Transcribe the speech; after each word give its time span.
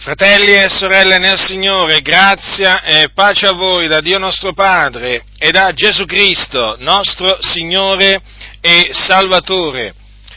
Fratelli 0.00 0.54
e 0.54 0.70
sorelle 0.70 1.18
nel 1.18 1.38
Signore, 1.38 2.00
grazia 2.00 2.82
e 2.82 3.10
pace 3.12 3.48
a 3.48 3.52
voi 3.52 3.86
da 3.86 4.00
Dio 4.00 4.16
nostro 4.16 4.54
Padre 4.54 5.26
e 5.36 5.50
da 5.50 5.74
Gesù 5.74 6.06
Cristo, 6.06 6.76
nostro 6.78 7.36
Signore 7.42 8.22
e 8.62 8.92
Salvatore. 8.92 9.94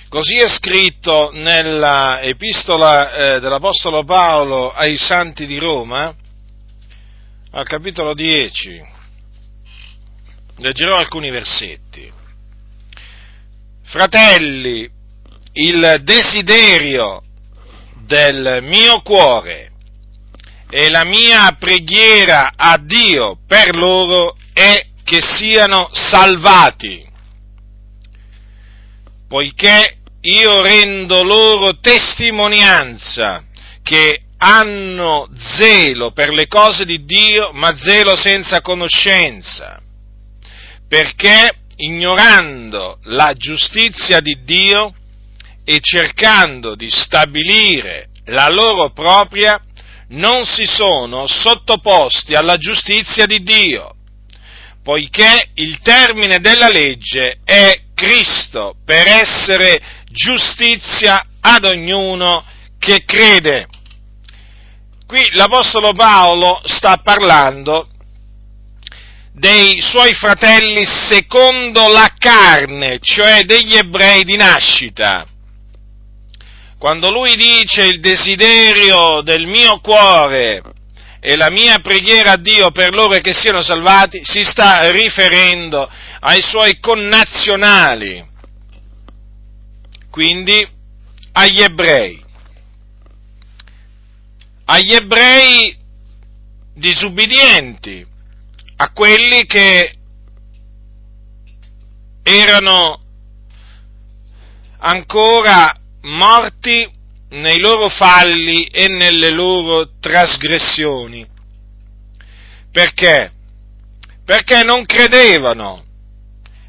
Così 0.10 0.36
è 0.36 0.50
scritto 0.50 1.30
nella 1.32 2.20
epistola 2.22 3.14
eh, 3.14 3.40
dell'Apostolo 3.40 4.04
Paolo 4.04 4.74
ai 4.74 4.98
Santi 4.98 5.46
di 5.46 5.58
Roma, 5.60 6.14
al 7.52 7.66
capitolo 7.66 8.14
10. 8.14 8.84
Leggerò 10.58 10.98
alcuni 10.98 11.30
versetti. 11.30 12.12
Fratelli, 13.86 14.90
il 15.54 16.02
desiderio 16.04 17.24
del 18.06 18.60
mio 18.64 19.02
cuore 19.02 19.72
e 20.70 20.90
la 20.90 21.06
mia 21.06 21.56
preghiera 21.60 22.54
a 22.56 22.78
Dio 22.78 23.38
per 23.48 23.76
loro 23.76 24.36
è 24.54 24.88
che 25.04 25.22
siano 25.22 25.90
salvati, 25.92 27.06
poiché 29.28 29.98
io 30.22 30.62
rendo 30.62 31.24
loro 31.24 31.78
testimonianza 31.78 33.44
che 33.84 34.22
hanno 34.38 35.30
zelo 35.36 36.12
per 36.12 36.34
le 36.34 36.48
cose 36.48 36.86
di 36.86 37.06
Dio, 37.06 37.52
ma 37.54 37.76
zelo 37.78 38.16
senza 38.16 38.62
conoscenza, 38.62 39.80
perché 40.88 41.60
ignorando 41.78 43.00
la 43.04 43.34
giustizia 43.36 44.20
di 44.20 44.44
Dio, 44.44 44.94
e 45.64 45.80
cercando 45.82 46.76
di 46.76 46.90
stabilire 46.90 48.10
la 48.26 48.48
loro 48.50 48.92
propria, 48.92 49.60
non 50.10 50.46
si 50.46 50.66
sono 50.66 51.28
sottoposti 51.28 52.36
alla 52.36 52.58
giustizia 52.58 53.26
di 53.26 53.42
Dio, 53.42 53.96
poiché 54.84 55.50
il 55.56 55.80
termine 55.80 56.40
della 56.40 56.70
legge 56.70 57.40
è 57.44 57.82
Cristo 57.94 58.76
per 58.86 59.08
essere 59.08 59.82
giustizia 60.12 61.26
ad 61.40 61.66
ognuno 61.66 62.46
che 62.78 63.04
crede. 63.06 63.68
Qui 65.08 65.30
l'Apostolo 65.34 65.94
Paolo 65.94 66.62
sta 66.66 66.98
parlando 66.98 67.88
dei 69.34 69.82
suoi 69.82 70.14
fratelli 70.14 70.86
secondo 70.86 71.88
la 71.92 72.14
carne, 72.18 73.00
cioè 73.02 73.44
degli 73.44 73.76
ebrei 73.76 74.24
di 74.24 74.36
nascita 74.36 75.28
quando 76.84 77.10
lui 77.12 77.38
dice 77.38 77.86
il 77.86 78.02
desiderio 78.02 79.22
del 79.22 79.48
mio 79.48 79.80
cuore 79.80 80.62
e 81.22 81.38
la 81.38 81.50
mia 81.50 81.80
preghiera 81.80 82.34
a 82.34 82.38
Dio 82.38 82.72
per 82.72 82.94
loro 82.94 83.18
che 83.22 83.34
siano 83.34 83.62
salvati, 83.62 84.20
si 84.26 84.44
sta 84.44 84.92
riferendo 84.92 85.90
ai 86.20 86.42
suoi 86.42 86.82
connazionali, 86.82 88.22
quindi 90.10 90.68
agli 91.32 91.62
ebrei, 91.62 92.22
agli 94.66 94.94
ebrei 94.94 95.78
disubbidienti, 96.74 98.06
a 98.76 98.92
quelli 98.92 99.46
che 99.46 99.94
erano 102.24 103.02
ancora 104.80 105.78
morti 106.04 106.90
nei 107.30 107.60
loro 107.60 107.90
falli 107.90 108.66
e 108.66 108.88
nelle 108.88 109.30
loro 109.30 109.90
trasgressioni. 110.00 111.28
Perché? 112.72 113.32
Perché 114.26 114.64
non 114.64 114.86
credevano 114.86 115.84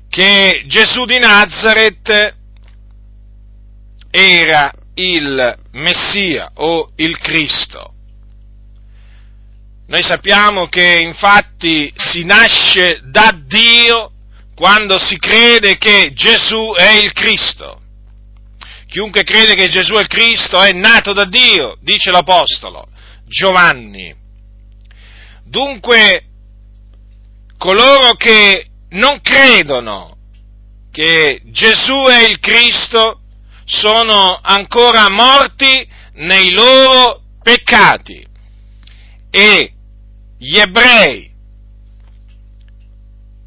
che 0.09 0.65
Gesù 0.67 1.05
di 1.05 1.19
Nazareth 1.19 2.37
era 4.11 4.73
il 4.95 5.59
Messia 5.73 6.51
o 6.55 6.91
il 6.97 7.19
Cristo. 7.19 7.93
Noi 9.87 10.03
sappiamo 10.03 10.67
che 10.69 11.01
infatti 11.01 11.93
si 11.97 12.25
nasce 12.25 13.01
da 13.05 13.37
Dio 13.45 14.13
quando 14.55 14.99
si 14.99 15.19
crede 15.19 15.77
che 15.79 16.13
Gesù 16.15 16.73
è 16.77 16.93
il 16.93 17.13
Cristo. 17.13 17.81
Chiunque 18.95 19.25
crede 19.25 19.57
che 19.57 19.69
Gesù 19.71 19.95
è 19.95 20.03
il 20.03 20.07
Cristo 20.07 20.57
è 20.63 20.71
nato 20.71 21.13
da 21.13 21.25
Dio, 21.25 21.77
dice 21.81 22.13
l'Apostolo 22.13 22.87
Giovanni. 23.27 24.15
Dunque, 25.43 26.27
coloro 27.59 28.15
che 28.15 28.69
non 28.91 29.21
credono 29.21 30.17
che 30.93 31.43
Gesù 31.47 32.05
è 32.05 32.23
il 32.23 32.39
Cristo 32.39 33.23
sono 33.65 34.39
ancora 34.41 35.11
morti 35.11 35.85
nei 36.13 36.53
loro 36.53 37.21
peccati 37.43 38.25
e 39.29 39.73
gli 40.39 40.57
ebrei 40.57 41.33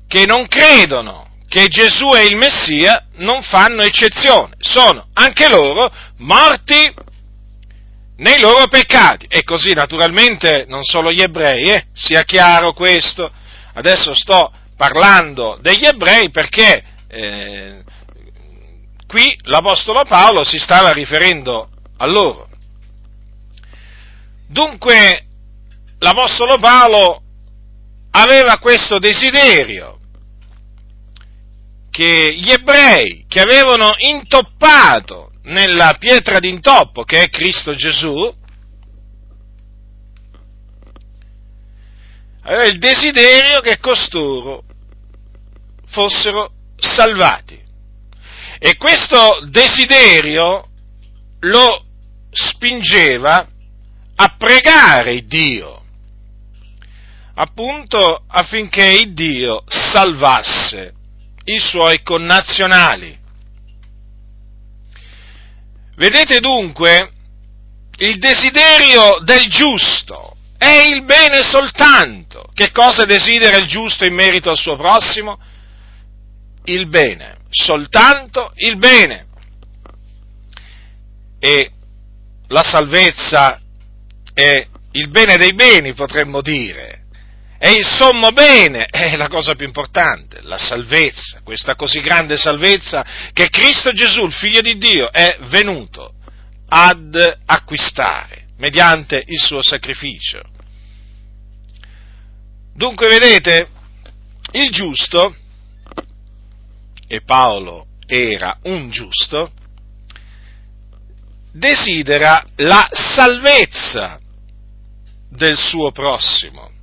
che 0.10 0.26
non 0.26 0.46
credono 0.50 1.27
che 1.58 1.70
Gesù 1.70 2.10
è 2.10 2.22
il 2.22 2.36
Messia 2.36 3.08
non 3.16 3.42
fanno 3.42 3.82
eccezione, 3.82 4.54
sono 4.60 5.08
anche 5.14 5.50
loro 5.50 5.92
morti 6.18 6.94
nei 8.18 8.40
loro 8.40 8.68
peccati. 8.68 9.26
E 9.28 9.44
così 9.44 9.74
naturalmente 9.74 10.66
non 10.68 10.84
solo 10.84 11.12
gli 11.12 11.20
ebrei, 11.20 11.64
eh, 11.64 11.86
sia 11.94 12.22
chiaro 12.26 12.74
questo. 12.74 13.32
Adesso 13.74 14.14
sto 14.14 14.52
parlando 14.76 15.58
degli 15.60 15.84
ebrei 15.84 16.30
perché 16.30 16.84
eh, 17.08 17.82
qui 19.08 19.36
l'Apostolo 19.46 20.06
Paolo 20.06 20.44
si 20.44 20.60
stava 20.60 20.92
riferendo 20.92 21.70
a 21.98 22.06
loro. 22.06 22.50
Dunque 24.48 25.26
l'Apostolo 25.98 26.60
Paolo 26.60 27.24
aveva 28.12 28.60
questo 28.60 29.00
desiderio 29.00 29.97
che 31.98 32.36
gli 32.36 32.52
ebrei 32.52 33.26
che 33.28 33.42
avevano 33.42 33.96
intoppato 33.98 35.32
nella 35.46 35.96
pietra 35.98 36.38
d'intoppo 36.38 37.02
che 37.02 37.24
è 37.24 37.30
Cristo 37.32 37.74
Gesù, 37.74 38.32
aveva 42.44 42.66
il 42.66 42.78
desiderio 42.78 43.62
che 43.62 43.80
costoro 43.80 44.64
fossero 45.88 46.52
salvati. 46.76 47.60
E 48.60 48.78
questo 48.78 49.48
desiderio 49.50 50.68
lo 51.40 51.84
spingeva 52.30 53.48
a 54.18 54.36
pregare 54.38 55.26
Dio, 55.26 55.84
appunto 57.34 58.24
affinché 58.28 59.12
Dio 59.14 59.64
salvasse 59.66 60.92
i 61.50 61.60
suoi 61.60 62.02
connazionali. 62.02 63.18
Vedete 65.96 66.40
dunque, 66.40 67.12
il 67.98 68.20
desiderio 68.20 69.20
del 69.24 69.48
giusto 69.48 70.36
è 70.58 70.84
il 70.94 71.04
bene 71.06 71.42
soltanto. 71.44 72.50
Che 72.54 72.72
cosa 72.72 73.06
desidera 73.06 73.58
il 73.58 73.68
giusto 73.68 74.06
in 74.06 74.14
merito 74.14 74.50
al 74.50 74.58
suo 74.58 74.76
prossimo? 74.76 75.40
Il 76.66 76.88
bene, 76.88 77.38
soltanto 77.50 78.52
il 78.56 78.78
bene. 78.78 79.28
E 81.40 81.72
la 82.48 82.64
salvezza 82.64 83.60
è 84.34 84.68
il 84.92 85.10
bene 85.10 85.38
dei 85.38 85.54
beni, 85.54 85.94
potremmo 85.94 86.42
dire, 86.42 87.06
è 87.58 87.70
il 87.70 87.86
sommo 87.86 88.32
bene, 88.32 88.86
è 88.86 89.16
la 89.16 89.28
cosa 89.28 89.56
più 89.56 89.66
importante, 89.66 90.42
la 90.44 90.58
salvezza, 90.58 91.42
questa 91.44 91.76
così 91.76 92.02
grande 92.02 92.38
salvezza 92.38 93.04
che 93.34 93.50
Cristo 93.50 93.92
Gesù, 93.94 94.26
il 94.26 94.34
Figlio 94.34 94.62
di 94.62 94.78
Dio, 94.78 95.12
è 95.12 95.38
venuto 95.50 96.14
ad 96.68 97.16
acquistare 97.46 98.46
mediante 98.58 99.24
il 99.26 99.40
suo 99.40 99.64
sacrificio. 99.64 100.42
Dunque, 102.76 103.08
vedete, 103.08 103.70
il 104.52 104.70
giusto, 104.70 105.36
e 107.08 107.22
Paolo 107.22 107.88
era 108.06 108.60
un 108.64 108.92
giusto, 108.92 109.52
desidera 111.52 112.46
la 112.58 112.88
salvezza 112.92 114.20
del 115.28 115.58
suo 115.58 115.92
prossimo 115.92 116.76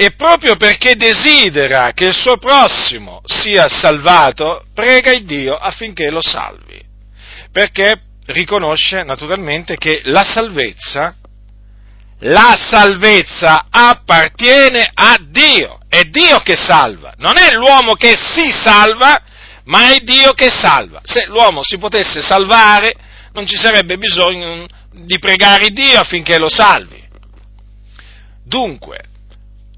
e 0.00 0.12
proprio 0.12 0.54
perché 0.54 0.94
desidera 0.94 1.90
che 1.92 2.04
il 2.04 2.14
suo 2.14 2.36
prossimo 2.36 3.20
sia 3.24 3.68
salvato, 3.68 4.66
prega 4.72 5.10
il 5.10 5.24
Dio 5.24 5.56
affinché 5.56 6.08
lo 6.08 6.22
salvi. 6.22 6.80
Perché 7.50 8.00
riconosce 8.26 9.02
naturalmente 9.02 9.76
che 9.76 10.02
la 10.04 10.22
salvezza, 10.22 11.16
la 12.20 12.56
salvezza 12.56 13.66
appartiene 13.68 14.88
a 14.94 15.18
Dio, 15.20 15.80
è 15.88 16.02
Dio 16.02 16.38
che 16.42 16.54
salva, 16.54 17.14
non 17.16 17.36
è 17.36 17.54
l'uomo 17.54 17.94
che 17.94 18.14
si 18.14 18.52
salva, 18.52 19.20
ma 19.64 19.92
è 19.92 19.98
Dio 19.98 20.30
che 20.32 20.48
salva. 20.48 21.00
Se 21.02 21.26
l'uomo 21.26 21.64
si 21.64 21.76
potesse 21.76 22.22
salvare, 22.22 22.94
non 23.32 23.48
ci 23.48 23.56
sarebbe 23.56 23.98
bisogno 23.98 24.64
di 24.92 25.18
pregare 25.18 25.70
Dio 25.70 25.98
affinché 25.98 26.38
lo 26.38 26.48
salvi. 26.48 27.04
Dunque, 28.44 29.08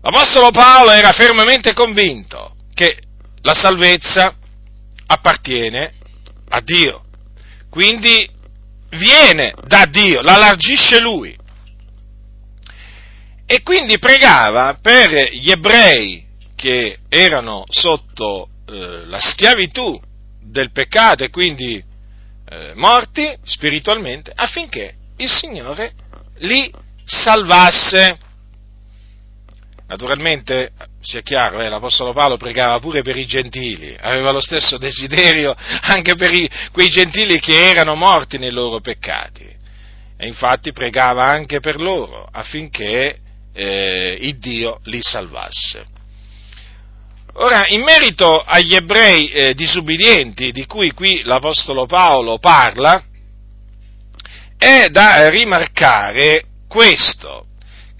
l'Apostolo 0.03 0.51
Paolo 0.51 0.91
era 0.91 1.13
fermamente 1.13 1.75
convinto 1.75 2.57
che 2.75 2.97
la 3.43 3.55
salvezza 3.55 4.35
appartiene 5.07 5.93
a 6.49 6.61
Dio, 6.61 7.05
quindi 7.69 8.29
viene 8.91 9.55
da 9.67 9.87
Dio, 9.87 10.21
la 10.23 10.37
largisce 10.37 11.01
Lui. 11.01 11.37
E 13.47 13.63
quindi 13.63 13.99
pregava 13.99 14.79
per 14.81 15.33
gli 15.33 15.51
ebrei 15.51 16.25
che 16.55 16.99
erano 17.09 17.65
sotto 17.69 18.49
eh, 18.67 19.05
la 19.07 19.19
schiavitù 19.19 20.01
del 20.41 20.71
peccato 20.71 21.25
e 21.25 21.31
quindi 21.31 21.83
eh, 22.49 22.73
morti 22.75 23.37
spiritualmente 23.43 24.33
affinché 24.35 24.95
il 25.17 25.31
Signore 25.31 25.93
li 26.39 26.71
salvasse. 27.05 28.19
Naturalmente, 29.91 30.71
sia 31.01 31.21
chiaro, 31.21 31.61
eh, 31.61 31.69
l'Apostolo 31.69 32.13
Paolo 32.13 32.37
pregava 32.37 32.79
pure 32.79 33.03
per 33.03 33.17
i 33.17 33.27
gentili, 33.27 33.97
aveva 33.99 34.31
lo 34.31 34.41
stesso 34.41 34.79
desiderio 34.79 35.53
anche 35.83 36.15
per 36.15 36.33
i, 36.33 36.49
quei 36.71 36.89
gentili 36.89 37.41
che 37.41 37.69
erano 37.69 37.97
morti 37.97 38.39
nei 38.39 38.53
loro 38.53 38.79
peccati. 38.79 39.53
E 40.17 40.27
infatti 40.29 40.71
pregava 40.71 41.25
anche 41.25 41.59
per 41.59 41.81
loro 41.81 42.25
affinché 42.31 43.17
eh, 43.53 44.17
il 44.21 44.39
Dio 44.39 44.79
li 44.85 45.03
salvasse. 45.03 45.85
Ora, 47.33 47.67
in 47.67 47.83
merito 47.83 48.45
agli 48.45 48.77
ebrei 48.77 49.29
eh, 49.31 49.55
disubbidienti 49.55 50.53
di 50.53 50.67
cui 50.67 50.93
qui 50.93 51.23
l'Apostolo 51.25 51.87
Paolo 51.87 52.39
parla, 52.39 53.03
è 54.57 54.89
da 54.89 55.29
rimarcare 55.31 56.45
questo, 56.69 57.47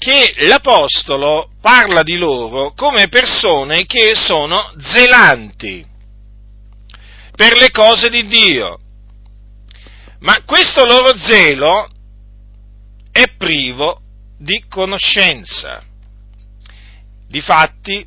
che 0.01 0.33
l'Apostolo 0.47 1.51
parla 1.61 2.03
di 2.03 2.17
loro 2.17 2.73
come 2.73 3.09
persone 3.09 3.85
che 3.85 4.13
sono 4.15 4.73
zelanti 4.79 5.87
per 7.37 7.55
le 7.59 7.71
cose 7.71 8.09
di 8.09 8.27
Dio, 8.27 8.79
ma 10.21 10.43
questo 10.47 10.87
loro 10.87 11.15
zelo 11.19 11.91
è 13.13 13.25
privo 13.37 14.01
di 14.39 14.65
conoscenza. 14.71 15.85
Difatti, 17.29 18.07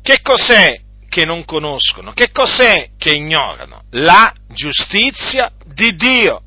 che 0.00 0.20
cos'è 0.22 0.80
che 1.08 1.24
non 1.24 1.44
conoscono? 1.44 2.12
Che 2.12 2.30
cos'è 2.30 2.90
che 2.96 3.10
ignorano? 3.10 3.86
La 3.90 4.32
giustizia 4.46 5.50
di 5.64 5.96
Dio 5.96 6.42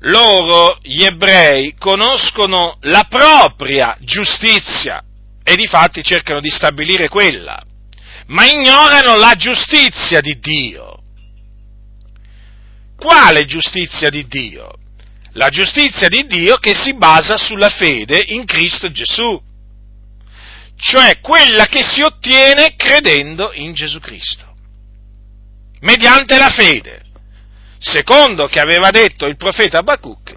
loro, 0.00 0.78
gli 0.82 1.02
ebrei, 1.02 1.74
conoscono 1.78 2.76
la 2.82 3.06
propria 3.08 3.96
giustizia 4.00 5.02
e 5.42 5.56
di 5.56 5.66
fatti 5.66 6.02
cercano 6.02 6.40
di 6.40 6.50
stabilire 6.50 7.08
quella, 7.08 7.60
ma 8.26 8.44
ignorano 8.44 9.14
la 9.16 9.34
giustizia 9.34 10.20
di 10.20 10.38
Dio. 10.38 11.02
Quale 12.96 13.44
giustizia 13.44 14.10
di 14.10 14.26
Dio? 14.26 14.72
La 15.32 15.48
giustizia 15.50 16.08
di 16.08 16.26
Dio 16.26 16.56
che 16.56 16.74
si 16.74 16.94
basa 16.94 17.36
sulla 17.36 17.68
fede 17.68 18.22
in 18.28 18.44
Cristo 18.44 18.90
Gesù, 18.90 19.40
cioè 20.76 21.20
quella 21.20 21.66
che 21.66 21.82
si 21.82 22.02
ottiene 22.02 22.74
credendo 22.74 23.52
in 23.54 23.74
Gesù 23.74 23.98
Cristo, 24.00 24.54
mediante 25.80 26.38
la 26.38 26.48
fede 26.48 27.05
secondo 27.78 28.46
che 28.46 28.60
aveva 28.60 28.90
detto 28.90 29.26
il 29.26 29.36
profeta 29.36 29.78
Abacuc, 29.78 30.34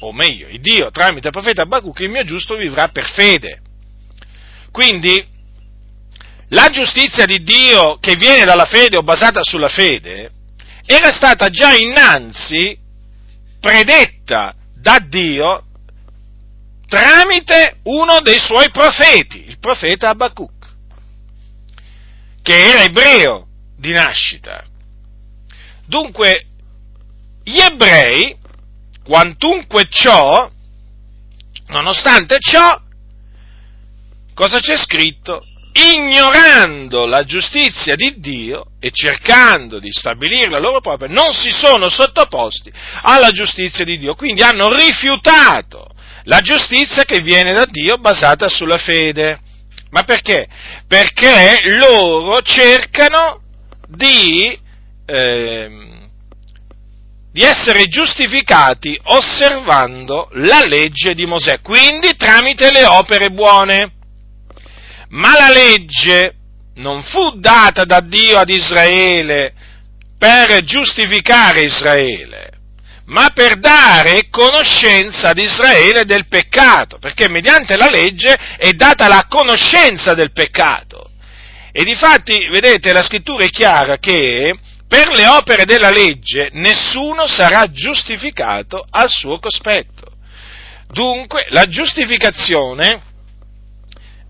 o 0.00 0.12
meglio, 0.12 0.48
il 0.48 0.60
Dio 0.60 0.90
tramite 0.90 1.28
il 1.28 1.32
profeta 1.32 1.62
Abacuc, 1.62 1.98
il 2.00 2.10
mio 2.10 2.24
giusto 2.24 2.56
vivrà 2.56 2.88
per 2.88 3.10
fede. 3.10 3.60
Quindi, 4.70 5.34
la 6.50 6.68
giustizia 6.68 7.24
di 7.24 7.42
Dio 7.42 7.98
che 7.98 8.16
viene 8.16 8.44
dalla 8.44 8.66
fede 8.66 8.96
o 8.96 9.02
basata 9.02 9.40
sulla 9.42 9.68
fede 9.68 10.30
era 10.84 11.12
stata 11.12 11.48
già 11.48 11.74
innanzi 11.74 12.78
predetta 13.58 14.54
da 14.74 14.98
Dio 14.98 15.64
tramite 16.86 17.78
uno 17.84 18.20
dei 18.20 18.38
suoi 18.38 18.70
profeti, 18.70 19.44
il 19.46 19.58
profeta 19.58 20.10
Abacuc, 20.10 20.52
che 22.42 22.62
era 22.70 22.84
ebreo 22.84 23.48
di 23.76 23.92
nascita. 23.92 24.64
Dunque, 25.86 26.44
gli 27.48 27.60
ebrei, 27.60 28.36
quantunque 29.04 29.86
ciò, 29.88 30.50
nonostante 31.68 32.38
ciò, 32.40 32.76
cosa 34.34 34.58
c'è 34.58 34.76
scritto? 34.76 35.46
Ignorando 35.72 37.06
la 37.06 37.22
giustizia 37.22 37.94
di 37.94 38.18
Dio 38.18 38.72
e 38.80 38.90
cercando 38.90 39.78
di 39.78 39.92
stabilirla 39.92 40.58
loro 40.58 40.80
propria, 40.80 41.08
non 41.08 41.32
si 41.32 41.50
sono 41.50 41.88
sottoposti 41.88 42.72
alla 43.02 43.30
giustizia 43.30 43.84
di 43.84 43.96
Dio, 43.96 44.16
quindi 44.16 44.42
hanno 44.42 44.74
rifiutato 44.74 45.94
la 46.24 46.40
giustizia 46.40 47.04
che 47.04 47.20
viene 47.20 47.52
da 47.52 47.66
Dio 47.66 47.98
basata 47.98 48.48
sulla 48.48 48.78
fede. 48.78 49.38
Ma 49.90 50.02
perché? 50.02 50.48
Perché 50.88 51.60
loro 51.78 52.42
cercano 52.42 53.40
di 53.86 54.58
eh, 55.06 55.96
di 57.36 57.42
essere 57.42 57.86
giustificati 57.88 58.98
osservando 59.02 60.30
la 60.36 60.64
legge 60.64 61.12
di 61.12 61.26
Mosè, 61.26 61.60
quindi 61.60 62.16
tramite 62.16 62.72
le 62.72 62.86
opere 62.86 63.28
buone. 63.28 63.92
Ma 65.10 65.34
la 65.36 65.50
legge 65.50 66.34
non 66.76 67.02
fu 67.02 67.38
data 67.38 67.84
da 67.84 68.00
Dio 68.00 68.38
ad 68.38 68.48
Israele 68.48 69.52
per 70.16 70.62
giustificare 70.64 71.60
Israele, 71.60 72.52
ma 73.08 73.28
per 73.34 73.58
dare 73.58 74.30
conoscenza 74.30 75.28
ad 75.28 75.36
Israele 75.36 76.06
del 76.06 76.26
peccato, 76.28 76.96
perché 76.96 77.28
mediante 77.28 77.76
la 77.76 77.90
legge 77.90 78.34
è 78.56 78.70
data 78.70 79.08
la 79.08 79.26
conoscenza 79.28 80.14
del 80.14 80.32
peccato. 80.32 81.10
E 81.70 81.84
difatti, 81.84 82.48
vedete, 82.48 82.94
la 82.94 83.02
scrittura 83.02 83.44
è 83.44 83.50
chiara 83.50 83.98
che 83.98 84.58
per 84.88 85.08
le 85.08 85.26
opere 85.26 85.64
della 85.64 85.90
legge 85.90 86.50
nessuno 86.52 87.26
sarà 87.26 87.70
giustificato 87.70 88.84
al 88.88 89.08
suo 89.08 89.38
cospetto. 89.38 90.14
Dunque 90.88 91.46
la 91.50 91.64
giustificazione 91.64 93.02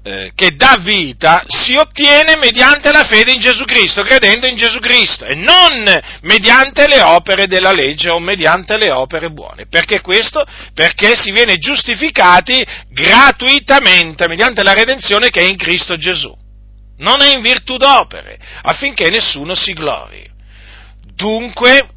eh, 0.07 0.31
che 0.37 0.55
dà 0.55 0.79
vita 0.81 1.45
si 1.49 1.75
ottiene 1.75 2.37
mediante 2.37 2.93
la 2.93 3.03
fede 3.03 3.33
in 3.33 3.41
Gesù 3.41 3.65
Cristo, 3.65 4.03
credendo 4.03 4.47
in 4.47 4.57
Gesù 4.57 4.79
Cristo 4.79 5.25
e 5.25 5.35
non 5.35 5.85
mediante 6.23 6.87
le 6.87 7.03
opere 7.03 7.47
della 7.47 7.73
legge 7.73 8.09
o 8.11 8.21
mediante 8.21 8.79
le 8.79 8.93
opere 8.93 9.31
buone. 9.31 9.67
Perché 9.67 10.01
questo? 10.01 10.47
Perché 10.73 11.17
si 11.17 11.33
viene 11.33 11.59
giustificati 11.59 12.65
gratuitamente 12.89 14.29
mediante 14.29 14.63
la 14.63 14.75
redenzione 14.75 15.31
che 15.31 15.41
è 15.41 15.49
in 15.49 15.57
Cristo 15.57 15.97
Gesù. 15.97 16.33
Non 16.99 17.21
è 17.21 17.35
in 17.35 17.43
virtù 17.43 17.77
d'opere, 17.77 18.39
affinché 18.63 19.11
nessuno 19.11 19.57
si 19.57 19.73
glori. 19.73 20.35
Dunque 21.16 21.88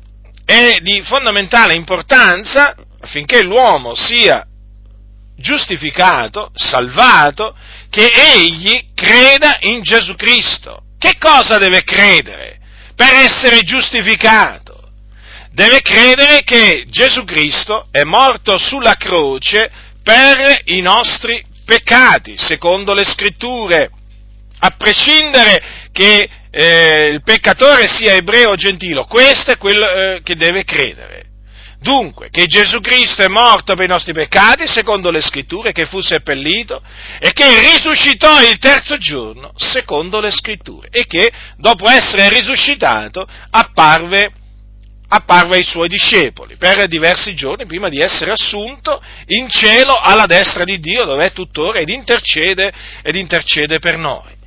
è 0.45 0.79
di 0.81 1.01
fondamentale 1.03 1.75
importanza 1.75 2.73
affinché 3.01 3.43
l'uomo 3.43 3.93
sia 3.93 4.45
giustificato, 5.35 6.51
salvato, 6.53 7.53
che 7.89 8.09
egli 8.11 8.93
creda 8.93 9.57
in 9.61 9.81
Gesù 9.81 10.15
Cristo. 10.15 10.83
Che 10.97 11.17
cosa 11.19 11.57
deve 11.57 11.83
credere 11.83 12.59
per 12.95 13.13
essere 13.13 13.61
giustificato? 13.61 14.89
Deve 15.51 15.81
credere 15.81 16.43
che 16.43 16.85
Gesù 16.87 17.25
Cristo 17.25 17.87
è 17.91 18.03
morto 18.03 18.57
sulla 18.57 18.95
croce 18.95 19.69
per 20.01 20.61
i 20.65 20.79
nostri 20.79 21.43
peccati, 21.65 22.37
secondo 22.37 22.93
le 22.93 23.03
scritture, 23.03 23.89
a 24.59 24.71
prescindere 24.71 25.89
che 25.91 26.29
eh, 26.51 27.09
il 27.13 27.21
peccatore 27.23 27.87
sia 27.87 28.13
ebreo 28.13 28.51
o 28.51 28.55
gentile, 28.55 29.05
questo 29.07 29.51
è 29.51 29.57
quello 29.57 29.89
eh, 29.89 30.21
che 30.23 30.35
deve 30.35 30.63
credere. 30.63 31.27
Dunque, 31.81 32.29
che 32.29 32.45
Gesù 32.45 32.81
Cristo 32.81 33.23
è 33.23 33.27
morto 33.27 33.73
per 33.73 33.85
i 33.85 33.87
nostri 33.87 34.11
peccati, 34.11 34.67
secondo 34.67 35.11
le 35.11 35.21
scritture, 35.21 35.71
che 35.71 35.85
fu 35.85 36.01
seppellito 36.01 36.83
e 37.19 37.31
che 37.31 37.45
risuscitò 37.71 38.41
il 38.41 38.57
terzo 38.57 38.97
giorno, 38.97 39.53
secondo 39.55 40.19
le 40.19 40.29
scritture, 40.29 40.89
e 40.91 41.05
che 41.05 41.31
dopo 41.55 41.89
essere 41.89 42.27
risuscitato 42.29 43.25
apparve 43.49 44.33
apparve 45.11 45.55
ai 45.55 45.63
suoi 45.63 45.87
discepoli 45.87 46.55
per 46.55 46.85
diversi 46.85 47.33
giorni 47.33 47.65
prima 47.65 47.89
di 47.89 47.99
essere 47.99 48.31
assunto 48.31 49.01
in 49.27 49.49
cielo 49.49 49.95
alla 49.95 50.27
destra 50.27 50.63
di 50.63 50.79
Dio 50.79 51.03
dove 51.03 51.25
è 51.25 51.31
tuttora 51.31 51.79
ed 51.79 51.89
intercede, 51.89 52.71
ed 53.01 53.15
intercede 53.15 53.79
per 53.79 53.97
noi. 53.97 54.37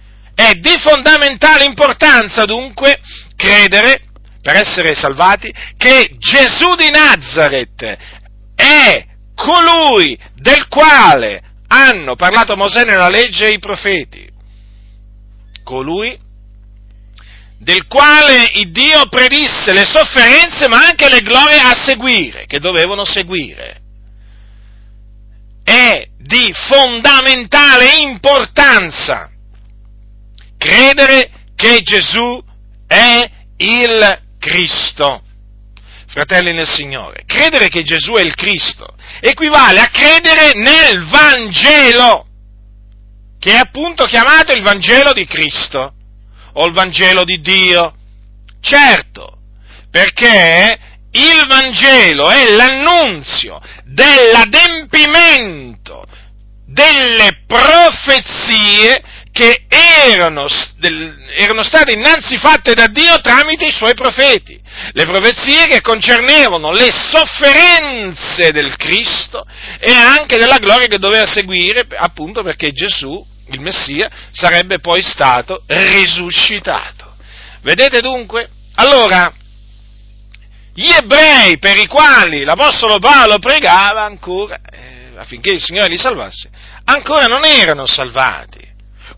È 0.42 0.54
di 0.54 0.76
fondamentale 0.78 1.64
importanza 1.64 2.44
dunque 2.46 2.99
credere, 3.37 4.06
per 4.40 4.56
essere 4.56 4.92
salvati, 4.92 5.54
che 5.76 6.11
Gesù 6.18 6.75
di 6.75 6.90
Nazareth 6.90 7.96
è 8.56 9.06
colui 9.37 10.18
del 10.34 10.66
quale 10.66 11.40
hanno 11.68 12.16
parlato 12.16 12.56
Mosè 12.56 12.82
nella 12.82 13.08
legge 13.08 13.46
e 13.46 13.52
i 13.52 13.61
profeti. 13.61 14.28
Colui 15.62 16.18
del 17.58 17.87
quale 17.87 18.50
Dio 18.70 19.06
predisse 19.08 19.72
le 19.72 19.84
sofferenze 19.84 20.66
ma 20.66 20.84
anche 20.84 21.08
le 21.08 21.20
glorie 21.20 21.61
a 21.61 21.80
seguire, 21.84 22.46
che 22.46 22.58
dovevano 22.58 23.04
seguire. 23.04 23.80
È 25.62 26.04
di 26.18 26.52
fondamentale 26.52 27.99
importanza 28.00 29.31
credere 30.62 31.31
che 31.57 31.81
Gesù 31.83 32.40
è 32.87 33.28
il 33.57 34.21
Cristo. 34.38 35.25
Fratelli 36.07 36.52
nel 36.52 36.69
Signore, 36.69 37.25
credere 37.25 37.69
che 37.69 37.83
Gesù 37.85 38.12
è 38.12 38.21
il 38.21 38.35
Cristo 38.35 38.87
equivale 39.21 39.81
a 39.81 39.88
credere 39.88 40.50
nel 40.54 41.07
Vangelo, 41.07 42.26
che 43.38 43.52
è 43.52 43.57
appunto 43.57 44.04
chiamato 44.04 44.52
il 44.52 44.61
Vangelo 44.62 45.14
di 45.14 45.25
Cristo 45.26 45.95
o 46.52 46.66
il 46.66 46.75
Vangelo 46.75 47.25
di 47.25 47.40
Dio. 47.40 47.95
Certo, 48.61 49.38
perché 49.90 50.78
il 51.12 51.47
Vangelo 51.47 52.28
è 52.28 52.50
l'annunzio 52.50 53.59
dell'adempimento 53.85 56.04
delle 56.66 57.45
profezie 57.47 59.02
che 59.32 59.64
erano, 59.68 60.46
erano, 61.36 61.62
state 61.62 61.92
innanzi 61.92 62.36
fatte 62.36 62.74
da 62.74 62.86
Dio 62.86 63.18
tramite 63.20 63.64
i 63.64 63.72
suoi 63.72 63.94
profeti. 63.94 64.60
Le 64.92 65.04
profezie 65.06 65.66
che 65.68 65.80
concernevano 65.80 66.70
le 66.72 66.90
sofferenze 66.92 68.52
del 68.52 68.76
Cristo 68.76 69.44
e 69.80 69.90
anche 69.90 70.36
della 70.36 70.58
gloria 70.58 70.86
che 70.86 70.98
doveva 70.98 71.24
seguire, 71.24 71.86
appunto 71.96 72.42
perché 72.42 72.72
Gesù 72.72 73.26
il 73.52 73.60
Messia, 73.60 74.10
sarebbe 74.30 74.78
poi 74.80 75.02
stato 75.02 75.62
risuscitato. 75.66 77.16
Vedete 77.62 78.00
dunque? 78.00 78.48
Allora, 78.76 79.32
gli 80.74 80.90
ebrei 80.90 81.58
per 81.58 81.78
i 81.78 81.86
quali 81.86 82.44
l'Apostolo 82.44 82.98
Paolo 82.98 83.38
pregava 83.38 84.04
ancora, 84.04 84.58
eh, 84.70 85.12
affinché 85.16 85.52
il 85.52 85.62
Signore 85.62 85.88
li 85.88 85.98
salvasse, 85.98 86.50
ancora 86.84 87.26
non 87.26 87.44
erano 87.44 87.86
salvati. 87.86 88.70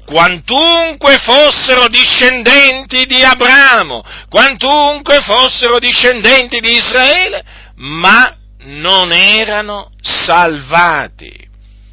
Quantunque 0.04 1.18
fossero 1.18 1.88
discendenti 1.88 3.06
di 3.06 3.22
Abramo, 3.22 4.02
quantunque 4.28 5.20
fossero 5.20 5.78
discendenti 5.78 6.60
di 6.60 6.76
Israele, 6.76 7.42
ma 7.76 8.36
non 8.64 9.12
erano 9.12 9.90
salvati. 10.00 11.32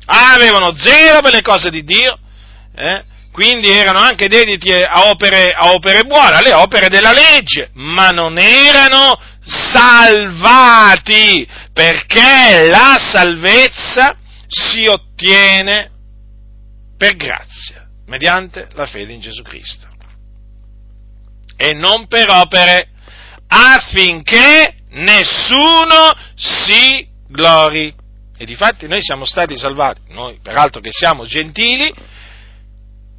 Avevano 0.05 0.75
zelo 0.75 1.21
per 1.21 1.33
le 1.33 1.41
cose 1.41 1.69
di 1.69 1.83
Dio, 1.83 2.17
eh? 2.75 3.03
quindi 3.31 3.69
erano 3.69 3.99
anche 3.99 4.27
dediti 4.27 4.73
a 4.73 5.09
opere, 5.09 5.51
a 5.51 5.71
opere 5.71 6.03
buone, 6.03 6.35
alle 6.35 6.53
opere 6.53 6.89
della 6.89 7.13
legge, 7.13 7.69
ma 7.73 8.09
non 8.09 8.37
erano 8.37 9.17
salvati, 9.43 11.47
perché 11.73 12.67
la 12.67 12.97
salvezza 12.99 14.17
si 14.47 14.85
ottiene 14.87 15.89
per 16.97 17.15
grazia, 17.15 17.80
mediante 18.11 18.67
la 18.73 18.85
fede 18.85 19.13
in 19.13 19.21
Gesù 19.21 19.41
Cristo. 19.41 19.87
E 21.55 21.73
non 21.73 22.07
per 22.07 22.29
opere, 22.29 22.87
affinché 23.47 24.75
nessuno 24.89 26.11
si 26.35 27.07
glori. 27.29 27.93
E 28.37 28.45
difatti 28.45 28.87
noi 28.87 29.01
siamo 29.01 29.23
stati 29.23 29.57
salvati, 29.57 30.01
noi 30.09 30.39
peraltro 30.43 30.81
che 30.81 30.89
siamo 30.91 31.25
gentili, 31.25 31.89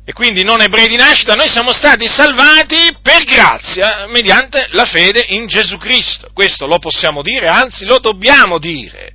e 0.05 0.13
quindi 0.13 0.43
non 0.43 0.61
ebrei 0.61 0.89
di 0.89 0.97
nascita, 0.97 1.37
noi 1.37 1.49
siamo 1.49 1.73
stati 1.73 2.07
salvati 2.07 2.95
per 3.01 3.25
grazia, 3.25 4.07
mediante 4.09 4.67
la 4.73 4.85
fede 4.85 5.25
in 5.29 5.47
Gesù 5.47 5.79
Cristo. 5.79 6.29
Questo 6.35 6.67
lo 6.67 6.79
possiamo 6.79 7.23
dire, 7.23 7.49
anzi 7.49 7.87
lo 7.87 7.99
dobbiamo 7.99 8.59
dire. 8.59 9.15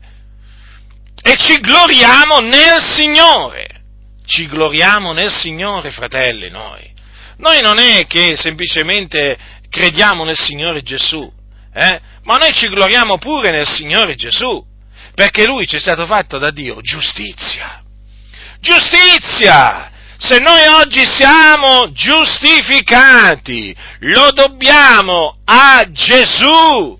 E 1.22 1.36
ci 1.38 1.60
gloriamo 1.60 2.39
nel 2.39 2.81
Signore. 2.89 3.76
Ci 4.27 4.46
gloriamo 4.48 5.13
nel 5.13 5.31
Signore, 5.31 5.89
fratelli, 5.91 6.50
noi. 6.50 6.93
Noi 7.38 7.62
non 7.62 7.79
è 7.79 8.05
che 8.07 8.36
semplicemente 8.36 9.38
crediamo 9.69 10.25
nel 10.25 10.38
Signore 10.38 10.81
Gesù, 10.81 11.31
eh? 11.74 12.01
ma 12.24 12.36
noi 12.36 12.53
ci 12.53 12.67
gloriamo 12.67 13.17
pure 13.17 13.51
nel 13.51 13.67
Signore 13.67 14.15
Gesù, 14.15 14.62
perché 15.15 15.46
Lui 15.46 15.65
ci 15.65 15.77
è 15.77 15.79
stato 15.79 16.05
fatto 16.05 16.38
da 16.39 16.51
Dio 16.51 16.81
giustizia. 16.81 17.81
Giustizia! 18.60 19.91
Se 20.17 20.39
noi 20.39 20.65
oggi 20.65 21.05
siamo 21.05 21.91
giustificati, 21.91 23.74
lo 24.00 24.31
dobbiamo 24.31 25.38
a 25.46 25.86
Gesù, 25.91 27.00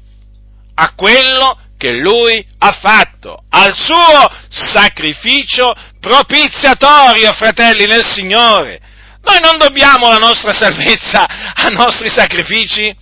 a 0.76 0.94
quello 0.94 1.60
che 1.78 1.94
lui 1.94 2.46
ha 2.60 2.72
fatto, 2.72 3.44
al 3.50 3.74
suo 3.74 4.32
sacrificio 4.50 5.74
propiziatorio, 6.00 7.34
fratelli 7.34 7.86
nel 7.86 8.06
Signore. 8.06 8.80
Noi 9.22 9.40
non 9.42 9.58
dobbiamo 9.58 10.08
la 10.10 10.18
nostra 10.18 10.54
salvezza 10.54 11.26
ai 11.54 11.74
nostri 11.74 12.10
sacrifici? 12.10 12.96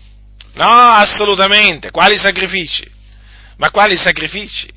No, 0.54 0.68
assolutamente. 0.68 1.92
Quali 1.92 2.18
sacrifici? 2.18 2.90
Ma 3.58 3.70
quali 3.70 3.98
sacrifici? 3.98 4.68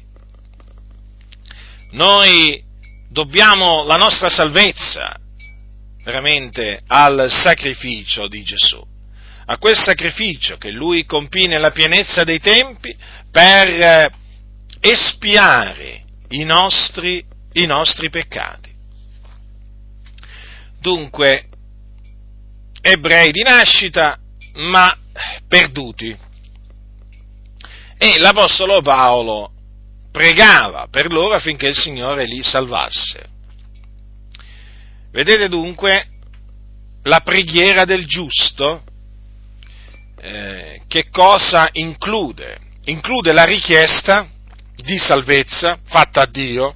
Noi 1.93 2.63
dobbiamo 3.09 3.85
la 3.85 3.97
nostra 3.97 4.29
salvezza 4.29 5.17
veramente 6.05 6.81
al 6.87 7.29
sacrificio 7.31 8.29
di 8.29 8.43
Gesù, 8.43 8.83
a 9.47 9.59
quel 9.59 9.77
sacrificio 9.77 10.57
che 10.57 10.71
lui 10.71 11.05
compì 11.05 11.47
nella 11.47 11.71
pienezza 11.71 12.25
dei 12.25 12.39
tempi 12.39 12.95
per 13.31 14.11
espiare 14.81 16.05
i 16.29 16.45
nostri, 16.45 17.25
i 17.63 17.67
nostri 17.67 18.11
peccati. 18.11 18.75
Dunque, 20.81 21.49
ebrei 22.81 23.33
di 23.33 23.43
nascita, 23.43 24.19
ma 24.55 24.97
perduti. 25.47 26.17
E 27.99 28.19
l'Apostolo 28.19 28.81
Paolo 28.81 29.53
pregava 30.13 30.87
per 30.91 31.13
loro 31.13 31.35
affinché 31.35 31.69
il 31.69 31.77
Signore 31.77 32.25
li 32.25 32.43
salvasse. 32.43 33.37
Vedete 35.11 35.49
dunque 35.49 36.07
la 37.03 37.21
preghiera 37.21 37.85
del 37.85 38.07
giusto 38.07 38.83
eh, 40.21 40.83
che 40.87 41.09
cosa 41.11 41.69
include? 41.73 42.59
Include 42.85 43.33
la 43.33 43.45
richiesta 43.45 44.29
di 44.75 44.99
salvezza 44.99 45.79
fatta 45.85 46.23
a 46.23 46.27
Dio 46.27 46.75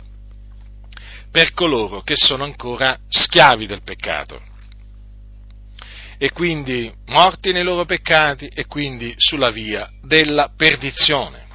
per 1.33 1.53
coloro 1.55 2.03
che 2.03 2.15
sono 2.15 2.45
ancora 2.45 2.97
schiavi 3.09 3.67
del 3.67 3.83
peccato 3.83 4.41
e 6.23 6.31
quindi 6.31 6.93
morti 7.07 7.51
nei 7.51 7.65
loro 7.65 7.85
peccati 7.85 8.47
e 8.47 8.67
quindi 8.67 9.13
sulla 9.17 9.51
via 9.51 9.91
della 10.03 10.53
perdizione. 10.57 11.47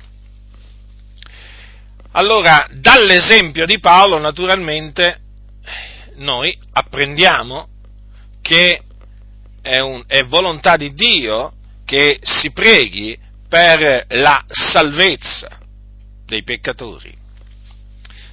Allora, 2.12 2.68
dall'esempio 2.74 3.66
di 3.66 3.80
Paolo, 3.80 4.20
naturalmente, 4.20 5.22
noi 6.16 6.58
apprendiamo 6.74 7.70
che 8.42 8.82
è, 9.62 9.80
un, 9.80 10.04
è 10.06 10.24
volontà 10.24 10.76
di 10.76 10.94
Dio 10.94 11.54
che 11.86 12.20
si 12.24 12.52
preghi 12.52 13.18
per 13.48 14.06
la 14.10 14.44
salvezza 14.48 15.60
dei 16.26 16.44
peccatori, 16.44 17.17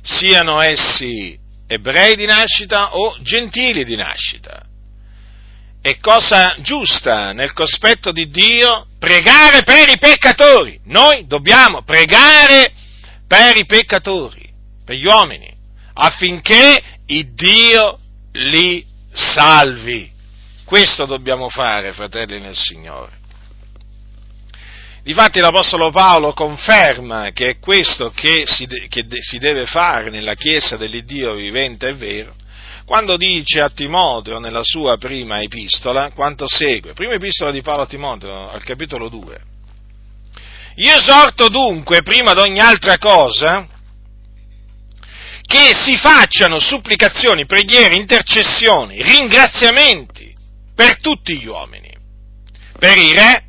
siano 0.04 0.60
essi 0.60 1.36
ebrei 1.66 2.14
di 2.14 2.26
nascita 2.26 2.94
o 2.94 3.16
gentili 3.22 3.84
di 3.84 3.96
nascita. 3.96 4.62
È 5.80 5.98
cosa 5.98 6.56
giusta 6.60 7.32
nel 7.32 7.52
cospetto 7.52 8.12
di 8.12 8.28
Dio 8.28 8.86
pregare 8.98 9.62
per 9.64 9.88
i 9.88 9.98
peccatori. 9.98 10.80
Noi 10.84 11.26
dobbiamo 11.26 11.82
pregare 11.82 12.72
per 13.26 13.56
i 13.56 13.66
peccatori, 13.66 14.48
per 14.84 14.96
gli 14.96 15.06
uomini, 15.06 15.52
affinché 15.94 16.82
il 17.06 17.32
Dio 17.34 17.98
li 18.32 18.84
salvi. 19.12 20.10
Questo 20.64 21.06
dobbiamo 21.06 21.48
fare, 21.48 21.92
fratelli 21.92 22.40
nel 22.40 22.56
Signore. 22.56 23.23
Difatti 25.04 25.38
l'Apostolo 25.38 25.90
Paolo 25.90 26.32
conferma 26.32 27.30
che 27.32 27.50
è 27.50 27.58
questo 27.58 28.10
che 28.10 28.44
si, 28.46 28.64
de- 28.64 28.86
che 28.88 29.04
de- 29.06 29.20
si 29.20 29.36
deve 29.36 29.66
fare 29.66 30.08
nella 30.08 30.32
Chiesa 30.32 30.78
dell'Iddio 30.78 31.34
vivente 31.34 31.88
e 31.88 31.92
vero, 31.92 32.34
quando 32.86 33.18
dice 33.18 33.60
a 33.60 33.68
Timoteo 33.68 34.38
nella 34.38 34.62
sua 34.62 34.96
prima 34.96 35.42
epistola 35.42 36.10
quanto 36.12 36.48
segue. 36.48 36.94
Prima 36.94 37.12
epistola 37.12 37.50
di 37.50 37.60
Paolo 37.60 37.82
a 37.82 37.86
Timoteo, 37.86 38.48
al 38.48 38.64
capitolo 38.64 39.10
2. 39.10 39.40
Io 40.76 40.96
esorto 40.96 41.50
dunque, 41.50 42.00
prima 42.00 42.32
di 42.32 42.40
ogni 42.40 42.60
altra 42.60 42.96
cosa, 42.96 43.68
che 45.42 45.74
si 45.74 45.98
facciano 45.98 46.58
supplicazioni, 46.58 47.44
preghiere, 47.44 47.94
intercessioni, 47.94 49.02
ringraziamenti 49.02 50.34
per 50.74 50.98
tutti 51.02 51.36
gli 51.36 51.46
uomini, 51.46 51.94
per 52.78 52.96
i 52.96 53.12
re 53.12 53.48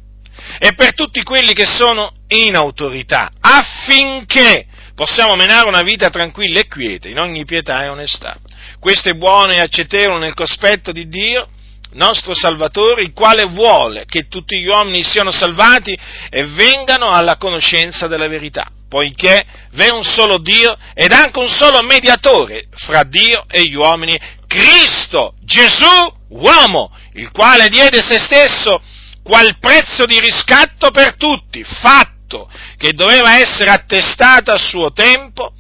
e 0.60 0.74
per 0.74 0.94
tutti 0.94 1.24
quelli 1.24 1.54
che 1.54 1.66
sono 1.66 2.12
in 2.30 2.56
autorità, 2.56 3.32
affinché 3.40 4.68
possiamo 4.96 5.36
menare 5.36 5.68
una 5.68 5.82
vita 5.82 6.10
tranquilla 6.10 6.60
e 6.60 6.68
quieta, 6.68 7.10
in 7.10 7.20
ogni 7.20 7.46
pietà 7.46 7.84
e 7.84 7.90
onestà. 7.90 8.38
Questo 8.80 9.10
è 9.10 9.14
buono 9.14 9.52
e 9.52 9.60
accettevole 9.60 10.20
nel 10.20 10.34
cospetto 10.34 10.92
di 10.92 11.08
Dio, 11.08 11.50
nostro 11.92 12.34
Salvatore, 12.34 13.02
il 13.02 13.14
quale 13.14 13.46
vuole 13.46 14.06
che 14.06 14.28
tutti 14.28 14.60
gli 14.60 14.68
uomini 14.68 15.04
siano 15.04 15.32
salvati 15.32 15.98
e 16.30 16.46
vengano 16.46 17.10
alla 17.10 17.38
conoscenza 17.38 18.08
della 18.08 18.28
verità, 18.28 18.68
poiché 18.90 19.46
v'è 19.72 19.90
un 19.90 20.04
solo 20.04 20.38
Dio 20.38 20.78
ed 20.94 21.12
anche 21.12 21.40
un 21.40 21.50
solo 21.50 21.82
mediatore 21.82 22.68
fra 22.72 23.04
Dio 23.04 23.46
e 23.50 23.64
gli 23.64 23.76
uomini, 23.76 24.18
Cristo 24.48 25.36
Gesù, 25.42 26.14
uomo, 26.30 26.92
il 27.14 27.32
quale 27.32 27.68
diede 27.70 28.02
se 28.02 28.18
stesso 28.20 28.82
qual 29.26 29.58
prezzo 29.58 30.06
di 30.06 30.20
riscatto 30.20 30.92
per 30.92 31.16
tutti, 31.16 31.64
fatto 31.64 32.48
che 32.78 32.94
doveva 32.94 33.40
essere 33.40 33.72
attestato 33.72 34.52
a 34.52 34.58
suo 34.60 34.92
tempo 34.92 35.52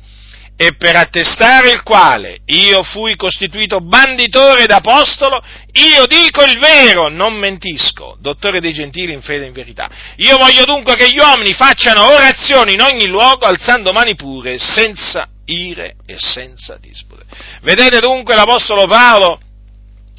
e 0.56 0.76
per 0.76 0.96
attestare 0.96 1.72
il 1.72 1.82
quale 1.82 2.42
io 2.46 2.84
fui 2.84 3.16
costituito 3.16 3.82
banditore 3.82 4.66
ed 4.66 4.72
apostolo, 4.72 5.44
io 5.72 6.06
dico 6.06 6.44
il 6.44 6.60
vero, 6.60 7.10
non 7.10 7.34
mentisco, 7.34 8.18
dottore 8.20 8.60
dei 8.60 8.72
gentili 8.72 9.14
in 9.14 9.24
fede 9.24 9.46
e 9.46 9.48
in 9.48 9.54
verità. 9.54 9.90
Io 10.18 10.38
voglio 10.38 10.64
dunque 10.64 10.96
che 10.96 11.10
gli 11.10 11.18
uomini 11.18 11.54
facciano 11.54 12.14
orazioni 12.14 12.74
in 12.74 12.82
ogni 12.82 13.08
luogo, 13.08 13.46
alzando 13.46 13.92
mani 13.92 14.14
pure, 14.14 14.60
senza 14.60 15.28
ire 15.46 15.96
e 16.06 16.18
senza 16.20 16.78
dispute. 16.80 17.24
Vedete 17.64 18.00
dunque 18.00 18.36
l'Apostolo 18.36 18.86
Paolo 18.86 19.40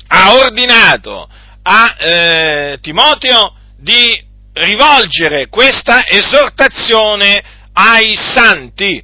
ha 0.08 0.34
ordinato 0.34 1.28
a 1.68 1.96
eh, 1.98 2.78
Timoteo 2.80 3.56
di 3.76 4.24
rivolgere 4.52 5.48
questa 5.48 6.06
esortazione 6.06 7.42
ai 7.72 8.14
santi, 8.14 9.02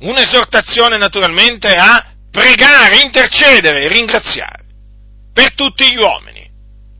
un'esortazione 0.00 0.98
naturalmente 0.98 1.72
a 1.72 2.12
pregare, 2.30 3.00
intercedere 3.00 3.88
ringraziare 3.88 4.64
per 5.32 5.54
tutti 5.54 5.90
gli 5.90 5.96
uomini, 5.96 6.48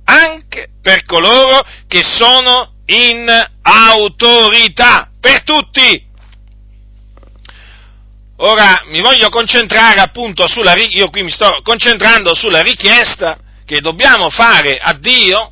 anche 0.05 0.69
per 0.81 1.05
coloro 1.05 1.61
che 1.87 2.03
sono 2.03 2.77
in 2.87 3.29
autorità, 3.61 5.11
per 5.21 5.45
tutti. 5.45 6.11
Ora 8.37 8.83
mi 8.87 9.01
voglio 9.01 9.29
concentrare 9.29 10.01
appunto 10.01 10.49
sulla, 10.49 10.75
io 10.75 11.11
qui 11.11 11.23
mi 11.23 11.31
sto 11.31 11.61
concentrando 11.63 12.35
sulla 12.35 12.63
richiesta 12.63 13.39
che 13.65 13.81
dobbiamo 13.81 14.31
fare 14.31 14.79
a 14.79 14.93
Dio 14.95 15.51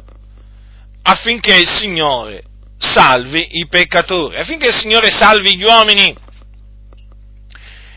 affinché 1.02 1.56
il 1.56 1.68
Signore 1.68 2.44
salvi 2.78 3.58
i 3.58 3.66
peccatori, 3.68 4.38
affinché 4.38 4.68
il 4.68 4.74
Signore 4.74 5.10
salvi 5.10 5.56
gli 5.56 5.62
uomini. 5.62 6.14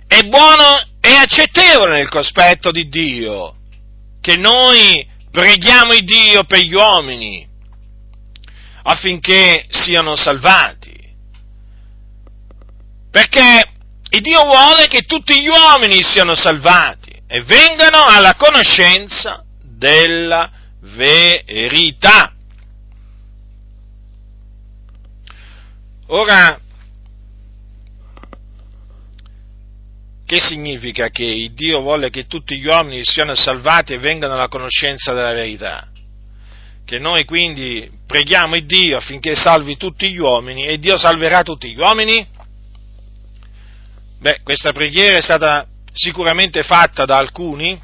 È 0.08 0.22
buono 0.24 0.86
e 1.00 1.16
accettevole 1.16 1.98
nel 1.98 2.10
cospetto 2.10 2.70
di 2.72 2.88
Dio 2.88 3.56
che 4.22 4.36
noi 4.36 5.06
preghiamo 5.32 5.94
il 5.94 6.04
Dio 6.04 6.44
per 6.44 6.60
gli 6.60 6.74
uomini 6.74 7.48
affinché 8.84 9.66
siano 9.70 10.16
salvati. 10.16 10.92
Perché 13.10 13.72
il 14.10 14.22
Dio 14.22 14.44
vuole 14.44 14.88
che 14.88 15.02
tutti 15.02 15.42
gli 15.42 15.48
uomini 15.48 16.04
siano 16.04 16.36
salvati 16.36 17.12
e 17.28 17.44
vengano 17.44 18.04
alla 18.04 18.36
conoscenza 18.36 19.44
della 19.78 20.52
verità. 20.80 22.34
Ora, 26.08 26.60
che 30.26 30.40
significa 30.40 31.10
che 31.10 31.52
Dio 31.54 31.82
vuole 31.82 32.10
che 32.10 32.26
tutti 32.26 32.58
gli 32.58 32.66
uomini 32.66 33.02
siano 33.04 33.36
salvati 33.36 33.94
e 33.94 33.98
vengano 33.98 34.34
alla 34.34 34.48
conoscenza 34.48 35.14
della 35.14 35.34
verità? 35.34 35.88
Che 36.86 37.00
noi 37.00 37.24
quindi 37.24 37.90
preghiamo 38.06 38.60
Dio 38.60 38.98
affinché 38.98 39.36
salvi 39.36 39.78
tutti 39.78 40.12
gli 40.12 40.18
uomini 40.18 40.66
e 40.68 40.78
Dio 40.78 40.98
salverà 40.98 41.44
tutti 41.44 41.72
gli 41.72 41.78
uomini? 41.78 42.28
Beh, 44.20 44.42
questa 44.44 44.72
preghiera 44.72 45.18
è 45.18 45.22
stata 45.22 45.68
sicuramente 45.92 46.64
fatta 46.64 47.06
da 47.06 47.18
alcuni, 47.18 47.80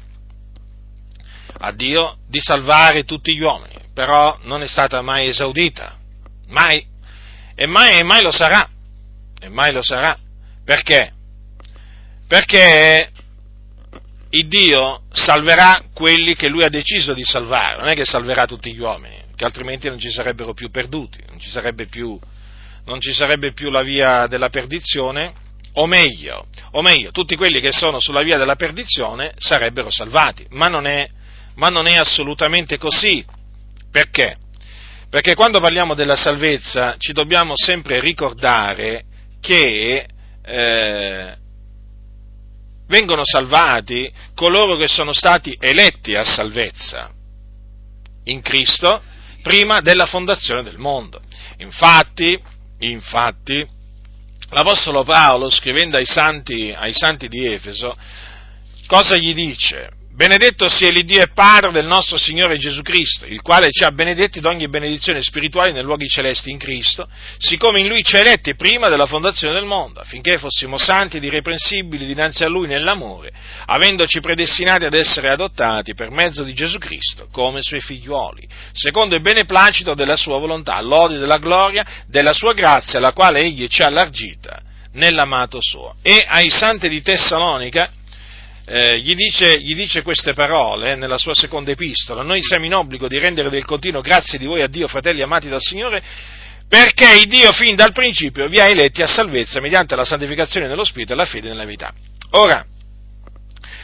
a 1.62 1.72
Dio 1.72 2.18
di 2.28 2.40
salvare 2.40 3.04
tutti 3.04 3.34
gli 3.34 3.40
uomini, 3.40 3.74
però 3.94 4.38
non 4.42 4.62
è 4.62 4.66
stata 4.66 5.02
mai 5.02 5.28
esaudita, 5.28 5.96
mai, 6.48 6.84
e 7.54 7.66
mai, 7.66 7.98
e 7.98 8.02
mai 8.02 8.22
lo 8.22 8.30
sarà, 8.30 8.68
e 9.40 9.48
mai 9.48 9.72
lo 9.72 9.82
sarà. 9.82 10.16
Perché? 10.64 11.12
Perché 12.26 13.10
il 14.30 14.48
Dio 14.48 15.02
salverà 15.10 15.84
quelli 15.92 16.34
che 16.34 16.48
lui 16.48 16.62
ha 16.62 16.68
deciso 16.68 17.12
di 17.12 17.24
salvare, 17.24 17.78
non 17.78 17.88
è 17.88 17.94
che 17.94 18.04
salverà 18.04 18.46
tutti 18.46 18.72
gli 18.72 18.80
uomini, 18.80 19.22
che 19.36 19.44
altrimenti 19.44 19.88
non 19.88 19.98
ci 19.98 20.10
sarebbero 20.10 20.54
più 20.54 20.70
perduti, 20.70 21.22
non 21.28 21.38
ci 21.38 21.50
sarebbe 21.50 21.86
più, 21.86 22.18
ci 23.00 23.12
sarebbe 23.12 23.52
più 23.52 23.70
la 23.70 23.82
via 23.82 24.26
della 24.26 24.48
perdizione, 24.48 25.32
o 25.74 25.86
meglio, 25.86 26.46
o 26.72 26.82
meglio, 26.82 27.10
tutti 27.10 27.36
quelli 27.36 27.60
che 27.60 27.72
sono 27.72 28.00
sulla 28.00 28.22
via 28.22 28.38
della 28.38 28.56
perdizione 28.56 29.32
sarebbero 29.36 29.90
salvati, 29.90 30.46
ma 30.50 30.66
non 30.68 30.86
è, 30.86 31.08
ma 31.54 31.68
non 31.68 31.86
è 31.86 31.96
assolutamente 31.96 32.78
così. 32.78 33.24
Perché? 33.90 34.36
Perché 35.08 35.34
quando 35.34 35.60
parliamo 35.60 35.94
della 35.94 36.16
salvezza 36.16 36.94
ci 36.98 37.12
dobbiamo 37.12 37.54
sempre 37.56 37.98
ricordare 37.98 39.04
che 39.40 40.06
eh, 40.42 41.36
vengono 42.86 43.22
salvati 43.24 44.12
coloro 44.34 44.76
che 44.76 44.88
sono 44.88 45.12
stati 45.12 45.56
eletti 45.58 46.14
a 46.14 46.24
salvezza 46.24 47.10
in 48.24 48.40
Cristo 48.40 49.02
prima 49.42 49.80
della 49.80 50.06
fondazione 50.06 50.62
del 50.62 50.78
mondo. 50.78 51.20
Infatti, 51.58 52.40
infatti 52.78 53.66
l'Apostolo 54.50 55.04
Paolo, 55.04 55.48
scrivendo 55.48 55.96
ai 55.96 56.06
santi, 56.06 56.74
ai 56.76 56.92
santi 56.92 57.28
di 57.28 57.46
Efeso, 57.46 57.96
cosa 58.86 59.16
gli 59.16 59.32
dice? 59.34 59.90
Benedetto 60.12 60.68
sia 60.68 60.90
l'Iddio 60.90 61.22
e 61.22 61.28
Padre 61.28 61.70
del 61.70 61.86
nostro 61.86 62.18
Signore 62.18 62.58
Gesù 62.58 62.82
Cristo, 62.82 63.26
il 63.26 63.40
quale 63.40 63.70
ci 63.70 63.84
ha 63.84 63.92
benedetti 63.92 64.40
d'ogni 64.40 64.68
benedizione 64.68 65.22
spirituale 65.22 65.70
nei 65.70 65.84
luoghi 65.84 66.08
celesti 66.08 66.50
in 66.50 66.58
Cristo, 66.58 67.08
siccome 67.38 67.78
in 67.78 67.86
Lui 67.86 68.02
ci 68.02 68.16
ha 68.16 68.18
eletti 68.18 68.56
prima 68.56 68.88
della 68.88 69.06
fondazione 69.06 69.54
del 69.54 69.64
mondo, 69.64 70.00
affinché 70.00 70.36
fossimo 70.36 70.78
santi 70.78 71.18
ed 71.18 71.24
irreprensibili 71.24 72.04
dinanzi 72.06 72.42
a 72.42 72.48
Lui 72.48 72.66
nell'amore, 72.66 73.30
avendoci 73.66 74.18
predestinati 74.20 74.84
ad 74.84 74.94
essere 74.94 75.30
adottati 75.30 75.94
per 75.94 76.10
mezzo 76.10 76.42
di 76.42 76.54
Gesù 76.54 76.78
Cristo 76.78 77.28
come 77.30 77.62
Suoi 77.62 77.80
figliuoli, 77.80 78.46
secondo 78.72 79.14
il 79.14 79.22
beneplacito 79.22 79.94
della 79.94 80.16
Sua 80.16 80.38
volontà, 80.38 80.74
all'odio 80.74 81.20
della 81.20 81.38
gloria 81.38 81.86
della 82.08 82.32
Sua 82.32 82.52
grazia, 82.52 82.98
la 82.98 83.12
quale 83.12 83.40
Egli 83.40 83.68
ci 83.68 83.82
ha 83.82 83.86
allargita 83.86 84.60
nell'amato 84.94 85.60
Suo. 85.60 85.94
E 86.02 86.26
ai 86.28 86.50
santi 86.50 86.88
di 86.88 87.00
Tessalonica, 87.00 87.92
eh, 88.72 89.00
gli, 89.00 89.16
dice, 89.16 89.60
gli, 89.60 89.74
dice, 89.74 90.02
queste 90.02 90.32
parole 90.32 90.92
eh, 90.92 90.94
nella 90.94 91.18
sua 91.18 91.34
seconda 91.34 91.72
epistola, 91.72 92.22
noi 92.22 92.40
siamo 92.40 92.64
in 92.64 92.74
obbligo 92.74 93.08
di 93.08 93.18
rendere 93.18 93.50
del 93.50 93.64
continuo 93.64 94.00
grazie 94.00 94.38
di 94.38 94.46
voi 94.46 94.62
a 94.62 94.68
Dio, 94.68 94.86
fratelli 94.86 95.22
amati 95.22 95.48
dal 95.48 95.60
Signore, 95.60 96.00
perché 96.68 97.18
il 97.18 97.26
Dio 97.26 97.50
fin 97.50 97.74
dal 97.74 97.92
principio 97.92 98.46
vi 98.46 98.60
ha 98.60 98.68
eletti 98.68 99.02
a 99.02 99.08
salvezza 99.08 99.60
mediante 99.60 99.96
la 99.96 100.04
santificazione 100.04 100.68
nello 100.68 100.84
Spirito 100.84 101.14
e 101.14 101.16
la 101.16 101.24
fede 101.24 101.48
nella 101.48 101.64
vita. 101.64 101.92
Ora, 102.30 102.64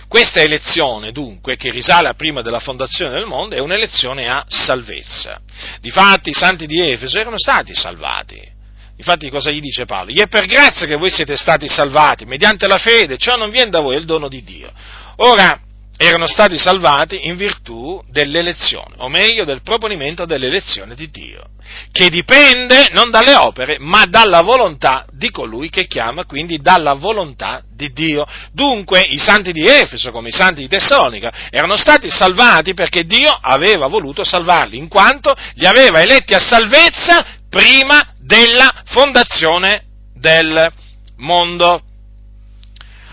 questa 0.07 0.41
elezione, 0.41 1.11
dunque, 1.11 1.57
che 1.57 1.73
risale 1.73 2.07
a 2.07 2.15
prima 2.15 2.41
della 2.41 2.61
fondazione 2.61 3.11
del 3.11 3.27
mondo, 3.27 3.57
è 3.57 3.59
un'elezione 3.59 4.29
a 4.29 4.45
salvezza. 4.47 5.41
Difatti 5.81 6.31
i 6.31 6.33
santi 6.33 6.67
di 6.67 6.81
Efeso 6.81 7.19
erano 7.19 7.39
stati 7.39 7.75
salvati, 7.75 8.41
Infatti 8.97 9.29
cosa 9.29 9.51
gli 9.51 9.61
dice 9.61 9.85
Paolo? 9.85 10.11
Gli 10.11 10.21
è 10.21 10.27
per 10.27 10.47
grazia 10.47 10.87
che 10.87 10.97
voi 10.97 11.11
siete 11.11 11.37
stati 11.37 11.69
salvati, 11.69 12.25
mediante 12.25 12.67
la 12.67 12.79
fede, 12.79 13.19
ciò 13.19 13.37
non 13.37 13.51
viene 13.51 13.71
da 13.71 13.81
voi, 13.81 13.97
è 13.97 13.99
il 13.99 14.07
dono 14.07 14.29
di 14.29 14.43
Dio. 14.43 14.71
Ora, 15.17 15.61
erano 15.99 16.27
stati 16.27 16.59
salvati 16.59 17.27
in 17.27 17.37
virtù 17.37 18.03
dell'elezione, 18.11 18.95
o 18.99 19.09
meglio 19.09 19.45
del 19.45 19.63
proponimento 19.63 20.27
dell'elezione 20.27 20.95
di 20.95 21.09
Dio, 21.11 21.43
che 21.91 22.11
dipende 22.11 22.89
non 22.93 23.11
dalle 23.11 23.35
opere, 23.35 23.79
ma 23.81 24.05
dalla 24.07 24.43
volontà 24.43 25.07
di 25.11 25.31
colui 25.31 25.71
che 25.71 25.87
chiama, 25.87 26.25
quindi 26.25 26.59
dalla 26.59 26.93
volontà 26.95 27.63
di 27.75 27.93
Dio. 27.93 28.27
Dunque 28.53 29.01
i 29.01 29.19
santi 29.19 29.53
di 29.53 29.67
Efeso, 29.67 30.11
come 30.11 30.29
i 30.29 30.33
santi 30.33 30.61
di 30.61 30.69
Tessalonica, 30.69 31.33
erano 31.51 31.77
stati 31.77 32.11
salvati 32.11 32.75
perché 32.75 33.05
Dio 33.05 33.37
aveva 33.41 33.87
voluto 33.87 34.23
salvarli, 34.23 34.77
in 34.77 34.89
quanto 34.89 35.35
li 35.55 35.67
aveva 35.67 36.03
eletti 36.03 36.35
a 36.35 36.41
salvezza 36.41 37.25
prima 37.57 38.07
della 38.19 38.71
fondazione 38.85 39.87
del 40.13 40.71
mondo. 41.17 41.86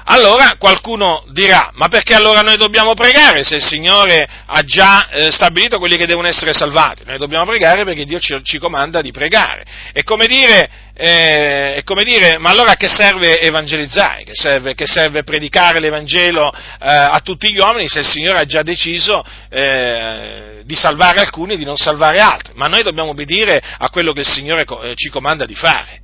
Allora 0.05 0.55
qualcuno 0.57 1.23
dirà, 1.31 1.71
ma 1.75 1.87
perché 1.87 2.13
allora 2.13 2.41
noi 2.41 2.57
dobbiamo 2.57 2.93
pregare 2.93 3.43
se 3.43 3.55
il 3.55 3.63
Signore 3.63 4.27
ha 4.45 4.61
già 4.63 5.07
eh, 5.09 5.31
stabilito 5.31 5.79
quelli 5.79 5.95
che 5.95 6.05
devono 6.05 6.27
essere 6.27 6.53
salvati? 6.53 7.03
Noi 7.05 7.17
dobbiamo 7.17 7.45
pregare 7.45 7.85
perché 7.85 8.03
Dio 8.03 8.19
ci, 8.19 8.37
ci 8.43 8.57
comanda 8.57 9.01
di 9.01 9.11
pregare. 9.11 9.63
È 9.93 10.03
come, 10.03 10.27
dire, 10.27 10.69
eh, 10.93 11.75
è 11.75 11.83
come 11.83 12.03
dire, 12.03 12.37
ma 12.37 12.49
allora 12.49 12.75
che 12.75 12.89
serve 12.89 13.39
evangelizzare? 13.39 14.23
Che 14.23 14.33
serve, 14.33 14.73
che 14.73 14.87
serve 14.87 15.23
predicare 15.23 15.79
l'Evangelo 15.79 16.51
eh, 16.53 16.59
a 16.79 17.19
tutti 17.23 17.51
gli 17.53 17.57
uomini 17.57 17.87
se 17.87 17.99
il 17.99 18.09
Signore 18.09 18.39
ha 18.39 18.45
già 18.45 18.61
deciso 18.61 19.23
eh, 19.49 20.63
di 20.65 20.75
salvare 20.75 21.21
alcuni 21.21 21.53
e 21.53 21.57
di 21.57 21.65
non 21.65 21.77
salvare 21.77 22.19
altri? 22.19 22.51
Ma 22.55 22.67
noi 22.67 22.83
dobbiamo 22.83 23.11
obbedire 23.11 23.61
a 23.77 23.89
quello 23.89 24.11
che 24.11 24.21
il 24.21 24.29
Signore 24.29 24.65
eh, 24.83 24.95
ci 24.95 25.07
comanda 25.09 25.45
di 25.45 25.55
fare. 25.55 26.01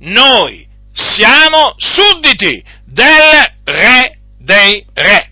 Noi 0.00 0.68
siamo 0.92 1.74
sudditi 1.78 2.62
del 2.92 3.52
re 3.64 4.18
dei 4.38 4.84
re. 4.92 5.30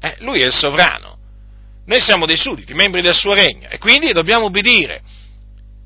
Eh, 0.00 0.16
lui 0.20 0.40
è 0.40 0.46
il 0.46 0.52
sovrano. 0.52 1.18
Noi 1.86 2.00
siamo 2.00 2.24
dei 2.24 2.36
sudditi, 2.36 2.72
membri 2.72 3.02
del 3.02 3.14
suo 3.14 3.34
regno, 3.34 3.68
e 3.68 3.78
quindi 3.78 4.12
dobbiamo 4.12 4.46
obbedire. 4.46 5.02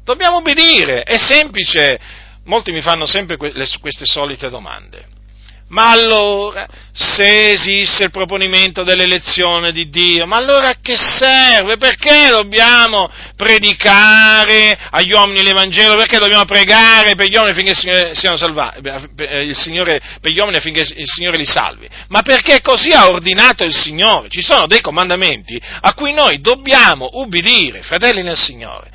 Dobbiamo 0.04 0.36
obbedire, 0.36 1.02
è 1.02 1.18
semplice. 1.18 1.98
Molti 2.44 2.72
mi 2.72 2.80
fanno 2.80 3.06
sempre 3.06 3.36
queste 3.36 4.04
solite 4.04 4.48
domande. 4.48 5.16
Ma 5.70 5.90
allora, 5.90 6.66
se 6.92 7.50
esiste 7.50 8.04
il 8.04 8.10
proponimento 8.10 8.84
dell'elezione 8.84 9.70
di 9.70 9.90
Dio, 9.90 10.26
ma 10.26 10.36
allora 10.36 10.68
a 10.68 10.76
che 10.80 10.96
serve? 10.96 11.76
Perché 11.76 12.28
dobbiamo 12.30 13.10
predicare 13.36 14.78
agli 14.90 15.12
uomini 15.12 15.42
l'Evangelo? 15.42 15.94
Perché 15.96 16.18
dobbiamo 16.18 16.46
pregare 16.46 17.14
per 17.16 17.26
gli 17.26 17.36
uomini 17.36 17.70
affinché 17.70 18.14
siano 18.14 18.38
salvati, 18.38 18.80
il 19.44 19.56
Signore, 19.56 20.00
per 20.22 20.32
gli 20.32 20.38
uomini 20.38 20.56
affinché 20.56 20.80
il 20.80 21.06
Signore 21.06 21.36
li 21.36 21.46
salvi? 21.46 21.86
Ma 22.08 22.22
perché 22.22 22.62
così 22.62 22.90
ha 22.92 23.10
ordinato 23.10 23.62
il 23.64 23.74
Signore? 23.74 24.30
Ci 24.30 24.40
sono 24.40 24.66
dei 24.66 24.80
comandamenti 24.80 25.60
a 25.80 25.92
cui 25.92 26.14
noi 26.14 26.40
dobbiamo 26.40 27.10
ubbidire, 27.12 27.82
fratelli 27.82 28.22
nel 28.22 28.38
Signore. 28.38 28.90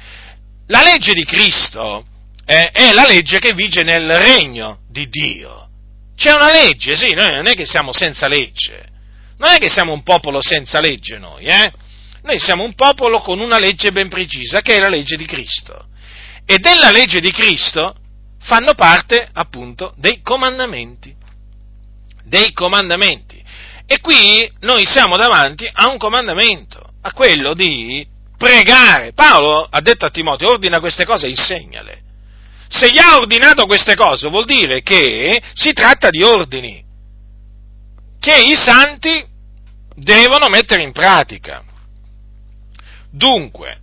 La 0.67 0.81
legge 0.81 1.13
di 1.13 1.23
Cristo 1.23 2.03
eh, 2.45 2.71
è 2.71 2.93
la 2.93 3.05
legge 3.05 3.37
che 3.37 3.53
vige 3.53 3.83
nel 3.83 4.11
regno 4.19 4.79
di 4.89 5.07
Dio. 5.07 5.67
C'è 6.15 6.33
una 6.33 6.51
legge, 6.51 6.95
sì, 6.95 7.13
noi 7.13 7.33
non 7.33 7.47
è 7.47 7.53
che 7.53 7.65
siamo 7.65 7.91
senza 7.91 8.27
legge, 8.27 8.87
non 9.37 9.51
è 9.51 9.57
che 9.57 9.69
siamo 9.69 9.93
un 9.93 10.03
popolo 10.03 10.41
senza 10.41 10.79
legge 10.79 11.17
noi, 11.17 11.45
eh? 11.45 11.71
Noi 12.23 12.39
siamo 12.39 12.63
un 12.63 12.73
popolo 12.73 13.19
con 13.19 13.39
una 13.39 13.59
legge 13.59 13.91
ben 13.91 14.07
precisa, 14.07 14.61
che 14.61 14.75
è 14.75 14.79
la 14.79 14.87
legge 14.87 15.17
di 15.17 15.25
Cristo. 15.25 15.87
E 16.45 16.57
della 16.57 16.91
legge 16.91 17.19
di 17.19 17.31
Cristo 17.31 17.95
fanno 18.39 18.73
parte, 18.73 19.27
appunto, 19.33 19.93
dei 19.97 20.21
comandamenti. 20.21 21.13
Dei 22.23 22.53
comandamenti. 22.53 23.43
E 23.85 23.99
qui 23.99 24.49
noi 24.61 24.85
siamo 24.85 25.17
davanti 25.17 25.69
a 25.71 25.89
un 25.89 25.97
comandamento, 25.97 26.93
a 27.01 27.11
quello 27.11 27.53
di 27.53 28.07
pregare. 28.37 29.11
Paolo 29.11 29.67
ha 29.69 29.81
detto 29.81 30.05
a 30.05 30.09
Timoteo, 30.09 30.51
ordina 30.51 30.79
queste 30.79 31.05
cose 31.05 31.27
e 31.27 31.31
insegnale. 31.31 32.02
Se 32.75 32.89
gli 32.89 32.97
ha 32.97 33.17
ordinato 33.17 33.67
queste 33.67 33.95
cose 33.95 34.29
vuol 34.29 34.45
dire 34.45 34.81
che 34.81 35.39
si 35.53 35.73
tratta 35.73 36.09
di 36.09 36.23
ordini 36.23 36.83
che 38.19 38.35
i 38.35 38.55
santi 38.55 39.23
devono 39.95 40.49
mettere 40.49 40.81
in 40.81 40.91
pratica. 40.91 41.63
Dunque, 43.11 43.79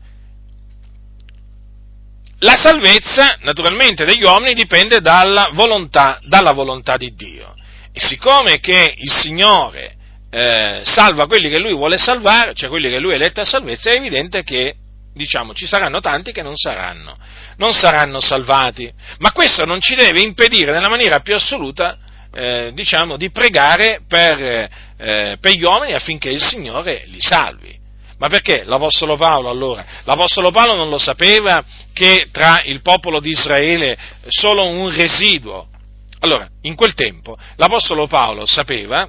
la 2.40 2.56
salvezza 2.56 3.38
naturalmente 3.42 4.04
degli 4.04 4.24
uomini 4.24 4.54
dipende 4.54 5.00
dalla 5.00 5.50
volontà, 5.52 6.18
dalla 6.26 6.52
volontà 6.52 6.96
di 6.96 7.14
Dio. 7.14 7.54
E 7.92 8.00
siccome 8.00 8.58
che 8.58 8.94
il 8.96 9.12
Signore 9.12 9.94
eh, 10.30 10.80
salva 10.82 11.26
quelli 11.26 11.48
che 11.48 11.60
Lui 11.60 11.74
vuole 11.74 11.96
salvare, 11.96 12.54
cioè 12.54 12.68
quelli 12.68 12.88
che 12.88 12.98
Lui 12.98 13.12
è 13.12 13.16
eletto 13.16 13.40
a 13.40 13.44
salvezza, 13.44 13.92
è 13.92 13.96
evidente 13.96 14.42
che 14.42 14.74
diciamo, 15.12 15.54
ci 15.54 15.66
saranno 15.66 16.00
tanti 16.00 16.32
che 16.32 16.42
non 16.42 16.56
saranno, 16.56 17.16
non 17.56 17.72
saranno 17.72 18.20
salvati, 18.20 18.92
ma 19.18 19.32
questo 19.32 19.64
non 19.64 19.80
ci 19.80 19.94
deve 19.94 20.20
impedire 20.20 20.72
nella 20.72 20.88
maniera 20.88 21.20
più 21.20 21.34
assoluta, 21.34 21.98
eh, 22.32 22.70
diciamo, 22.74 23.16
di 23.16 23.30
pregare 23.30 24.02
per, 24.06 24.40
eh, 24.40 25.36
per 25.40 25.52
gli 25.52 25.62
uomini 25.62 25.94
affinché 25.94 26.30
il 26.30 26.42
Signore 26.42 27.04
li 27.06 27.20
salvi. 27.20 27.78
Ma 28.18 28.28
perché 28.28 28.64
l'Apostolo 28.64 29.16
Paolo 29.16 29.48
allora? 29.48 29.84
L'Apostolo 30.04 30.50
Paolo 30.50 30.74
non 30.74 30.90
lo 30.90 30.98
sapeva 30.98 31.64
che 31.94 32.28
tra 32.30 32.60
il 32.64 32.82
popolo 32.82 33.18
di 33.18 33.30
Israele 33.30 33.96
solo 34.28 34.66
un 34.66 34.94
residuo. 34.94 35.68
Allora, 36.18 36.46
in 36.62 36.74
quel 36.74 36.92
tempo 36.92 37.38
l'Apostolo 37.56 38.06
Paolo 38.06 38.44
sapeva 38.44 39.08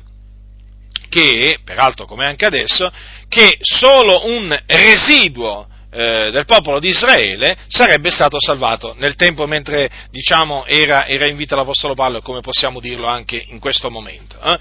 che, 1.10 1.60
peraltro 1.66 2.06
come 2.06 2.26
anche 2.26 2.46
adesso, 2.46 2.90
che 3.28 3.58
solo 3.60 4.28
un 4.28 4.58
residuo 4.66 5.68
eh, 5.94 6.32
del 6.32 6.46
popolo 6.46 6.80
di 6.80 6.88
Israele 6.88 7.58
sarebbe 7.68 8.12
stato 8.12 8.40
salvato 8.40 8.96
nel 8.98 9.16
tempo 9.16 9.46
mentre 9.46 9.90
diciamo, 10.10 10.66
era, 10.66 11.06
era, 11.06 11.26
in 11.28 11.36
vita 11.36 11.56
l'Apostolo 11.56 11.96
Paolo, 11.96 12.22
come 12.22 12.40
possiamo 12.40 12.80
dirlo 12.80 13.08
anche 13.08 13.46
in 13.50 13.60
questo 13.60 13.92
momento. 13.92 14.40
Eh? 14.42 14.58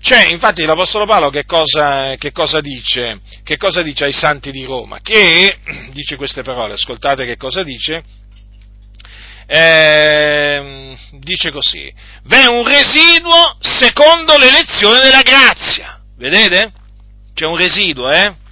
C'è 0.00 0.28
infatti 0.28 0.64
l'Apostolo 0.64 1.04
Paolo 1.04 1.30
che 1.30 1.44
cosa, 1.44 2.14
che, 2.16 2.30
cosa 2.30 2.60
dice, 2.60 3.18
che 3.42 3.56
cosa 3.56 3.82
dice 3.82 4.04
ai 4.04 4.12
santi 4.12 4.52
di 4.52 4.64
Roma? 4.64 5.00
Che 5.00 5.58
dice 5.90 6.14
queste 6.14 6.42
parole, 6.42 6.74
ascoltate 6.74 7.26
che 7.26 7.36
cosa 7.36 7.64
dice. 7.64 8.02
Eh, 9.50 10.94
dice 11.12 11.50
così, 11.50 11.92
v'è 12.24 12.44
un 12.46 12.68
residuo 12.68 13.56
secondo 13.60 14.36
l'elezione 14.36 15.00
della 15.00 15.22
grazia, 15.22 15.98
vedete? 16.18 16.70
C'è 17.34 17.46
un 17.46 17.56
residuo, 17.56 18.10
eh? 18.10 18.46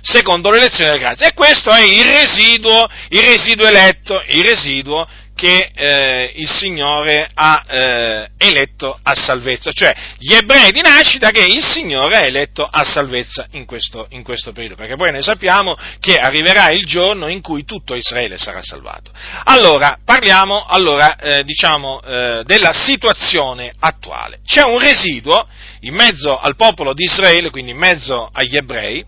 Secondo 0.00 0.50
l'elezione 0.50 0.90
della 0.90 1.02
grazia. 1.02 1.28
E 1.28 1.34
questo 1.34 1.70
è 1.70 1.82
il 1.82 2.04
residuo, 2.04 2.88
il 3.08 3.22
residuo 3.22 3.66
eletto, 3.66 4.22
il 4.28 4.44
residuo 4.44 5.06
che 5.40 5.70
eh, 5.74 6.32
il 6.36 6.48
Signore 6.50 7.26
ha 7.32 7.64
eh, 7.66 8.30
eletto 8.36 8.98
a 9.02 9.14
salvezza, 9.14 9.72
cioè 9.72 9.90
gli 10.18 10.34
ebrei 10.34 10.70
di 10.70 10.82
nascita 10.82 11.30
che 11.30 11.42
il 11.42 11.64
Signore 11.64 12.18
ha 12.18 12.24
eletto 12.26 12.62
a 12.62 12.84
salvezza 12.84 13.46
in 13.52 13.64
questo, 13.64 14.06
in 14.10 14.22
questo 14.22 14.52
periodo, 14.52 14.74
perché 14.74 14.96
poi 14.96 15.12
noi 15.12 15.22
sappiamo 15.22 15.78
che 15.98 16.18
arriverà 16.18 16.68
il 16.72 16.84
giorno 16.84 17.28
in 17.28 17.40
cui 17.40 17.64
tutto 17.64 17.94
Israele 17.94 18.36
sarà 18.36 18.62
salvato. 18.62 19.12
Allora, 19.44 19.98
parliamo 20.04 20.66
allora, 20.66 21.16
eh, 21.16 21.42
diciamo, 21.44 22.02
eh, 22.02 22.42
della 22.44 22.74
situazione 22.74 23.72
attuale. 23.78 24.40
C'è 24.44 24.64
un 24.64 24.78
residuo 24.78 25.48
in 25.80 25.94
mezzo 25.94 26.38
al 26.38 26.54
popolo 26.54 26.92
di 26.92 27.04
Israele, 27.04 27.48
quindi 27.48 27.70
in 27.70 27.78
mezzo 27.78 28.28
agli 28.30 28.56
ebrei, 28.56 29.02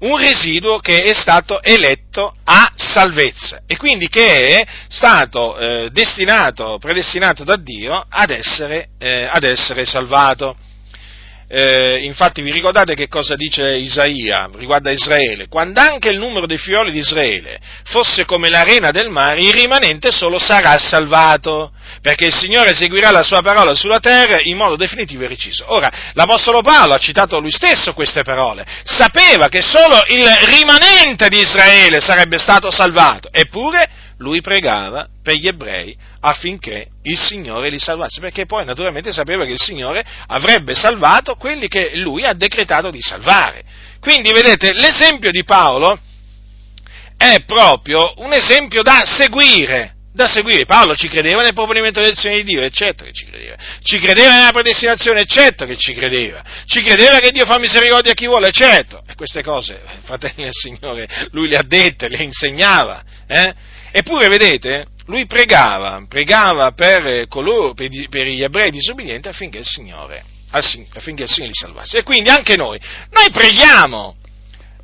un 0.00 0.18
residuo 0.18 0.78
che 0.78 1.02
è 1.02 1.12
stato 1.12 1.62
eletto 1.62 2.34
a 2.44 2.70
salvezza 2.74 3.62
e 3.66 3.76
quindi 3.76 4.08
che 4.08 4.60
è 4.60 4.66
stato 4.88 5.56
eh, 5.56 5.90
destinato, 5.90 6.78
predestinato 6.78 7.44
da 7.44 7.56
Dio 7.56 8.04
ad 8.08 8.30
essere, 8.30 8.88
eh, 8.98 9.28
ad 9.30 9.44
essere 9.44 9.84
salvato. 9.86 10.56
Eh, 11.48 11.98
infatti 12.02 12.42
vi 12.42 12.50
ricordate 12.50 12.96
che 12.96 13.06
cosa 13.06 13.36
dice 13.36 13.76
Isaia 13.76 14.50
riguardo 14.56 14.88
a 14.88 14.92
Israele? 14.92 15.46
Quando 15.46 15.78
anche 15.78 16.08
il 16.08 16.18
numero 16.18 16.44
dei 16.44 16.58
figlioli 16.58 16.90
di 16.90 16.98
Israele 16.98 17.60
fosse 17.84 18.24
come 18.24 18.48
l'arena 18.48 18.90
del 18.90 19.10
mare, 19.10 19.42
il 19.42 19.52
rimanente 19.52 20.10
solo 20.10 20.40
sarà 20.40 20.76
salvato, 20.78 21.70
perché 22.02 22.26
il 22.26 22.34
Signore 22.34 22.70
eseguirà 22.70 23.12
la 23.12 23.22
sua 23.22 23.42
parola 23.42 23.74
sulla 23.74 24.00
terra 24.00 24.38
in 24.40 24.56
modo 24.56 24.74
definitivo 24.74 25.22
e 25.22 25.26
preciso. 25.26 25.66
Ora, 25.68 25.88
l'Apostolo 26.14 26.62
Paolo 26.62 26.94
ha 26.94 26.98
citato 26.98 27.38
lui 27.38 27.52
stesso 27.52 27.94
queste 27.94 28.22
parole, 28.22 28.66
sapeva 28.82 29.48
che 29.48 29.62
solo 29.62 30.02
il 30.08 30.26
rimanente 30.26 31.28
di 31.28 31.38
Israele 31.38 32.00
sarebbe 32.00 32.38
stato 32.38 32.72
salvato, 32.72 33.28
eppure 33.30 33.88
lui 34.18 34.40
pregava 34.40 35.08
per 35.22 35.34
gli 35.34 35.46
ebrei 35.46 35.96
affinché 36.20 36.88
il 37.02 37.18
Signore 37.18 37.68
li 37.68 37.78
salvasse, 37.78 38.20
perché 38.20 38.46
poi 38.46 38.64
naturalmente 38.64 39.12
sapeva 39.12 39.44
che 39.44 39.52
il 39.52 39.60
Signore 39.60 40.04
avrebbe 40.26 40.74
salvato 40.74 41.36
quelli 41.36 41.68
che 41.68 41.96
lui 41.96 42.24
ha 42.24 42.32
decretato 42.32 42.90
di 42.90 43.00
salvare. 43.00 43.62
Quindi 44.00 44.32
vedete, 44.32 44.72
l'esempio 44.72 45.30
di 45.30 45.44
Paolo 45.44 45.98
è 47.16 47.42
proprio 47.44 48.14
un 48.18 48.32
esempio 48.32 48.82
da 48.82 49.04
seguire, 49.04 49.94
da 50.12 50.26
seguire. 50.26 50.64
Paolo 50.64 50.96
ci 50.96 51.08
credeva 51.08 51.42
nel 51.42 51.52
proponimento 51.52 52.00
dell'elezione 52.00 52.36
di 52.36 52.44
Dio, 52.44 52.62
eccetera 52.62 53.08
che 53.08 53.14
ci 53.14 53.26
credeva. 53.26 53.56
Ci 53.82 53.98
credeva 53.98 54.34
nella 54.34 54.52
predestinazione, 54.52 55.20
eccetera 55.20 55.70
che 55.70 55.76
ci 55.76 55.92
credeva. 55.92 56.42
Ci 56.64 56.82
credeva 56.82 57.18
che 57.18 57.30
Dio 57.30 57.44
fa 57.44 57.58
misericordia 57.58 58.12
a 58.12 58.14
chi 58.14 58.26
vuole, 58.26 58.48
eccetera. 58.48 59.02
E 59.06 59.14
queste 59.14 59.42
cose, 59.42 59.80
fratelli 60.04 60.44
del 60.44 60.52
Signore, 60.52 61.08
lui 61.32 61.48
le 61.48 61.56
ha 61.56 61.62
dette, 61.62 62.08
le 62.08 62.22
insegnava. 62.22 63.02
Eh? 63.26 63.54
Eppure, 63.98 64.28
vedete, 64.28 64.88
lui 65.06 65.24
pregava, 65.24 66.02
pregava 66.06 66.72
per 66.72 67.26
coloro, 67.28 67.72
per, 67.72 67.88
gli 67.88 68.42
ebrei 68.42 68.70
disobbedienti 68.70 69.28
affinché 69.28 69.56
il 69.56 69.64
Signore, 69.64 70.22
affinché 70.50 71.22
il 71.22 71.30
Signore 71.30 71.52
li 71.52 71.54
salvasse. 71.54 71.96
E 71.96 72.02
quindi 72.02 72.28
anche 72.28 72.56
noi, 72.56 72.78
noi 73.10 73.30
preghiamo 73.32 74.16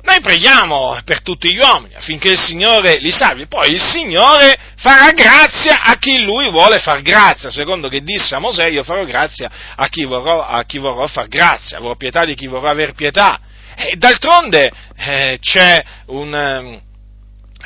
noi 0.01 0.19
preghiamo 0.19 0.99
per 1.05 1.21
tutti 1.21 1.53
gli 1.53 1.59
uomini 1.59 1.93
affinché 1.93 2.31
il 2.31 2.39
Signore 2.39 2.97
li 2.97 3.11
salvi, 3.11 3.45
poi 3.45 3.71
il 3.71 3.81
Signore 3.81 4.57
farà 4.77 5.11
grazia 5.11 5.81
a 5.83 5.95
chi 5.95 6.23
lui 6.23 6.49
vuole 6.49 6.79
far 6.79 7.01
grazia, 7.01 7.49
secondo 7.51 7.87
che 7.87 8.01
disse 8.01 8.35
a 8.35 8.39
Mosè 8.39 8.67
io 8.67 8.83
farò 8.83 9.05
grazia 9.05 9.49
a 9.75 9.87
chi 9.87 10.03
vorrò, 10.03 10.43
a 10.43 10.63
chi 10.65 10.79
vorrò 10.79 11.05
far 11.07 11.27
grazia, 11.27 11.77
avrò 11.77 11.95
pietà 11.95 12.25
di 12.25 12.33
chi 12.35 12.47
vorrà 12.47 12.71
aver 12.71 12.93
pietà. 12.93 13.39
E 13.75 13.95
d'altronde 13.95 14.71
eh, 14.97 15.37
c'è, 15.39 15.81
un, 16.07 16.35
ehm, 16.35 16.81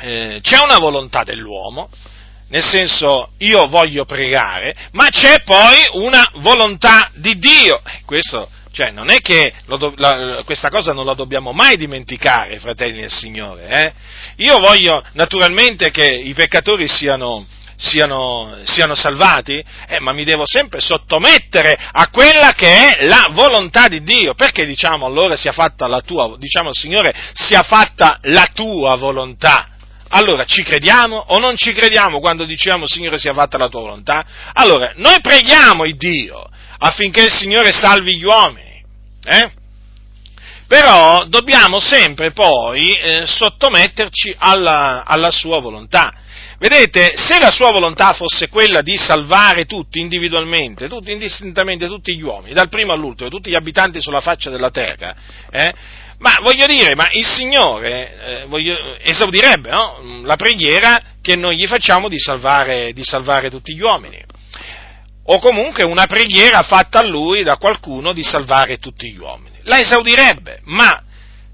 eh, 0.00 0.40
c'è 0.42 0.60
una 0.60 0.78
volontà 0.78 1.22
dell'uomo, 1.22 1.88
nel 2.48 2.64
senso 2.64 3.30
io 3.38 3.66
voglio 3.66 4.04
pregare, 4.04 4.74
ma 4.92 5.08
c'è 5.08 5.42
poi 5.44 5.76
una 5.92 6.28
volontà 6.36 7.10
di 7.14 7.38
Dio. 7.38 7.82
Questo 8.04 8.48
cioè, 8.78 8.90
non 8.92 9.10
è 9.10 9.18
che 9.20 9.52
do, 9.66 9.92
la, 9.96 10.42
questa 10.44 10.70
cosa 10.70 10.92
non 10.92 11.04
la 11.04 11.14
dobbiamo 11.14 11.52
mai 11.52 11.76
dimenticare, 11.76 12.60
fratelli 12.60 13.00
del 13.00 13.10
Signore. 13.10 13.66
Eh? 13.66 13.92
Io 14.36 14.58
voglio 14.58 15.02
naturalmente 15.14 15.90
che 15.90 16.06
i 16.06 16.32
peccatori 16.32 16.86
siano, 16.86 17.44
siano, 17.76 18.56
siano 18.62 18.94
salvati, 18.94 19.60
eh, 19.88 19.98
ma 19.98 20.12
mi 20.12 20.22
devo 20.22 20.46
sempre 20.46 20.80
sottomettere 20.80 21.76
a 21.90 22.08
quella 22.08 22.52
che 22.52 22.92
è 22.92 23.04
la 23.06 23.28
volontà 23.32 23.88
di 23.88 24.02
Dio. 24.04 24.34
Perché 24.34 24.64
diciamo 24.64 25.06
allora 25.06 25.36
sia 25.36 25.52
fatta 25.52 25.88
la 25.88 26.00
tua, 26.00 26.36
diciamo 26.38 26.72
Signore, 26.72 27.12
sia 27.32 27.62
fatta 27.62 28.18
la 28.22 28.48
tua 28.54 28.94
volontà? 28.94 29.70
Allora, 30.08 30.44
ci 30.44 30.62
crediamo 30.62 31.16
o 31.28 31.38
non 31.38 31.56
ci 31.56 31.72
crediamo 31.72 32.20
quando 32.20 32.44
diciamo 32.44 32.86
Signore 32.86 33.18
sia 33.18 33.34
fatta 33.34 33.58
la 33.58 33.68
tua 33.68 33.80
volontà? 33.80 34.24
Allora, 34.54 34.92
noi 34.96 35.20
preghiamo 35.20 35.84
il 35.84 35.96
Dio, 35.96 36.46
affinché 36.78 37.24
il 37.24 37.32
Signore 37.32 37.72
salvi 37.72 38.16
gli 38.16 38.24
uomini. 38.24 38.82
Eh? 39.24 39.52
Però 40.66 41.24
dobbiamo 41.26 41.78
sempre 41.78 42.30
poi 42.32 42.92
eh, 42.92 43.22
sottometterci 43.24 44.34
alla, 44.38 45.02
alla 45.04 45.30
sua 45.30 45.60
volontà. 45.60 46.12
Vedete, 46.58 47.12
se 47.16 47.38
la 47.38 47.50
sua 47.50 47.70
volontà 47.70 48.14
fosse 48.14 48.48
quella 48.48 48.82
di 48.82 48.96
salvare 48.96 49.64
tutti 49.64 50.00
individualmente, 50.00 50.88
tutti 50.88 51.12
indistintamente, 51.12 51.86
tutti 51.86 52.16
gli 52.16 52.22
uomini, 52.22 52.52
dal 52.52 52.68
primo 52.68 52.92
all'ultimo, 52.92 53.30
tutti 53.30 53.50
gli 53.50 53.54
abitanti 53.54 54.00
sulla 54.00 54.20
faccia 54.20 54.50
della 54.50 54.70
terra, 54.70 55.14
eh, 55.50 55.72
ma 56.18 56.36
voglio 56.42 56.66
dire, 56.66 56.96
ma 56.96 57.08
il 57.12 57.24
Signore 57.24 58.40
eh, 58.42 58.44
voglio, 58.46 58.76
esaudirebbe 58.98 59.70
no? 59.70 60.22
la 60.24 60.34
preghiera 60.34 61.00
che 61.22 61.36
noi 61.36 61.56
gli 61.56 61.66
facciamo 61.68 62.08
di 62.08 62.18
salvare, 62.18 62.92
di 62.92 63.04
salvare 63.04 63.50
tutti 63.50 63.74
gli 63.74 63.80
uomini 63.80 64.20
o 65.30 65.38
comunque 65.40 65.84
una 65.84 66.06
preghiera 66.06 66.62
fatta 66.62 67.00
a 67.00 67.06
lui 67.06 67.42
da 67.42 67.56
qualcuno 67.56 68.12
di 68.12 68.24
salvare 68.24 68.78
tutti 68.78 69.12
gli 69.12 69.18
uomini. 69.18 69.58
La 69.64 69.78
esaudirebbe, 69.78 70.60
ma 70.64 71.02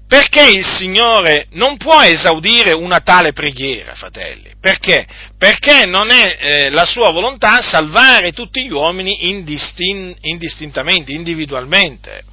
perché 0.07 0.51
il 0.51 0.65
Signore 0.65 1.47
non 1.51 1.77
può 1.77 2.01
esaudire 2.01 2.73
una 2.73 2.99
tale 2.99 3.33
preghiera, 3.33 3.95
fratelli? 3.95 4.53
Perché? 4.61 5.07
Perché 5.37 5.85
non 5.85 6.11
è 6.11 6.37
eh, 6.39 6.69
la 6.69 6.85
sua 6.85 7.09
volontà 7.09 7.61
salvare 7.61 8.31
tutti 8.31 8.63
gli 8.63 8.71
uomini 8.71 9.29
indistin- 9.29 10.15
indistintamente, 10.21 11.11
individualmente. 11.11 12.23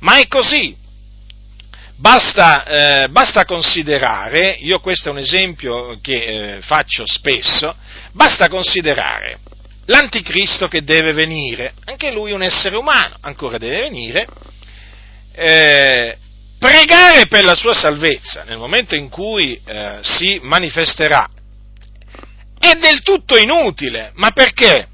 Ma 0.00 0.18
è 0.18 0.28
così. 0.28 0.76
Basta, 1.98 3.04
eh, 3.04 3.08
basta, 3.08 3.44
considerare, 3.44 4.50
io 4.60 4.80
questo 4.80 5.08
è 5.08 5.12
un 5.12 5.18
esempio 5.18 5.98
che 6.02 6.56
eh, 6.56 6.60
faccio 6.60 7.04
spesso, 7.06 7.74
basta 8.12 8.48
considerare 8.48 9.38
l'anticristo 9.86 10.68
che 10.68 10.84
deve 10.84 11.12
venire, 11.12 11.72
anche 11.86 12.12
lui 12.12 12.32
un 12.32 12.42
essere 12.42 12.76
umano, 12.76 13.16
ancora 13.20 13.56
deve 13.56 13.80
venire, 13.80 14.26
eh, 15.32 16.18
pregare 16.66 17.28
per 17.28 17.44
la 17.44 17.54
sua 17.54 17.74
salvezza 17.74 18.42
nel 18.42 18.58
momento 18.58 18.96
in 18.96 19.08
cui 19.08 19.60
eh, 19.64 19.98
si 20.02 20.40
manifesterà 20.42 21.30
è 22.58 22.74
del 22.74 23.02
tutto 23.02 23.36
inutile, 23.36 24.10
ma 24.14 24.32
perché? 24.32 24.88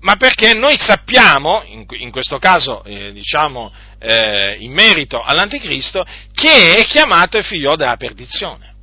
Ma 0.00 0.16
perché 0.16 0.52
noi 0.54 0.76
sappiamo, 0.76 1.62
in, 1.66 1.86
in 1.90 2.10
questo 2.10 2.38
caso 2.38 2.82
eh, 2.82 3.12
diciamo 3.12 3.72
eh, 4.00 4.56
in 4.58 4.72
merito 4.72 5.22
all'anticristo, 5.22 6.04
che 6.32 6.74
è 6.74 6.84
chiamato 6.84 7.38
il 7.38 7.44
figlio 7.44 7.76
della 7.76 7.96
perdizione 7.96 8.74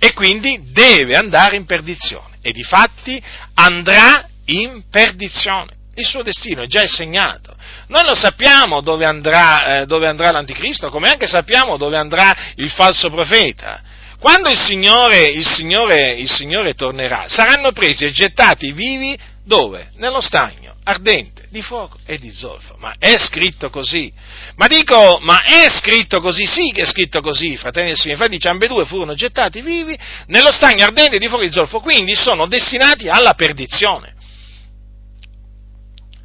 e 0.00 0.12
quindi 0.12 0.72
deve 0.72 1.14
andare 1.14 1.54
in 1.54 1.64
perdizione 1.64 2.38
e 2.42 2.50
di 2.50 2.64
fatti 2.64 3.22
andrà 3.54 4.26
in 4.46 4.82
perdizione. 4.90 5.78
Il 6.00 6.06
suo 6.06 6.22
destino 6.22 6.62
è 6.62 6.66
già 6.66 6.86
segnato. 6.86 7.54
Noi 7.88 8.04
lo 8.04 8.14
sappiamo 8.14 8.80
dove 8.80 9.04
andrà, 9.04 9.82
eh, 9.82 9.86
dove 9.86 10.08
andrà 10.08 10.30
l'anticristo, 10.30 10.88
come 10.88 11.10
anche 11.10 11.26
sappiamo 11.26 11.76
dove 11.76 11.98
andrà 11.98 12.34
il 12.56 12.70
falso 12.70 13.10
profeta. 13.10 13.82
Quando 14.18 14.48
il 14.48 14.56
Signore, 14.56 15.24
il, 15.26 15.46
Signore, 15.46 16.14
il 16.14 16.30
Signore 16.30 16.72
tornerà, 16.72 17.26
saranno 17.28 17.72
presi 17.72 18.06
e 18.06 18.12
gettati 18.12 18.72
vivi 18.72 19.16
dove? 19.44 19.90
Nello 19.96 20.22
stagno 20.22 20.74
ardente 20.84 21.48
di 21.50 21.60
fuoco 21.60 21.98
e 22.06 22.18
di 22.18 22.32
zolfo. 22.32 22.76
Ma 22.78 22.94
è 22.98 23.18
scritto 23.18 23.68
così. 23.68 24.10
Ma 24.56 24.68
dico, 24.68 25.18
ma 25.20 25.42
è 25.42 25.68
scritto 25.68 26.22
così? 26.22 26.46
Sì 26.46 26.72
che 26.72 26.82
è 26.82 26.86
scritto 26.86 27.20
così, 27.20 27.58
fratelli 27.58 27.88
del 27.88 27.98
Signore. 27.98 28.24
Infatti 28.24 28.48
ambedue 28.48 28.86
furono 28.86 29.12
gettati 29.12 29.60
vivi 29.60 29.98
nello 30.28 30.50
stagno 30.50 30.82
ardente 30.82 31.18
di 31.18 31.28
fuoco 31.28 31.42
e 31.42 31.48
di 31.48 31.52
zolfo, 31.52 31.80
quindi 31.80 32.14
sono 32.14 32.46
destinati 32.46 33.06
alla 33.06 33.34
perdizione 33.34 34.14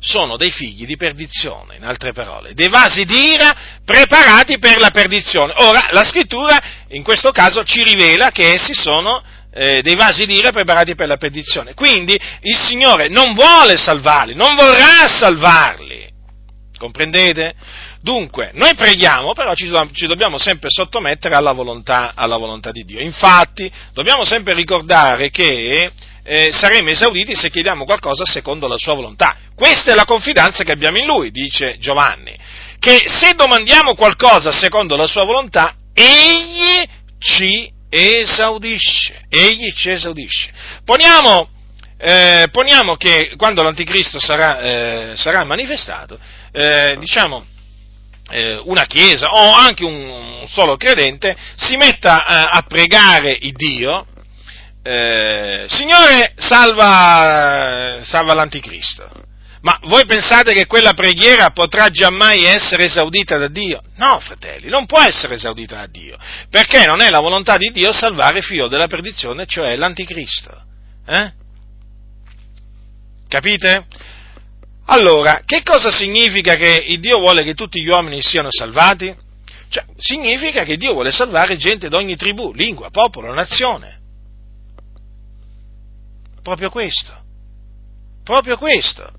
sono 0.05 0.37
dei 0.37 0.51
figli 0.51 0.85
di 0.85 0.95
perdizione, 0.95 1.75
in 1.75 1.83
altre 1.83 2.13
parole, 2.13 2.53
dei 2.53 2.69
vasi 2.69 3.05
di 3.05 3.31
ira 3.31 3.55
preparati 3.83 4.59
per 4.59 4.77
la 4.77 4.91
perdizione. 4.91 5.53
Ora, 5.57 5.87
la 5.91 6.03
scrittura 6.03 6.61
in 6.89 7.03
questo 7.03 7.31
caso 7.31 7.63
ci 7.63 7.83
rivela 7.83 8.31
che 8.31 8.53
essi 8.53 8.73
sono 8.73 9.23
eh, 9.51 9.81
dei 9.81 9.95
vasi 9.95 10.25
di 10.25 10.35
ira 10.35 10.51
preparati 10.51 10.95
per 10.95 11.07
la 11.07 11.17
perdizione. 11.17 11.73
Quindi 11.73 12.19
il 12.41 12.57
Signore 12.57 13.07
non 13.07 13.33
vuole 13.33 13.77
salvarli, 13.77 14.35
non 14.35 14.55
vorrà 14.55 15.07
salvarli. 15.07 16.13
Comprendete? 16.77 17.55
Dunque, 18.01 18.51
noi 18.53 18.75
preghiamo, 18.75 19.33
però 19.33 19.55
ci, 19.55 19.71
ci 19.93 20.05
dobbiamo 20.05 20.37
sempre 20.37 20.69
sottomettere 20.69 21.33
alla 21.33 21.53
volontà, 21.53 22.11
alla 22.13 22.37
volontà, 22.37 22.71
di 22.71 22.83
Dio. 22.83 22.99
Infatti, 22.99 23.71
dobbiamo 23.93 24.25
sempre 24.25 24.53
ricordare 24.53 25.31
che 25.31 25.91
eh, 26.27 26.51
saremo 26.51 26.89
esauditi 26.89 27.35
se 27.35 27.51
chiediamo 27.51 27.85
qualcosa 27.85 28.25
secondo 28.25 28.67
la 28.67 28.77
sua 28.77 28.95
volontà. 28.95 29.37
Questa 29.55 29.91
è 29.91 29.95
la 29.95 30.05
confidenza 30.05 30.63
che 30.63 30.71
abbiamo 30.71 30.97
in 30.97 31.05
lui, 31.05 31.29
dice 31.29 31.77
Giovanni, 31.77 32.35
che 32.79 33.03
se 33.05 33.33
domandiamo 33.35 33.93
qualcosa 33.93 34.51
secondo 34.51 34.95
la 34.95 35.05
sua 35.05 35.23
volontà, 35.23 35.75
egli 35.93 36.83
ci 37.19 37.71
esaudisce, 37.89 39.25
egli 39.29 39.71
ci 39.73 39.91
esaudisce. 39.91 40.51
Poniamo, 40.83 41.47
eh, 41.97 42.47
poniamo 42.51 42.95
che 42.95 43.33
quando 43.37 43.61
l'anticristo 43.61 44.19
sarà, 44.19 44.59
eh, 44.59 45.11
sarà 45.15 45.43
manifestato, 45.43 46.17
eh, 46.51 46.97
diciamo, 46.99 47.45
eh, 48.31 48.59
una 48.65 48.85
chiesa 48.85 49.31
o 49.31 49.53
anche 49.53 49.85
un, 49.85 50.43
solo 50.47 50.75
credente 50.75 51.35
si 51.55 51.77
metta 51.77 52.25
eh, 52.25 52.57
a 52.57 52.65
pregare 52.67 53.37
il 53.39 53.53
Dio 53.53 54.07
eh, 54.87 55.65
Signore, 55.67 56.33
salva, 56.37 58.03
salva 58.03 58.35
l'anticristo. 58.35 59.09
Ma 59.61 59.79
voi 59.85 60.05
pensate 60.05 60.53
che 60.53 60.67
quella 60.67 60.93
preghiera 60.93 61.49
potrà 61.49 61.89
giammai 61.89 62.43
essere 62.43 62.83
esaudita 62.83 63.39
da 63.39 63.47
Dio? 63.47 63.81
No, 63.95 64.19
fratelli, 64.19 64.69
non 64.69 64.85
può 64.85 65.01
essere 65.01 65.33
esaudita 65.33 65.77
da 65.77 65.87
Dio, 65.87 66.17
perché 66.51 66.85
non 66.85 67.01
è 67.01 67.09
la 67.09 67.19
volontà 67.19 67.57
di 67.57 67.71
Dio 67.71 67.91
salvare 67.91 68.37
il 68.37 68.43
figlio 68.43 68.67
della 68.67 68.85
perdizione, 68.85 69.47
cioè 69.47 69.75
l'anticristo. 69.75 70.55
Eh? 71.07 71.33
Capite? 73.27 73.87
Allora, 74.85 75.41
che 75.43 75.63
cosa 75.63 75.91
significa 75.91 76.53
che 76.53 76.85
Dio 76.99 77.17
vuole 77.17 77.43
che 77.43 77.55
tutti 77.55 77.81
gli 77.81 77.87
uomini 77.87 78.21
siano 78.21 78.49
salvati? 78.51 79.11
Cioè, 79.67 79.83
significa 79.97 80.63
che 80.63 80.77
Dio 80.77 80.93
vuole 80.93 81.09
salvare 81.09 81.57
gente 81.57 81.89
di 81.89 81.95
ogni 81.95 82.15
tribù, 82.15 82.53
lingua, 82.53 82.91
popolo, 82.91 83.33
nazione. 83.33 83.95
Proprio 86.45 86.69
questo. 86.69 87.11
Proprio 88.23 88.55
questo. 88.55 89.11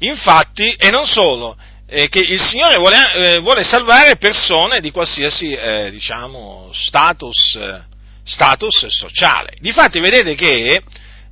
Infatti, 0.00 0.70
e 0.74 0.90
non 0.90 1.06
solo, 1.06 1.56
eh, 1.86 2.10
che 2.10 2.18
il 2.18 2.38
Signore 2.38 2.76
vuole, 2.76 3.12
eh, 3.14 3.38
vuole, 3.38 3.64
salvare 3.64 4.18
persone 4.18 4.80
di 4.80 4.90
qualsiasi, 4.90 5.50
eh, 5.50 5.90
diciamo, 5.90 6.68
status, 6.74 7.58
status 8.22 8.86
sociale. 8.88 9.54
Difatti 9.60 9.98
vedete 9.98 10.34
che 10.34 10.82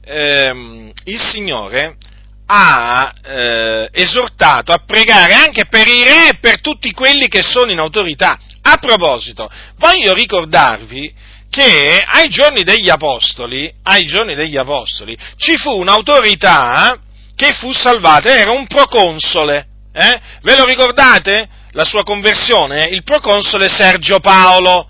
ehm, 0.05 0.91
il 1.05 1.21
Signore 1.21 1.99
ha 2.47 3.13
eh, 3.23 3.91
esortato 3.93 4.73
a 4.73 4.83
pregare 4.87 5.35
anche 5.35 5.67
per 5.67 5.87
i 5.87 6.03
re 6.03 6.29
e 6.31 6.39
per 6.41 6.63
tutti 6.63 6.93
quelli 6.93 7.29
che 7.29 7.43
sono 7.43 7.71
in 7.71 7.79
autorità. 7.79 8.39
A 8.63 8.79
proposito, 8.79 9.51
voglio 9.77 10.15
ricordarvi 10.15 11.15
che 11.51 12.05
ai 12.07 12.29
giorni 12.29 12.63
degli 12.63 12.91
apostoli, 12.91 13.73
ai 13.83 14.07
giorni 14.07 14.35
degli 14.35 14.57
apostoli, 14.57 15.17
ci 15.37 15.57
fu 15.57 15.71
un'autorità 15.71 17.01
che 17.35 17.53
fu 17.53 17.73
salvata, 17.73 18.35
era 18.35 18.51
un 18.51 18.67
proconsole. 18.67 19.67
Eh? 19.93 20.21
Ve 20.43 20.57
lo 20.57 20.65
ricordate? 20.65 21.49
La 21.73 21.85
sua 21.85 22.03
conversione? 22.03 22.85
Il 22.87 23.03
proconsole 23.03 23.69
Sergio 23.69 24.19
Paolo. 24.21 24.89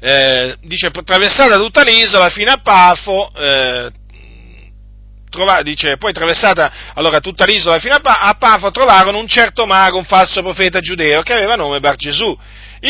Eh, 0.00 0.56
dice, 0.62 0.86
attraversata 0.86 1.56
tutta 1.56 1.82
l'isola 1.82 2.28
fino 2.28 2.52
a 2.52 2.60
Pafo, 2.62 3.32
eh, 3.34 3.90
dice, 5.62 5.96
poi 5.96 6.10
attraversata 6.10 6.72
allora 6.94 7.20
tutta 7.20 7.44
l'isola 7.44 7.78
fino 7.78 7.94
a, 7.94 8.34
Pafo, 8.38 8.70
trovarono 8.70 9.18
un 9.18 9.26
certo 9.26 9.66
mago, 9.66 9.98
un 9.98 10.04
falso 10.04 10.42
profeta 10.42 10.80
giudeo, 10.80 11.22
che 11.22 11.32
aveva 11.32 11.56
nome 11.56 11.80
Bar 11.80 11.96
Gesù, 11.96 12.36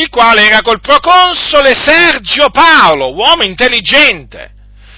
il 0.00 0.08
quale 0.08 0.44
era 0.44 0.62
col 0.62 0.80
proconsole 0.80 1.74
Sergio 1.74 2.50
Paolo, 2.50 3.14
uomo 3.14 3.42
intelligente. 3.42 4.52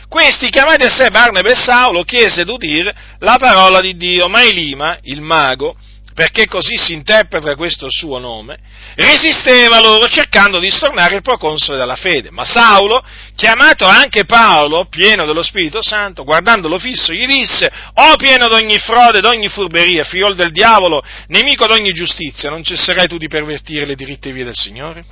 Questi, 0.08 0.48
chiamati 0.48 0.84
a 0.84 0.90
sé 0.90 1.11
Barnabé 1.11 1.52
e 1.52 1.56
Saulo, 1.56 2.02
chiese 2.02 2.44
d'udire 2.44 2.94
la 3.18 3.37
parola 3.38 3.80
di 3.80 3.94
Dio, 3.94 4.28
ma 4.28 4.42
Elima, 4.42 4.98
il 5.02 5.20
mago, 5.20 5.76
perché 6.18 6.48
così 6.48 6.76
si 6.76 6.94
interpreta 6.94 7.54
questo 7.54 7.87
suo 7.88 8.18
nome, 8.18 8.59
resisteva 8.96 9.81
loro 9.81 10.09
cercando 10.09 10.59
di 10.59 10.68
stornare 10.68 11.14
il 11.14 11.22
proconsole 11.22 11.78
dalla 11.78 11.94
fede. 11.94 12.33
Ma 12.33 12.44
Saulo, 12.44 13.04
chiamato 13.37 13.85
anche 13.85 14.24
Paolo, 14.24 14.88
pieno 14.88 15.26
dello 15.26 15.42
Spirito 15.42 15.81
Santo, 15.81 16.24
guardandolo 16.24 16.76
fisso, 16.81 17.12
gli 17.12 17.24
disse, 17.24 17.70
o 17.94 18.16
pieno 18.16 18.48
d'ogni 18.48 18.78
frode, 18.78 19.20
d'ogni 19.20 19.48
furberia, 19.48 20.02
figliol 20.02 20.35
del 20.35 20.50
diavolo, 20.50 21.04
nemico 21.28 21.68
d'ogni 21.68 21.92
giustizia, 21.92 22.50
non 22.50 22.64
cesserai 22.64 23.07
tu 23.07 23.16
di 23.16 23.28
pervertire 23.28 23.87
le 23.87 23.94
diritte 23.94 24.33
vie 24.33 24.42
del 24.42 24.57
Signore? 24.57 25.04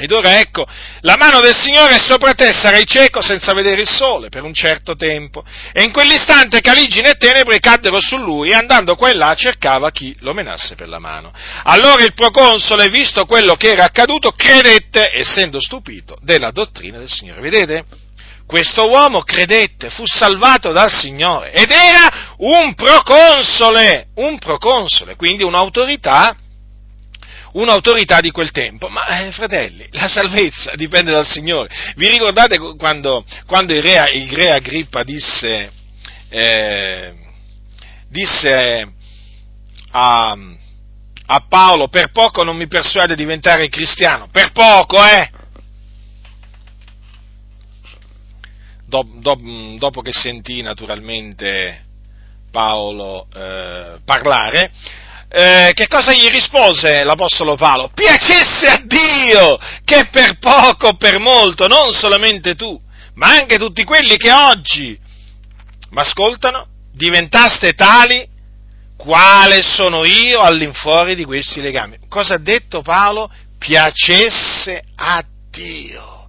Ed 0.00 0.12
ora 0.12 0.40
ecco, 0.40 0.66
la 1.00 1.16
mano 1.18 1.40
del 1.40 1.54
Signore 1.54 1.96
è 1.96 1.98
sopra 1.98 2.32
te, 2.32 2.54
sarai 2.54 2.86
cieco 2.86 3.20
senza 3.20 3.52
vedere 3.52 3.82
il 3.82 3.88
sole 3.88 4.30
per 4.30 4.44
un 4.44 4.54
certo 4.54 4.96
tempo. 4.96 5.44
E 5.74 5.82
in 5.82 5.92
quell'istante 5.92 6.62
caligine 6.62 7.10
e 7.10 7.16
tenebre 7.16 7.60
caddero 7.60 8.00
su 8.00 8.16
lui 8.16 8.48
e 8.48 8.54
andando 8.54 8.96
qua 8.96 9.10
e 9.10 9.14
là 9.14 9.34
cercava 9.34 9.90
chi 9.90 10.16
lo 10.20 10.32
menasse 10.32 10.74
per 10.74 10.88
la 10.88 10.98
mano. 10.98 11.30
Allora 11.64 12.02
il 12.02 12.14
proconsole, 12.14 12.88
visto 12.88 13.26
quello 13.26 13.56
che 13.56 13.72
era 13.72 13.84
accaduto, 13.84 14.32
credette, 14.32 15.14
essendo 15.14 15.60
stupito, 15.60 16.16
della 16.22 16.50
dottrina 16.50 16.96
del 16.96 17.10
Signore. 17.10 17.42
Vedete? 17.42 17.84
Questo 18.46 18.88
uomo 18.88 19.20
credette, 19.20 19.90
fu 19.90 20.06
salvato 20.06 20.72
dal 20.72 20.90
Signore 20.90 21.52
ed 21.52 21.70
era 21.70 22.34
un 22.38 22.74
proconsole, 22.74 24.08
un 24.14 24.38
proconsole, 24.38 25.14
quindi 25.14 25.42
un'autorità 25.42 26.34
un'autorità 27.52 28.20
di 28.20 28.30
quel 28.30 28.50
tempo. 28.50 28.88
Ma 28.88 29.26
eh, 29.26 29.32
fratelli, 29.32 29.86
la 29.92 30.08
salvezza 30.08 30.72
dipende 30.74 31.10
dal 31.10 31.26
Signore. 31.26 31.68
Vi 31.96 32.08
ricordate 32.08 32.58
quando, 32.76 33.24
quando 33.46 33.74
il, 33.74 33.82
re, 33.82 34.10
il, 34.12 34.30
re, 34.30 34.52
Agrippa 34.52 35.02
disse, 35.02 35.70
eh, 36.28 37.14
disse 38.08 38.92
a, 39.90 40.36
a, 41.26 41.46
Paolo, 41.48 41.88
per 41.88 42.10
poco 42.10 42.42
non 42.42 42.56
mi 42.56 42.66
persuade 42.66 43.14
a 43.14 43.16
diventare 43.16 43.68
cristiano, 43.68 44.28
per 44.30 44.52
poco, 44.52 45.04
eh! 45.04 45.38
dopo 49.78 50.02
che 50.02 50.12
sentì 50.12 50.62
naturalmente 50.62 51.84
Paolo 52.50 53.28
eh, 53.32 54.00
parlare, 54.04 54.72
eh, 55.32 55.70
che 55.74 55.86
cosa 55.86 56.12
gli 56.12 56.26
rispose 56.28 57.04
l'Apostolo 57.04 57.54
Paolo? 57.54 57.92
Piacesse 57.94 58.66
a 58.66 58.82
Dio 58.84 59.58
che 59.84 60.08
per 60.10 60.38
poco 60.40 60.88
o 60.88 60.96
per 60.96 61.20
molto, 61.20 61.68
non 61.68 61.92
solamente 61.92 62.56
tu, 62.56 62.78
ma 63.14 63.28
anche 63.28 63.56
tutti 63.56 63.84
quelli 63.84 64.16
che 64.16 64.32
oggi 64.32 64.98
mi 65.90 66.00
ascoltano, 66.00 66.66
diventaste 66.92 67.74
tali 67.74 68.26
quale 68.96 69.62
sono 69.62 70.04
io 70.04 70.40
all'infuori 70.40 71.14
di 71.14 71.24
questi 71.24 71.60
legami. 71.60 71.96
Cosa 72.08 72.34
ha 72.34 72.38
detto 72.38 72.82
Paolo? 72.82 73.30
Piacesse 73.56 74.82
a 74.96 75.24
Dio. 75.48 76.28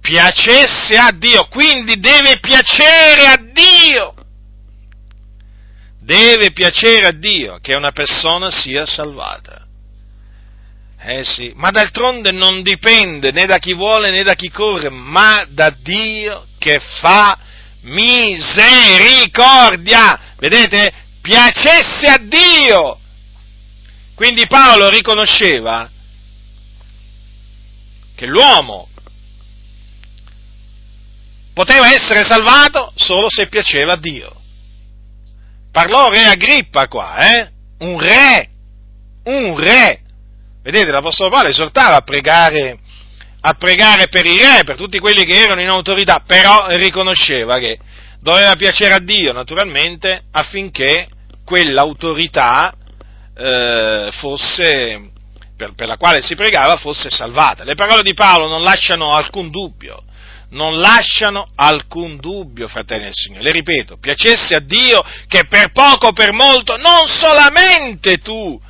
Piacesse 0.00 0.96
a 0.96 1.10
Dio, 1.10 1.48
quindi 1.48 1.98
deve 1.98 2.38
piacere 2.38 3.26
a 3.26 3.36
Dio 3.52 4.14
deve 6.06 6.52
piacere 6.52 7.08
a 7.08 7.12
Dio 7.12 7.58
che 7.60 7.74
una 7.74 7.90
persona 7.90 8.48
sia 8.48 8.86
salvata. 8.86 9.66
Eh 10.98 11.24
sì, 11.24 11.52
ma 11.56 11.70
d'altronde 11.70 12.30
non 12.30 12.62
dipende 12.62 13.32
né 13.32 13.44
da 13.44 13.58
chi 13.58 13.74
vuole 13.74 14.12
né 14.12 14.22
da 14.22 14.34
chi 14.34 14.48
corre, 14.50 14.88
ma 14.88 15.44
da 15.48 15.74
Dio 15.76 16.46
che 16.58 16.80
fa 17.00 17.36
misericordia. 17.82 20.34
Vedete? 20.36 20.92
Piacesse 21.20 22.06
a 22.06 22.18
Dio. 22.18 23.00
Quindi 24.14 24.46
Paolo 24.46 24.88
riconosceva 24.88 25.90
che 28.14 28.26
l'uomo 28.26 28.88
poteva 31.52 31.92
essere 31.92 32.22
salvato 32.22 32.92
solo 32.94 33.28
se 33.28 33.48
piaceva 33.48 33.94
a 33.94 33.96
Dio. 33.96 34.44
Parlò 35.76 36.08
re 36.08 36.24
Agrippa 36.24 36.88
qua, 36.88 37.16
eh? 37.18 37.50
Un 37.80 38.00
re, 38.00 38.48
un 39.24 39.58
re. 39.58 40.00
Vedete, 40.62 40.90
l'Apostolo 40.90 41.28
Paolo 41.28 41.48
esortava 41.48 41.96
a 41.96 42.00
pregare, 42.00 42.78
a 43.42 43.52
pregare 43.52 44.08
per 44.08 44.24
i 44.24 44.38
re, 44.38 44.64
per 44.64 44.76
tutti 44.76 44.98
quelli 44.98 45.26
che 45.26 45.34
erano 45.34 45.60
in 45.60 45.68
autorità, 45.68 46.22
però 46.26 46.64
riconosceva 46.68 47.58
che 47.58 47.78
doveva 48.20 48.56
piacere 48.56 48.94
a 48.94 49.00
Dio, 49.00 49.34
naturalmente, 49.34 50.22
affinché 50.30 51.08
quell'autorità 51.44 52.74
eh, 53.36 54.08
fosse, 54.12 55.10
per, 55.58 55.74
per 55.74 55.88
la 55.88 55.98
quale 55.98 56.22
si 56.22 56.34
pregava 56.36 56.76
fosse 56.76 57.10
salvata. 57.10 57.64
Le 57.64 57.74
parole 57.74 58.02
di 58.02 58.14
Paolo 58.14 58.48
non 58.48 58.62
lasciano 58.62 59.12
alcun 59.12 59.50
dubbio 59.50 60.04
non 60.50 60.78
lasciano 60.78 61.50
alcun 61.54 62.18
dubbio, 62.18 62.68
fratelli 62.68 63.04
del 63.04 63.14
Signore. 63.14 63.42
Le 63.42 63.52
ripeto, 63.52 63.96
piacesse 63.98 64.54
a 64.54 64.60
Dio 64.60 65.04
che 65.26 65.44
per 65.46 65.72
poco 65.72 66.08
o 66.08 66.12
per 66.12 66.32
molto, 66.32 66.76
non 66.76 67.06
solamente 67.06 68.18
tu, 68.18 68.60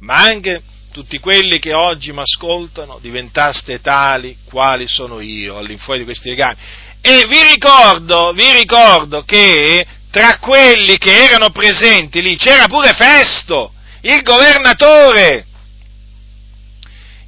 ma 0.00 0.22
anche 0.22 0.62
tutti 0.92 1.18
quelli 1.18 1.58
che 1.58 1.72
oggi 1.72 2.12
mi 2.12 2.20
ascoltano, 2.20 2.98
diventaste 3.00 3.80
tali 3.80 4.36
quali 4.44 4.88
sono 4.88 5.20
io 5.20 5.56
all'infuori 5.56 6.00
di 6.00 6.04
questi 6.04 6.30
legami. 6.30 6.56
E 7.00 7.26
vi 7.26 7.42
ricordo, 7.42 8.32
vi 8.32 8.52
ricordo 8.52 9.22
che 9.22 9.86
tra 10.10 10.38
quelli 10.38 10.98
che 10.98 11.24
erano 11.24 11.50
presenti 11.50 12.20
lì 12.20 12.36
c'era 12.36 12.66
pure 12.66 12.92
Festo, 12.92 13.72
il 14.02 14.22
governatore, 14.22 15.46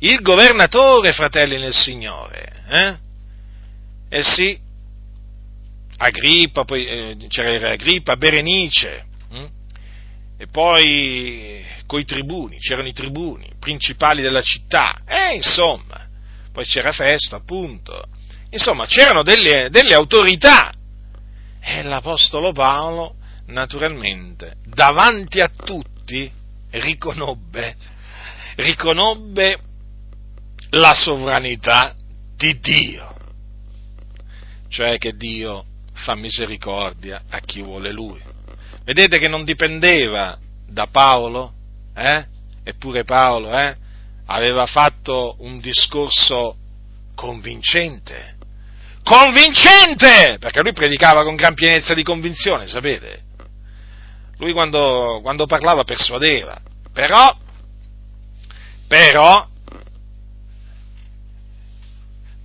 il 0.00 0.20
governatore, 0.20 1.12
fratelli 1.12 1.58
nel 1.58 1.74
Signore. 1.74 2.64
Eh? 2.68 2.96
Eh 4.14 4.22
sì, 4.22 4.60
Agrippa, 5.96 6.64
poi 6.64 6.86
eh, 6.86 7.16
c'era 7.28 7.70
Agrippa, 7.70 8.14
Berenice, 8.16 9.06
hm? 9.30 9.46
e 10.36 10.46
poi 10.48 11.64
coi 11.86 12.04
tribuni, 12.04 12.58
c'erano 12.58 12.88
i 12.88 12.92
tribuni, 12.92 13.50
principali 13.58 14.20
della 14.20 14.42
città, 14.42 15.00
e 15.06 15.36
insomma, 15.36 16.06
poi 16.52 16.66
c'era 16.66 16.92
Festo, 16.92 17.36
appunto, 17.36 18.04
insomma, 18.50 18.84
c'erano 18.84 19.22
delle, 19.22 19.70
delle 19.70 19.94
autorità, 19.94 20.74
e 21.58 21.82
l'Apostolo 21.82 22.52
Paolo, 22.52 23.14
naturalmente, 23.46 24.56
davanti 24.66 25.40
a 25.40 25.48
tutti, 25.48 26.30
riconobbe, 26.68 27.76
riconobbe 28.56 29.58
la 30.68 30.92
sovranità 30.92 31.96
di 32.36 32.58
Dio 32.60 33.11
cioè 34.72 34.96
che 34.96 35.12
Dio 35.12 35.64
fa 35.92 36.14
misericordia 36.14 37.24
a 37.28 37.40
chi 37.40 37.60
vuole 37.60 37.92
Lui. 37.92 38.20
Vedete 38.84 39.18
che 39.18 39.28
non 39.28 39.44
dipendeva 39.44 40.36
da 40.66 40.86
Paolo, 40.86 41.52
eh? 41.94 42.24
eppure 42.64 43.04
Paolo 43.04 43.56
eh? 43.56 43.76
aveva 44.26 44.64
fatto 44.64 45.36
un 45.40 45.60
discorso 45.60 46.56
convincente, 47.14 48.36
convincente, 49.04 50.38
perché 50.40 50.62
lui 50.62 50.72
predicava 50.72 51.22
con 51.22 51.36
gran 51.36 51.52
pienezza 51.52 51.92
di 51.92 52.02
convinzione, 52.02 52.66
sapete? 52.66 53.24
Lui 54.38 54.54
quando, 54.54 55.20
quando 55.22 55.44
parlava 55.44 55.84
persuadeva, 55.84 56.58
però, 56.94 57.36
però, 58.88 59.48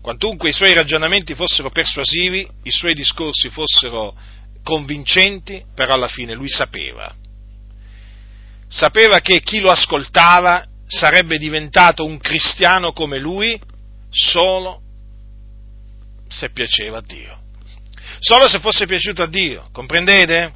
quantunque 0.07 0.47
i 0.47 0.53
suoi 0.53 0.73
ragionamenti 0.73 1.35
fossero 1.35 1.69
persuasivi, 1.69 2.47
i 2.63 2.71
suoi 2.71 2.93
discorsi 2.93 3.49
fossero 3.49 4.15
convincenti, 4.63 5.65
però 5.75 5.95
alla 5.95 6.07
fine 6.07 6.33
lui 6.33 6.47
sapeva. 6.47 7.13
Sapeva 8.69 9.19
che 9.19 9.41
chi 9.41 9.59
lo 9.59 9.69
ascoltava 9.69 10.65
sarebbe 10.87 11.37
diventato 11.37 12.05
un 12.05 12.19
cristiano 12.19 12.93
come 12.93 13.19
lui 13.19 13.59
solo 14.09 14.81
se 16.29 16.51
piaceva 16.51 16.99
a 16.99 17.03
Dio. 17.05 17.41
Solo 18.19 18.47
se 18.47 18.61
fosse 18.61 18.85
piaciuto 18.85 19.23
a 19.23 19.27
Dio, 19.27 19.67
comprendete? 19.73 20.53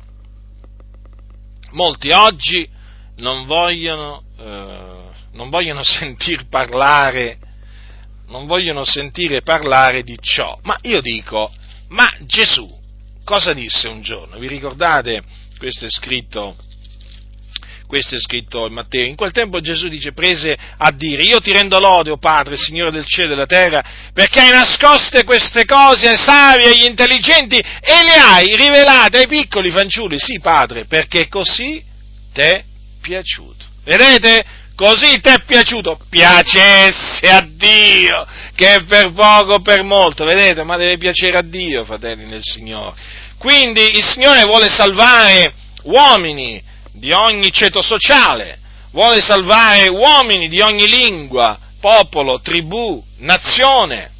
Molti 1.72 2.10
oggi 2.12 2.70
non 3.18 3.46
vogliono, 3.46 4.24
eh, 4.38 5.10
non 5.34 5.50
vogliono 5.50 5.84
sentir 5.84 6.48
parlare, 6.48 7.51
non 8.32 8.48
vogliono 8.48 8.84
sentire 8.84 9.42
parlare 9.42 10.02
di 10.02 10.18
ciò. 10.20 10.58
Ma 10.64 10.78
io 10.84 11.02
dico, 11.02 11.52
ma 11.90 12.12
Gesù 12.22 12.68
cosa 13.24 13.54
disse 13.54 13.88
un 13.88 14.02
giorno? 14.02 14.40
Vi 14.40 14.48
ricordate? 14.48 15.22
Questo 15.58 15.86
è 15.86 15.90
scritto 15.90 16.56
questo 17.92 18.16
è 18.16 18.20
scritto 18.22 18.68
in 18.68 18.72
Matteo. 18.72 19.06
In 19.06 19.18
quel 19.18 19.34
tempo 19.34 19.60
Gesù 19.60 19.90
dice, 19.90 20.14
prese 20.14 20.58
a 20.78 20.94
dire, 20.94 21.24
io 21.24 21.42
ti 21.42 21.52
rendo 21.52 21.78
lode, 21.78 22.10
o 22.10 22.16
Padre, 22.16 22.56
Signore 22.56 22.90
del 22.90 23.06
cielo 23.06 23.34
e 23.34 23.36
della 23.36 23.46
terra, 23.46 23.84
perché 24.14 24.40
hai 24.40 24.52
nascoste 24.52 25.26
queste 25.26 25.66
cose 25.66 26.08
ai 26.08 26.16
savi 26.16 26.64
agli 26.64 26.86
intelligenti 26.86 27.58
e 27.58 28.04
le 28.06 28.14
hai 28.14 28.56
rivelate 28.56 29.18
ai 29.18 29.28
piccoli 29.28 29.72
fanciulli. 29.72 30.18
Sì, 30.18 30.40
Padre, 30.40 30.86
perché 30.86 31.28
così 31.28 31.84
ti 32.32 32.40
è 32.40 32.64
piaciuto. 33.02 33.66
Vedete? 33.84 34.46
Così 34.76 35.20
ti 35.20 35.30
è 35.30 35.44
piaciuto. 35.46 36.00
Piacesse 36.10 37.28
a 37.28 37.46
Dio, 37.48 38.26
che 38.56 38.76
è 38.76 38.84
per 38.84 39.12
poco 39.12 39.54
o 39.54 39.62
per 39.62 39.84
molto. 39.84 40.26
Vedete? 40.26 40.64
Ma 40.64 40.78
deve 40.78 40.98
piacere 40.98 41.38
a 41.38 41.44
Dio, 41.44 41.86
fratelli 41.86 42.26
nel 42.26 42.44
Signore. 42.44 42.96
Quindi 43.38 43.82
il 43.96 44.06
Signore 44.06 44.44
vuole 44.44 44.70
salvare 44.70 45.54
uomini 45.84 46.62
di 46.94 47.12
ogni 47.12 47.52
ceto 47.52 47.82
sociale, 47.82 48.60
vuole 48.92 49.20
salvare 49.20 49.88
uomini 49.90 50.48
di 50.48 50.62
ogni 50.62 50.88
lingua, 50.88 51.58
popolo, 51.80 52.40
tribù, 52.42 53.04
nazione. 53.18 54.12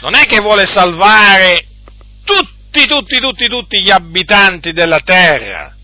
Non 0.00 0.14
è 0.14 0.24
che 0.24 0.40
vuole 0.40 0.66
salvare 0.66 1.66
tutti, 2.24 2.86
tutti, 2.86 3.18
tutti, 3.20 3.46
tutti 3.46 3.82
gli 3.82 3.90
abitanti 3.90 4.72
della 4.72 5.00
terra. 5.00 5.76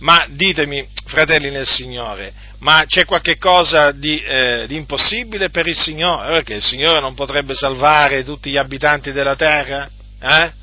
Ma 0.00 0.26
ditemi, 0.30 0.86
fratelli 1.06 1.50
nel 1.50 1.66
Signore, 1.66 2.32
ma 2.58 2.84
c'è 2.86 3.04
qualche 3.04 3.36
cosa 3.36 3.92
di, 3.92 4.20
eh, 4.22 4.64
di, 4.66 4.76
impossibile 4.76 5.50
per 5.50 5.66
il 5.66 5.76
Signore? 5.76 6.34
Perché 6.34 6.54
il 6.54 6.62
Signore 6.62 7.00
non 7.00 7.14
potrebbe 7.14 7.54
salvare 7.54 8.24
tutti 8.24 8.50
gli 8.50 8.56
abitanti 8.56 9.12
della 9.12 9.36
terra? 9.36 9.90
Eh? 10.20 10.58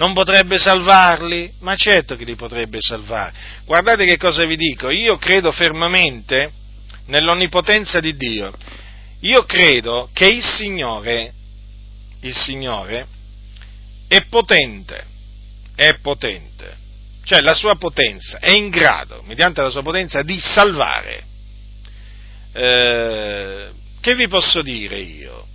non 0.00 0.14
potrebbe 0.14 0.58
salvarli? 0.58 1.52
Ma 1.60 1.76
certo 1.76 2.16
che 2.16 2.24
li 2.24 2.34
potrebbe 2.34 2.78
salvare. 2.80 3.32
Guardate 3.66 4.06
che 4.06 4.16
cosa 4.16 4.44
vi 4.46 4.56
dico, 4.56 4.90
io 4.90 5.18
credo 5.18 5.52
fermamente 5.52 6.50
nell'onnipotenza 7.06 8.00
di 8.00 8.16
Dio. 8.16 8.50
Io 9.20 9.44
credo 9.44 10.08
che 10.14 10.26
il 10.26 10.42
Signore, 10.42 11.32
il 12.20 12.34
Signore 12.34 13.06
è 14.08 14.22
potente, 14.22 15.04
è 15.74 15.98
potente, 16.00 16.76
cioè 17.30 17.42
la 17.42 17.54
sua 17.54 17.76
potenza 17.76 18.40
è 18.40 18.50
in 18.50 18.70
grado, 18.70 19.22
mediante 19.24 19.62
la 19.62 19.70
sua 19.70 19.82
potenza, 19.82 20.22
di 20.22 20.36
salvare. 20.40 21.22
Eh, 22.52 23.68
che 24.00 24.14
vi 24.16 24.26
posso 24.26 24.62
dire 24.62 24.98
io? 24.98 25.46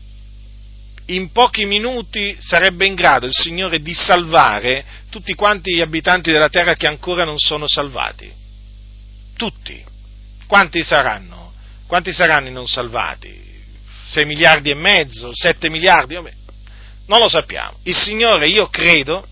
in 1.07 1.33
pochi 1.33 1.65
minuti 1.65 2.35
sarebbe 2.39 2.85
in 2.85 2.95
grado 2.95 3.25
il 3.25 3.33
Signore 3.33 3.79
di 3.79 3.93
salvare 3.93 4.85
tutti 5.09 5.35
quanti 5.35 5.75
gli 5.75 5.81
abitanti 5.81 6.31
della 6.31 6.47
terra 6.47 6.75
che 6.75 6.87
ancora 6.87 7.25
non 7.25 7.37
sono 7.37 7.67
salvati. 7.67 8.31
Tutti. 9.35 9.83
Quanti 10.47 10.81
saranno? 10.81 11.53
Quanti 11.87 12.13
saranno 12.13 12.47
i 12.47 12.53
non 12.53 12.67
salvati? 12.67 13.37
6 14.11 14.25
miliardi 14.25 14.69
e 14.69 14.75
mezzo? 14.75 15.31
7 15.33 15.69
miliardi? 15.69 16.15
Vabbè, 16.15 16.33
non 17.07 17.19
lo 17.19 17.27
sappiamo. 17.27 17.79
Il 17.83 17.97
Signore, 17.97 18.47
io 18.47 18.69
credo, 18.69 19.27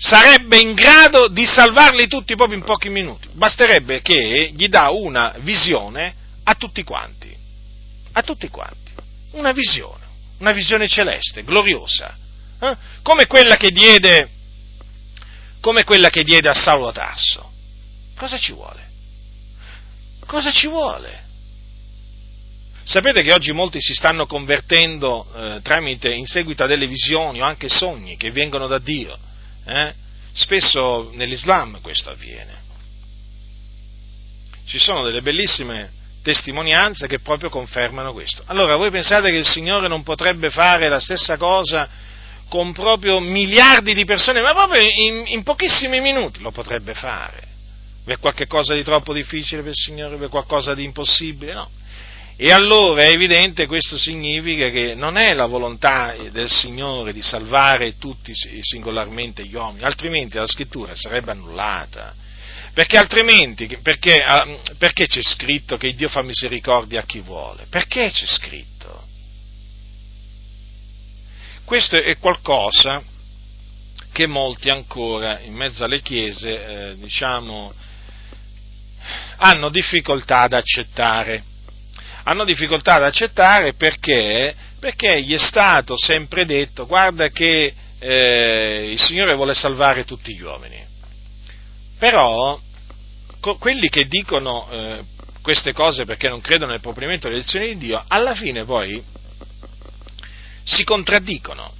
sarebbe 0.00 0.58
in 0.58 0.74
grado 0.74 1.28
di 1.28 1.44
salvarli 1.44 2.08
tutti 2.08 2.34
proprio 2.34 2.58
in 2.58 2.64
pochi 2.64 2.88
minuti. 2.88 3.28
Basterebbe 3.32 4.00
che 4.00 4.52
gli 4.54 4.68
dà 4.68 4.90
una 4.90 5.34
visione 5.40 6.14
a 6.44 6.54
tutti 6.54 6.82
quanti. 6.82 7.36
A 8.12 8.22
tutti 8.22 8.48
quanti 8.48 8.90
una 9.32 9.52
visione, 9.52 10.04
una 10.38 10.52
visione 10.52 10.88
celeste, 10.88 11.44
gloriosa, 11.44 12.16
eh? 12.60 12.76
come, 13.02 13.26
quella 13.26 13.56
che 13.56 13.70
diede, 13.70 14.28
come 15.60 15.84
quella 15.84 16.10
che 16.10 16.24
diede 16.24 16.48
a 16.48 16.54
Saulo 16.54 16.92
Tarso. 16.92 17.52
Cosa 18.16 18.38
ci 18.38 18.52
vuole? 18.52 18.88
Cosa 20.26 20.50
ci 20.50 20.66
vuole? 20.66 21.28
Sapete 22.82 23.22
che 23.22 23.32
oggi 23.32 23.52
molti 23.52 23.80
si 23.80 23.94
stanno 23.94 24.26
convertendo 24.26 25.26
eh, 25.34 25.60
tramite, 25.62 26.12
in 26.12 26.26
seguito 26.26 26.64
a 26.64 26.66
delle 26.66 26.86
visioni 26.86 27.40
o 27.40 27.44
anche 27.44 27.68
sogni 27.68 28.16
che 28.16 28.30
vengono 28.30 28.66
da 28.66 28.78
Dio. 28.78 29.16
Eh? 29.64 29.94
Spesso 30.32 31.10
nell'Islam 31.14 31.80
questo 31.80 32.10
avviene. 32.10 32.58
Ci 34.66 34.78
sono 34.78 35.02
delle 35.02 35.22
bellissime 35.22 35.90
testimonianze 36.22 37.06
che 37.06 37.20
proprio 37.20 37.50
confermano 37.50 38.12
questo. 38.12 38.42
Allora, 38.46 38.76
voi 38.76 38.90
pensate 38.90 39.30
che 39.30 39.38
il 39.38 39.46
Signore 39.46 39.88
non 39.88 40.02
potrebbe 40.02 40.50
fare 40.50 40.88
la 40.88 41.00
stessa 41.00 41.36
cosa 41.36 41.88
con 42.48 42.72
proprio 42.72 43.20
miliardi 43.20 43.94
di 43.94 44.04
persone, 44.04 44.40
ma 44.40 44.52
proprio 44.52 44.82
in, 44.82 45.24
in 45.26 45.42
pochissimi 45.42 46.00
minuti 46.00 46.40
lo 46.40 46.50
potrebbe 46.50 46.94
fare? 46.94 47.48
V'è 48.04 48.18
qualche 48.18 48.46
cosa 48.46 48.74
di 48.74 48.82
troppo 48.82 49.12
difficile 49.12 49.60
per 49.60 49.70
il 49.70 49.76
Signore? 49.76 50.16
V'è 50.16 50.28
qualcosa 50.28 50.74
di 50.74 50.84
impossibile? 50.84 51.54
No. 51.54 51.70
E 52.42 52.52
allora 52.52 53.02
è 53.02 53.10
evidente 53.10 53.66
questo 53.66 53.98
significa 53.98 54.70
che 54.70 54.94
non 54.94 55.18
è 55.18 55.34
la 55.34 55.44
volontà 55.44 56.16
del 56.30 56.50
Signore 56.50 57.12
di 57.12 57.20
salvare 57.20 57.98
tutti 57.98 58.32
singolarmente 58.62 59.44
gli 59.44 59.54
uomini, 59.54 59.84
altrimenti 59.84 60.38
la 60.38 60.46
scrittura 60.46 60.94
sarebbe 60.94 61.32
annullata 61.32 62.14
perché 62.72 62.96
altrimenti, 62.96 63.66
perché, 63.82 64.22
ah, 64.22 64.46
perché 64.78 65.06
c'è 65.06 65.20
scritto 65.22 65.76
che 65.76 65.92
Dio 65.94 66.08
fa 66.08 66.22
misericordia 66.22 67.00
a 67.00 67.04
chi 67.04 67.20
vuole? 67.20 67.66
Perché 67.68 68.10
c'è 68.10 68.26
scritto? 68.26 69.06
Questo 71.64 71.96
è 71.96 72.16
qualcosa 72.16 73.02
che 74.12 74.26
molti 74.26 74.70
ancora 74.70 75.40
in 75.40 75.52
mezzo 75.52 75.84
alle 75.84 76.00
chiese, 76.00 76.90
eh, 76.90 76.96
diciamo, 76.96 77.72
hanno 79.36 79.68
difficoltà 79.68 80.40
ad 80.42 80.52
accettare. 80.52 81.44
Hanno 82.24 82.44
difficoltà 82.44 82.94
ad 82.94 83.04
accettare 83.04 83.74
perché, 83.74 84.54
perché 84.78 85.22
gli 85.22 85.34
è 85.34 85.38
stato 85.38 85.96
sempre 85.96 86.44
detto, 86.44 86.86
guarda 86.86 87.28
che 87.28 87.74
eh, 87.98 88.90
il 88.92 89.00
Signore 89.00 89.34
vuole 89.34 89.54
salvare 89.54 90.04
tutti 90.04 90.34
gli 90.34 90.42
uomini. 90.42 90.84
Però 91.98 92.58
quelli 93.58 93.88
che 93.88 94.06
dicono 94.06 94.68
eh, 94.70 95.02
queste 95.42 95.72
cose 95.72 96.04
perché 96.04 96.28
non 96.28 96.40
credono 96.40 96.72
nel 96.72 96.80
propriamente 96.80 97.28
dell'elezione 97.28 97.68
di 97.68 97.78
Dio, 97.78 98.04
alla 98.06 98.34
fine 98.34 98.64
poi 98.64 99.02
si 100.64 100.84
contraddicono, 100.84 101.72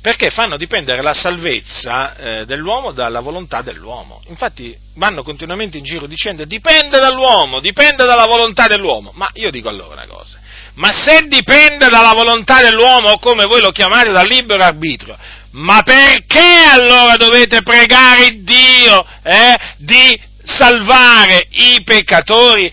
perché 0.00 0.30
fanno 0.30 0.56
dipendere 0.56 1.02
la 1.02 1.12
salvezza 1.12 2.16
eh, 2.16 2.44
dell'uomo 2.46 2.92
dalla 2.92 3.20
volontà 3.20 3.60
dell'uomo. 3.60 4.22
Infatti 4.28 4.74
vanno 4.94 5.22
continuamente 5.22 5.76
in 5.76 5.84
giro 5.84 6.06
dicendo 6.06 6.44
dipende 6.44 6.98
dall'uomo, 6.98 7.60
dipende 7.60 8.04
dalla 8.04 8.26
volontà 8.26 8.66
dell'uomo. 8.66 9.12
Ma 9.14 9.28
io 9.34 9.50
dico 9.50 9.68
allora 9.68 9.94
una 9.94 10.06
cosa, 10.06 10.38
ma 10.74 10.90
se 10.90 11.26
dipende 11.28 11.88
dalla 11.88 12.14
volontà 12.14 12.62
dell'uomo, 12.62 13.10
o 13.10 13.18
come 13.18 13.44
voi 13.44 13.60
lo 13.60 13.72
chiamate, 13.72 14.10
dal 14.10 14.26
libero 14.26 14.62
arbitrio, 14.62 15.18
ma 15.52 15.82
perché 15.82 16.64
allora 16.70 17.16
dovete 17.16 17.62
pregare 17.62 18.42
Dio 18.42 19.04
eh, 19.22 19.58
di 19.76 20.18
salvare 20.42 21.46
i 21.50 21.82
peccatori? 21.84 22.72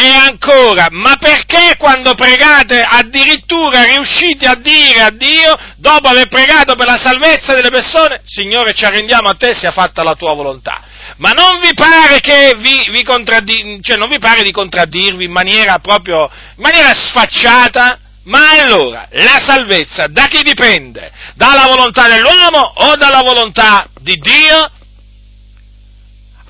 E 0.00 0.06
ancora, 0.06 0.86
ma 0.92 1.16
perché 1.16 1.74
quando 1.76 2.14
pregate 2.14 2.80
addirittura 2.80 3.82
riuscite 3.82 4.46
a 4.46 4.54
dire 4.54 5.00
a 5.00 5.10
Dio, 5.10 5.58
dopo 5.74 6.06
aver 6.06 6.28
pregato 6.28 6.76
per 6.76 6.86
la 6.86 7.00
salvezza 7.02 7.52
delle 7.54 7.70
persone, 7.70 8.20
Signore 8.24 8.74
ci 8.74 8.84
arrendiamo 8.84 9.28
a 9.28 9.34
te, 9.34 9.56
sia 9.56 9.72
fatta 9.72 10.04
la 10.04 10.14
tua 10.14 10.34
volontà? 10.34 10.84
Ma 11.16 11.30
non 11.30 11.58
vi 11.60 11.74
pare 11.74 12.20
vi, 12.58 12.86
vi 12.90 13.02
contraddi- 13.02 13.80
cioè 13.82 13.96
non 13.96 14.08
vi 14.08 14.20
pare 14.20 14.44
di 14.44 14.52
contraddirvi 14.52 15.24
in 15.24 15.32
maniera 15.32 15.80
proprio, 15.80 16.30
in 16.30 16.62
maniera 16.62 16.94
sfacciata? 16.94 17.98
Ma 18.26 18.50
allora, 18.50 19.08
la 19.10 19.42
salvezza 19.44 20.06
da 20.06 20.26
chi 20.26 20.42
dipende? 20.42 21.10
Dalla 21.34 21.66
volontà 21.66 22.06
dell'uomo 22.06 22.60
o 22.60 22.94
dalla 22.94 23.22
volontà 23.22 23.88
di 24.00 24.14
Dio? 24.14 24.70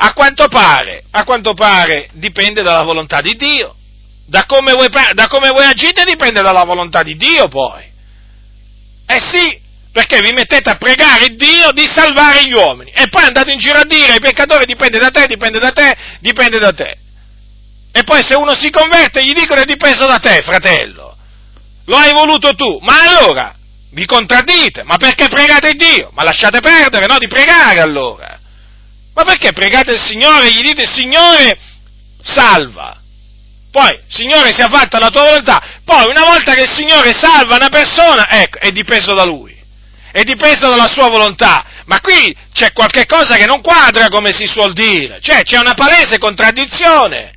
A 0.01 0.12
quanto 0.12 0.46
pare, 0.46 1.05
a 1.11 1.24
quanto 1.24 1.55
pare 1.55 2.09
dipende 2.12 2.62
dalla 2.62 2.82
volontà 2.82 3.20
di 3.20 3.34
Dio. 3.34 3.74
Da 4.26 4.44
come, 4.46 4.72
voi, 4.72 4.88
da 5.14 5.26
come 5.26 5.51
voi 5.51 5.64
agite 5.64 6.05
dipende 6.05 6.40
dalla 6.40 6.64
volontà 6.64 7.03
di 7.03 7.16
Dio 7.16 7.49
poi. 7.49 7.82
Eh 9.07 9.20
sì, 9.20 9.61
perché 9.90 10.20
vi 10.20 10.32
mettete 10.32 10.70
a 10.70 10.76
pregare 10.76 11.34
Dio 11.34 11.72
di 11.72 11.84
salvare 11.92 12.44
gli 12.44 12.53
uomini 12.53 12.90
e 12.92 13.09
poi 13.09 13.24
andate 13.24 13.51
in 13.51 13.59
giro 13.59 13.78
a 13.78 13.84
dire 13.84 14.12
ai 14.12 14.20
peccatori 14.20 14.66
dipende 14.66 14.99
da 14.99 15.11
te, 15.11 15.26
dipende 15.26 15.59
da 15.59 15.72
te, 15.72 15.96
dipende 16.20 16.59
da 16.59 16.72
te. 16.72 16.99
E 17.90 18.05
poi 18.05 18.22
se 18.22 18.34
uno 18.34 18.55
si 18.55 18.70
converte 18.70 19.24
gli 19.24 19.32
dicono 19.32 19.62
è 19.62 19.64
dipeso 19.64 20.07
da 20.07 20.18
te, 20.18 20.42
fratello. 20.42 21.16
Lo 21.86 21.96
hai 21.96 22.12
voluto 22.12 22.55
tu. 22.55 22.78
Ma 22.82 23.01
allora 23.01 23.53
vi 23.90 24.05
contraddite. 24.05 24.84
Ma 24.84 24.96
perché 24.96 25.26
pregate 25.26 25.72
Dio? 25.72 26.11
Ma 26.12 26.22
lasciate 26.22 26.61
perdere, 26.61 27.07
no? 27.07 27.18
Di 27.18 27.26
pregare 27.26 27.80
allora. 27.80 28.38
Ma 29.19 29.25
perché 29.25 29.53
pregate 29.53 29.95
il 29.95 30.01
Signore 30.01 30.47
e 30.47 30.53
gli 30.53 30.62
dite 30.62 30.87
Signore 30.87 31.59
salva? 32.21 33.03
Poi, 33.69 34.01
Signore, 34.07 34.53
sia 34.53 34.69
fatta 34.69 35.01
la 35.01 35.11
tua 35.11 35.25
volontà. 35.25 35.61
Poi, 35.85 36.07
una 36.09 36.25
volta 36.25 36.55
che 36.55 36.62
il 36.62 36.73
Signore 36.73 37.12
salva 37.12 37.57
una 37.57 37.69
persona, 37.69 38.31
ecco, 38.31 38.61
è 38.61 38.71
dipeso 38.71 39.14
da 39.14 39.25
Lui. 39.25 39.59
È 40.12 40.23
dipeso 40.23 40.69
dalla 40.69 40.87
sua 40.87 41.09
volontà. 41.09 41.66
Ma 41.87 41.99
qui 41.99 42.33
c'è 42.53 42.73
qualche 42.73 43.07
cosa 43.07 43.35
che 43.35 43.47
non 43.47 43.61
quadra, 43.61 44.09
come 44.09 44.33
si 44.33 44.47
suol 44.47 44.73
dire. 44.73 45.19
Cioè, 45.21 45.43
c'è 45.43 45.59
una 45.59 45.75
palese 45.75 46.19
contraddizione. 46.19 47.33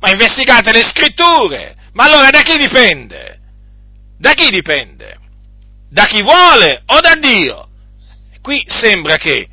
Ma 0.00 0.08
investigate 0.08 0.72
le 0.72 0.82
scritture. 0.82 1.76
Ma 1.92 2.04
allora 2.04 2.30
da 2.30 2.40
chi 2.40 2.56
dipende? 2.56 3.38
Da 4.18 4.32
chi 4.32 4.48
dipende? 4.48 5.18
Da 5.90 6.06
chi 6.06 6.22
vuole 6.22 6.82
o 6.86 7.00
da 7.00 7.14
Dio? 7.16 7.68
Qui 8.40 8.64
sembra 8.66 9.18
che 9.18 9.49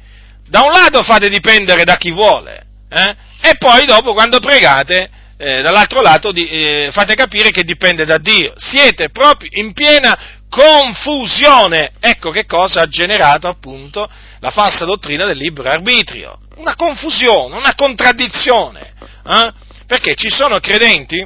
da 0.48 0.62
un 0.62 0.72
lato 0.72 1.04
fate 1.04 1.30
dipendere 1.30 1.84
da 1.84 1.98
chi 1.98 2.12
vuole, 2.12 2.66
eh? 2.90 3.16
e 3.42 3.56
poi 3.58 3.86
dopo 3.86 4.14
quando 4.14 4.40
pregate, 4.40 5.10
eh, 5.38 5.62
dall'altro 5.62 6.02
lato 6.02 6.32
di, 6.32 6.48
eh, 6.50 6.90
fate 6.92 7.14
capire 7.14 7.52
che 7.52 7.64
dipende 7.64 8.06
da 8.06 8.18
Dio. 8.18 8.54
Siete 8.58 9.10
proprio 9.10 9.50
in 9.54 9.74
piena 9.74 10.38
confusione. 10.50 11.92
Ecco 12.00 12.32
che 12.32 12.46
cosa 12.46 12.82
ha 12.82 12.88
generato 12.88 13.48
appunto 13.48 14.10
la 14.40 14.52
falsa 14.52 14.86
dottrina 14.86 15.26
del 15.26 15.38
libero 15.38 15.70
arbitrio. 15.70 16.40
Una 16.56 16.76
confusione, 16.76 17.56
una 17.56 17.76
contraddizione. 17.76 18.94
Eh? 19.26 19.54
Perché 19.86 20.16
ci 20.16 20.30
sono 20.30 20.60
credenti 20.60 21.26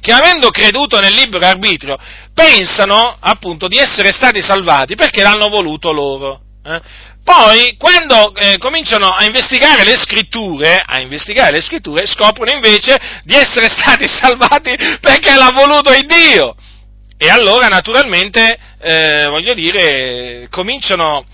che 0.00 0.12
avendo 0.12 0.50
creduto 0.50 1.00
nel 1.00 1.14
libero 1.14 1.46
arbitrio 1.46 1.96
pensano 2.34 3.16
appunto 3.18 3.68
di 3.68 3.78
essere 3.78 4.12
stati 4.12 4.42
salvati 4.42 4.94
perché 4.94 5.22
l'hanno 5.22 5.48
voluto 5.48 5.92
loro. 5.92 6.40
Eh? 6.64 6.80
Poi, 7.24 7.74
quando 7.78 8.34
eh, 8.34 8.58
cominciano 8.58 9.08
a 9.08 9.24
investigare 9.24 9.82
le 9.82 9.96
scritture, 9.96 10.82
a 10.86 11.00
investigare 11.00 11.52
le 11.52 11.62
scritture, 11.62 12.06
scoprono 12.06 12.50
invece 12.50 12.96
di 13.24 13.34
essere 13.34 13.68
stati 13.72 14.06
salvati 14.06 14.76
perché 15.00 15.34
l'ha 15.34 15.50
voluto 15.50 15.90
il 15.90 16.04
Dio. 16.04 16.54
E 17.16 17.30
allora, 17.30 17.68
naturalmente, 17.68 18.58
eh, 18.78 19.26
voglio 19.28 19.54
dire, 19.54 20.48
cominciano, 20.50 21.24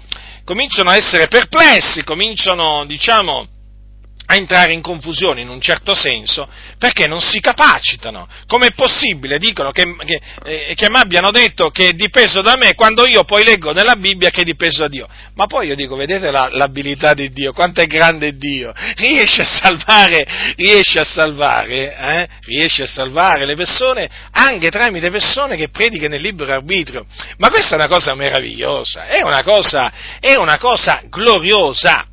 cominciano 0.45 0.91
a 0.91 0.97
essere 0.97 1.27
perplessi, 1.27 2.05
cominciano, 2.05 2.85
diciamo, 2.87 3.49
a 4.31 4.37
entrare 4.37 4.73
in 4.73 4.81
confusione 4.81 5.41
in 5.41 5.49
un 5.49 5.61
certo 5.61 5.93
senso 5.93 6.49
perché 6.79 7.09
non 7.09 7.21
si 7.21 7.41
capacitano. 7.41 8.29
Com'è 8.47 8.73
possibile, 8.75 9.39
dicono, 9.39 9.73
che, 9.73 9.97
che, 10.07 10.21
eh, 10.45 10.75
che 10.77 10.89
mi 10.89 10.99
abbiano 10.99 11.33
detto 11.33 11.71
che 11.71 11.89
è 11.89 11.93
dipeso 11.93 12.41
da 12.41 12.57
me 12.57 12.75
quando 12.75 13.07
io 13.07 13.25
poi 13.25 13.43
leggo 13.43 13.73
nella 13.73 13.97
Bibbia 13.97 14.31
che 14.31 14.43
è 14.43 14.45
dipeso 14.45 14.83
da 14.83 14.89
Dio? 14.89 15.09
Ma 15.35 15.47
poi 15.47 15.67
io 15.67 15.75
dico, 15.75 15.97
vedete 15.97 16.31
la, 16.31 16.49
l'abilità 16.53 17.13
di 17.13 17.29
Dio, 17.31 17.53
quanto 17.53 17.81
è 17.81 17.87
grande 17.87 18.37
Dio, 18.37 18.73
riesce 18.97 19.43
a 19.43 19.45
salvare, 19.45 20.25
riesce 20.55 21.01
a 21.01 21.05
salvare, 21.05 21.97
eh? 21.97 22.29
riesce 22.43 22.85
a 22.85 22.87
salvare 22.87 23.45
le 23.45 23.57
persone 23.57 24.09
anche 24.31 24.71
tramite 24.71 25.11
persone 25.11 25.57
che 25.57 25.71
predicano 25.71 26.15
il 26.15 26.23
libero 26.23 26.53
arbitrio. 26.53 27.05
Ma 27.39 27.51
questa 27.51 27.73
è 27.73 27.75
una 27.75 27.89
cosa 27.89 28.15
meravigliosa, 28.15 29.09
è 29.09 29.23
una 29.23 29.43
cosa, 29.43 29.93
è 30.21 30.37
una 30.37 30.59
cosa 30.59 31.03
gloriosa. 31.09 32.10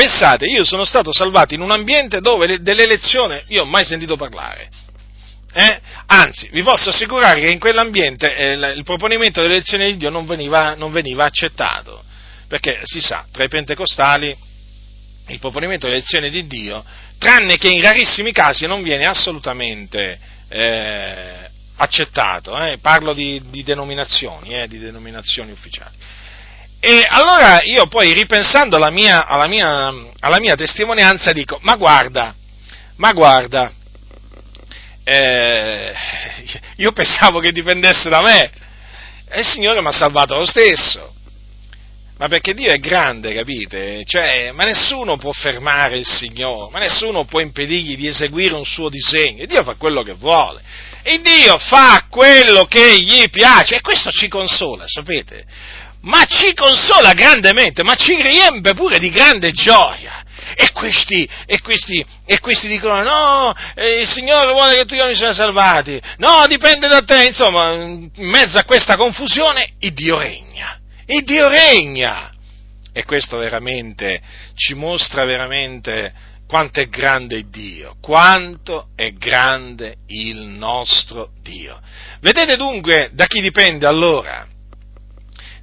Pensate, 0.00 0.46
io 0.46 0.64
sono 0.64 0.84
stato 0.84 1.12
salvato 1.12 1.52
in 1.52 1.60
un 1.60 1.72
ambiente 1.72 2.20
dove 2.20 2.62
dell'elezione 2.62 3.44
io 3.48 3.64
ho 3.64 3.66
mai 3.66 3.84
sentito 3.84 4.16
parlare. 4.16 4.70
Eh? 5.52 5.80
Anzi, 6.06 6.48
vi 6.52 6.62
posso 6.62 6.88
assicurare 6.88 7.42
che 7.42 7.50
in 7.50 7.58
quell'ambiente 7.58 8.34
eh, 8.34 8.52
il 8.76 8.82
proponimento 8.82 9.42
dell'elezione 9.42 9.88
di 9.88 9.98
Dio 9.98 10.08
non 10.08 10.24
veniva, 10.24 10.74
non 10.74 10.90
veniva, 10.90 11.26
accettato, 11.26 12.02
perché 12.48 12.80
si 12.84 12.98
sa, 13.02 13.26
tra 13.30 13.44
i 13.44 13.48
pentecostali 13.48 14.34
il 15.26 15.38
proponimento 15.38 15.86
dell'elezione 15.86 16.30
di 16.30 16.46
Dio, 16.46 16.82
tranne 17.18 17.58
che 17.58 17.68
in 17.68 17.82
rarissimi 17.82 18.32
casi, 18.32 18.64
non 18.64 18.82
viene 18.82 19.04
assolutamente 19.04 20.18
eh, 20.48 21.50
accettato. 21.76 22.58
Eh? 22.58 22.78
Parlo 22.78 23.12
di, 23.12 23.42
di 23.50 23.62
denominazioni, 23.62 24.54
eh, 24.54 24.66
di 24.66 24.78
denominazioni 24.78 25.50
ufficiali. 25.50 25.94
E 26.82 27.06
allora 27.06 27.62
io 27.62 27.86
poi 27.88 28.14
ripensando 28.14 28.76
alla 28.76 28.90
mia, 28.90 29.26
alla 29.26 29.46
mia, 29.46 29.92
alla 30.18 30.40
mia 30.40 30.56
testimonianza 30.56 31.30
dico, 31.32 31.58
ma 31.60 31.76
guarda, 31.76 32.34
ma 32.96 33.12
guarda, 33.12 33.70
eh, 35.04 35.92
io 36.76 36.92
pensavo 36.92 37.38
che 37.40 37.52
dipendesse 37.52 38.08
da 38.08 38.22
me 38.22 38.50
e 39.28 39.40
il 39.40 39.46
Signore 39.46 39.82
mi 39.82 39.88
ha 39.88 39.92
salvato 39.92 40.36
lo 40.36 40.46
stesso. 40.46 41.14
Ma 42.16 42.28
perché 42.28 42.52
Dio 42.52 42.70
è 42.70 42.78
grande, 42.78 43.32
capite? 43.34 44.02
Cioè, 44.04 44.52
ma 44.52 44.64
nessuno 44.64 45.16
può 45.16 45.32
fermare 45.32 45.96
il 45.96 46.06
Signore, 46.06 46.70
ma 46.70 46.78
nessuno 46.78 47.24
può 47.24 47.40
impedirgli 47.40 47.96
di 47.96 48.06
eseguire 48.06 48.54
un 48.54 48.66
suo 48.66 48.90
disegno. 48.90 49.46
Dio 49.46 49.62
fa 49.64 49.74
quello 49.74 50.02
che 50.02 50.12
vuole. 50.12 50.60
E 51.02 51.20
Dio 51.20 51.56
fa 51.56 52.06
quello 52.10 52.66
che 52.66 53.00
gli 53.00 53.28
piace 53.30 53.76
e 53.76 53.80
questo 53.80 54.10
ci 54.10 54.28
consola, 54.28 54.84
sapete? 54.86 55.46
Ma 56.02 56.24
ci 56.24 56.54
consola 56.54 57.12
grandemente, 57.12 57.82
ma 57.82 57.94
ci 57.94 58.20
riempie 58.20 58.74
pure 58.74 58.98
di 58.98 59.10
grande 59.10 59.52
gioia. 59.52 60.22
E 60.54 60.72
questi, 60.72 61.28
e 61.46 61.60
questi, 61.60 62.04
e 62.24 62.40
questi 62.40 62.66
dicono, 62.66 63.02
no, 63.02 63.54
eh, 63.74 64.00
il 64.00 64.08
Signore 64.08 64.52
vuole 64.52 64.74
che 64.74 64.84
tu 64.84 64.94
io 64.94 65.06
mi 65.06 65.14
siano 65.14 65.32
salvati, 65.32 66.00
no, 66.16 66.46
dipende 66.48 66.88
da 66.88 67.02
te, 67.02 67.24
insomma, 67.24 67.72
in 67.72 68.10
mezzo 68.16 68.58
a 68.58 68.64
questa 68.64 68.96
confusione, 68.96 69.74
il 69.80 69.92
Dio 69.92 70.18
regna, 70.18 70.78
il 71.06 71.24
Dio 71.24 71.46
regna. 71.48 72.30
E 72.92 73.04
questo 73.04 73.36
veramente 73.36 74.20
ci 74.54 74.74
mostra 74.74 75.24
veramente 75.24 76.12
quanto 76.48 76.80
è 76.80 76.88
grande 76.88 77.48
Dio, 77.48 77.94
quanto 78.00 78.88
è 78.96 79.12
grande 79.12 79.98
il 80.08 80.38
nostro 80.38 81.30
Dio. 81.40 81.80
Vedete 82.20 82.56
dunque 82.56 83.10
da 83.12 83.26
chi 83.26 83.40
dipende 83.40 83.86
allora? 83.86 84.44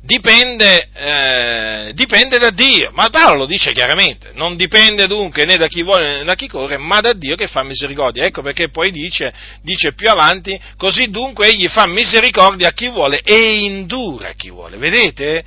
Dipende, 0.01 0.89
eh, 0.93 1.91
dipende, 1.93 2.37
da 2.37 2.49
Dio, 2.49 2.91
ma 2.93 3.09
Paolo 3.09 3.39
lo 3.39 3.45
dice 3.45 3.71
chiaramente, 3.71 4.31
non 4.33 4.55
dipende 4.55 5.07
dunque 5.07 5.45
né 5.45 5.57
da 5.57 5.67
chi 5.67 5.83
vuole 5.83 6.17
né 6.17 6.23
da 6.23 6.35
chi 6.35 6.47
corre, 6.47 6.77
ma 6.77 7.01
da 7.01 7.13
Dio 7.13 7.35
che 7.35 7.47
fa 7.47 7.63
misericordia. 7.63 8.25
Ecco 8.25 8.41
perché 8.41 8.69
poi 8.69 8.91
dice, 8.91 9.33
dice 9.61 9.93
più 9.93 10.09
avanti, 10.09 10.59
così 10.77 11.09
dunque 11.09 11.47
egli 11.47 11.67
fa 11.67 11.85
misericordia 11.87 12.69
a 12.69 12.73
chi 12.73 12.89
vuole 12.89 13.21
e 13.21 13.59
indura 13.63 14.29
a 14.29 14.33
chi 14.33 14.49
vuole. 14.49 14.77
Vedete? 14.77 15.43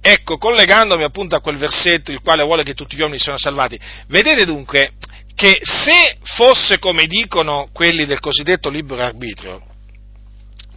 Ecco, 0.00 0.38
collegandomi 0.38 1.02
appunto 1.02 1.34
a 1.34 1.40
quel 1.40 1.56
versetto, 1.56 2.12
il 2.12 2.20
quale 2.20 2.44
vuole 2.44 2.62
che 2.62 2.74
tutti 2.74 2.96
gli 2.96 3.00
uomini 3.00 3.18
siano 3.18 3.38
salvati, 3.38 3.78
vedete 4.08 4.44
dunque 4.44 4.92
che 5.34 5.58
se 5.62 6.16
fosse 6.22 6.78
come 6.78 7.06
dicono 7.06 7.68
quelli 7.72 8.06
del 8.06 8.20
cosiddetto 8.20 8.70
libero 8.70 9.02
arbitrio, 9.02 9.62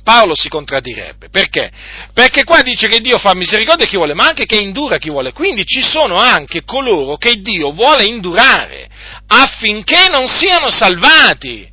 Paolo 0.04 0.36
si 0.36 0.50
contraddirebbe. 0.50 1.30
Perché? 1.30 1.72
Perché 2.14 2.44
qua 2.44 2.62
dice 2.62 2.88
che 2.88 3.00
Dio 3.02 3.18
fa 3.18 3.34
misericordia 3.34 3.86
a 3.86 3.88
chi 3.88 3.98
vuole, 3.98 4.14
ma 4.14 4.28
anche 4.28 4.46
che 4.46 4.58
indura 4.58 4.98
chi 4.98 5.10
vuole. 5.10 5.34
Quindi 5.34 5.66
ci 5.66 5.82
sono 5.82 6.16
anche 6.16 6.64
coloro 6.64 7.18
che 7.18 7.36
Dio 7.36 7.72
vuole 7.72 8.06
indurare 8.06 8.90
affinché 9.28 10.08
non 10.10 10.28
siano 10.28 10.70
salvati. 10.70 11.68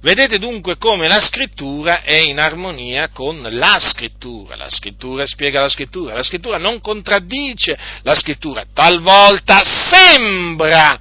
Vedete 0.00 0.38
dunque 0.38 0.76
come 0.76 1.08
la 1.08 1.20
scrittura 1.20 2.02
è 2.02 2.16
in 2.16 2.38
armonia 2.38 3.08
con 3.08 3.40
la 3.40 3.78
scrittura. 3.80 4.54
La 4.54 4.68
scrittura 4.68 5.26
spiega 5.26 5.62
la 5.62 5.68
scrittura, 5.70 6.12
la 6.12 6.22
scrittura 6.22 6.58
non 6.58 6.80
contraddice 6.80 7.78
la 8.02 8.14
scrittura. 8.14 8.64
Talvolta 8.70 9.62
sembra 9.64 10.98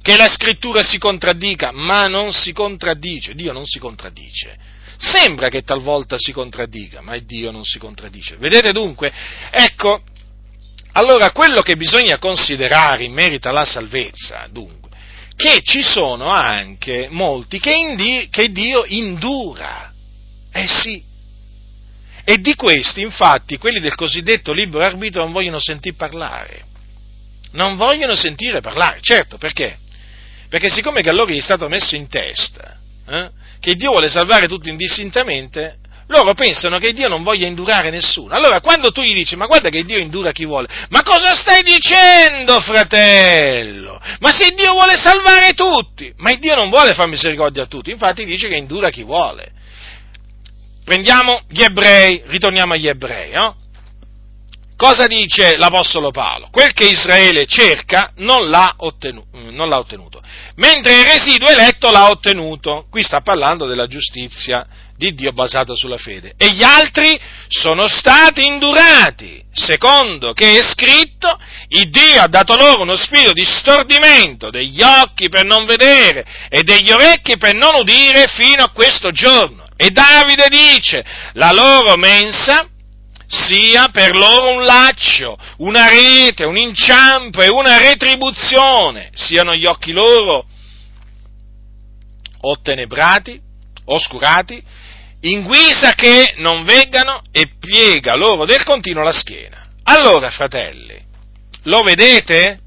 che 0.00 0.16
la 0.16 0.28
scrittura 0.28 0.82
si 0.82 0.96
contraddica, 0.96 1.70
ma 1.72 2.06
non 2.06 2.32
si 2.32 2.52
contraddice. 2.52 3.34
Dio 3.34 3.52
non 3.52 3.66
si 3.66 3.78
contraddice 3.78 4.74
Sembra 4.98 5.48
che 5.48 5.62
talvolta 5.62 6.16
si 6.18 6.32
contraddica, 6.32 7.02
ma 7.02 7.16
Dio 7.18 7.50
non 7.50 7.64
si 7.64 7.78
contraddice. 7.78 8.36
Vedete 8.36 8.72
dunque? 8.72 9.12
Ecco, 9.50 10.02
allora 10.92 11.30
quello 11.32 11.60
che 11.60 11.76
bisogna 11.76 12.18
considerare 12.18 13.04
in 13.04 13.12
merito 13.12 13.48
alla 13.48 13.64
salvezza, 13.64 14.46
dunque, 14.50 14.90
che 15.36 15.60
ci 15.62 15.82
sono 15.82 16.30
anche 16.30 17.08
molti 17.10 17.58
che, 17.58 17.74
indi, 17.74 18.28
che 18.30 18.50
Dio 18.50 18.84
indura. 18.86 19.92
Eh 20.50 20.66
sì. 20.66 21.02
E 22.24 22.38
di 22.38 22.54
questi, 22.54 23.02
infatti, 23.02 23.58
quelli 23.58 23.78
del 23.78 23.94
cosiddetto 23.94 24.52
libero 24.52 24.84
arbitro 24.84 25.22
non 25.22 25.32
vogliono 25.32 25.60
sentire 25.60 25.94
parlare. 25.94 26.64
Non 27.52 27.76
vogliono 27.76 28.14
sentire 28.14 28.60
parlare, 28.60 28.98
certo, 29.00 29.36
perché? 29.36 29.78
Perché 30.48 30.70
siccome 30.70 31.02
che 31.02 31.10
a 31.10 31.12
loro 31.12 31.30
gli 31.30 31.38
è 31.38 31.42
stato 31.42 31.68
messo 31.68 31.94
in 31.94 32.08
testa 32.08 32.78
eh, 33.08 33.30
che 33.66 33.74
Dio 33.74 33.90
vuole 33.90 34.08
salvare 34.08 34.46
tutti 34.46 34.68
indistintamente, 34.68 35.78
loro 36.06 36.34
pensano 36.34 36.78
che 36.78 36.92
Dio 36.92 37.08
non 37.08 37.24
voglia 37.24 37.48
indurare 37.48 37.90
nessuno. 37.90 38.32
Allora, 38.32 38.60
quando 38.60 38.92
tu 38.92 39.02
gli 39.02 39.12
dici, 39.12 39.34
ma 39.34 39.46
guarda 39.46 39.70
che 39.70 39.84
Dio 39.84 39.98
indura 39.98 40.30
chi 40.30 40.44
vuole, 40.44 40.68
ma 40.90 41.02
cosa 41.02 41.34
stai 41.34 41.64
dicendo, 41.64 42.60
fratello? 42.60 44.00
Ma 44.20 44.30
se 44.30 44.52
Dio 44.54 44.70
vuole 44.70 44.94
salvare 44.94 45.52
tutti, 45.54 46.12
ma 46.18 46.32
Dio 46.36 46.54
non 46.54 46.70
vuole 46.70 46.94
fare 46.94 47.08
misericordia 47.08 47.64
a 47.64 47.66
tutti, 47.66 47.90
infatti 47.90 48.24
dice 48.24 48.46
che 48.46 48.54
indura 48.54 48.88
chi 48.90 49.02
vuole. 49.02 49.50
Prendiamo 50.84 51.42
gli 51.48 51.62
ebrei, 51.64 52.22
ritorniamo 52.24 52.74
agli 52.74 52.86
ebrei, 52.86 53.32
no? 53.32 53.56
Cosa 54.76 55.06
dice 55.06 55.56
l'Apostolo 55.56 56.10
Paolo? 56.10 56.48
Quel 56.50 56.74
che 56.74 56.84
Israele 56.84 57.46
cerca 57.46 58.12
non 58.16 58.50
l'ha, 58.50 58.74
ottenuto, 58.76 59.28
non 59.32 59.70
l'ha 59.70 59.78
ottenuto, 59.78 60.20
mentre 60.56 60.98
il 60.98 61.04
residuo 61.06 61.48
eletto 61.48 61.90
l'ha 61.90 62.10
ottenuto. 62.10 62.86
Qui 62.90 63.02
sta 63.02 63.22
parlando 63.22 63.64
della 63.64 63.86
giustizia 63.86 64.66
di 64.94 65.14
Dio 65.14 65.32
basata 65.32 65.74
sulla 65.74 65.96
fede. 65.96 66.34
E 66.36 66.50
gli 66.50 66.62
altri 66.62 67.18
sono 67.48 67.88
stati 67.88 68.44
indurati, 68.44 69.42
secondo 69.50 70.34
che 70.34 70.58
è 70.58 70.62
scritto, 70.62 71.38
il 71.68 71.88
Dio 71.88 72.20
ha 72.20 72.28
dato 72.28 72.54
loro 72.54 72.82
uno 72.82 72.96
spirito 72.96 73.32
di 73.32 73.46
stordimento 73.46 74.50
degli 74.50 74.82
occhi 74.82 75.30
per 75.30 75.46
non 75.46 75.64
vedere 75.64 76.26
e 76.50 76.62
degli 76.62 76.90
orecchi 76.90 77.38
per 77.38 77.54
non 77.54 77.76
udire 77.76 78.26
fino 78.28 78.64
a 78.64 78.70
questo 78.70 79.10
giorno. 79.10 79.64
E 79.74 79.88
Davide 79.88 80.48
dice, 80.50 81.04
la 81.32 81.52
loro 81.52 81.96
mensa 81.96 82.68
sia 83.26 83.88
per 83.88 84.14
loro 84.14 84.50
un 84.52 84.62
laccio, 84.62 85.36
una 85.58 85.88
rete, 85.88 86.44
un 86.44 86.56
inciampo 86.56 87.42
e 87.42 87.48
una 87.48 87.78
retribuzione, 87.78 89.10
siano 89.14 89.54
gli 89.54 89.66
occhi 89.66 89.92
loro 89.92 90.46
ottenebrati, 92.40 93.40
oscurati, 93.86 94.62
in 95.20 95.42
guisa 95.42 95.94
che 95.94 96.34
non 96.36 96.64
veggano 96.64 97.20
e 97.32 97.50
piega 97.58 98.14
loro 98.14 98.44
del 98.44 98.62
continuo 98.62 99.02
la 99.02 99.12
schiena. 99.12 99.66
Allora, 99.84 100.30
fratelli, 100.30 101.02
lo 101.64 101.82
vedete? 101.82 102.60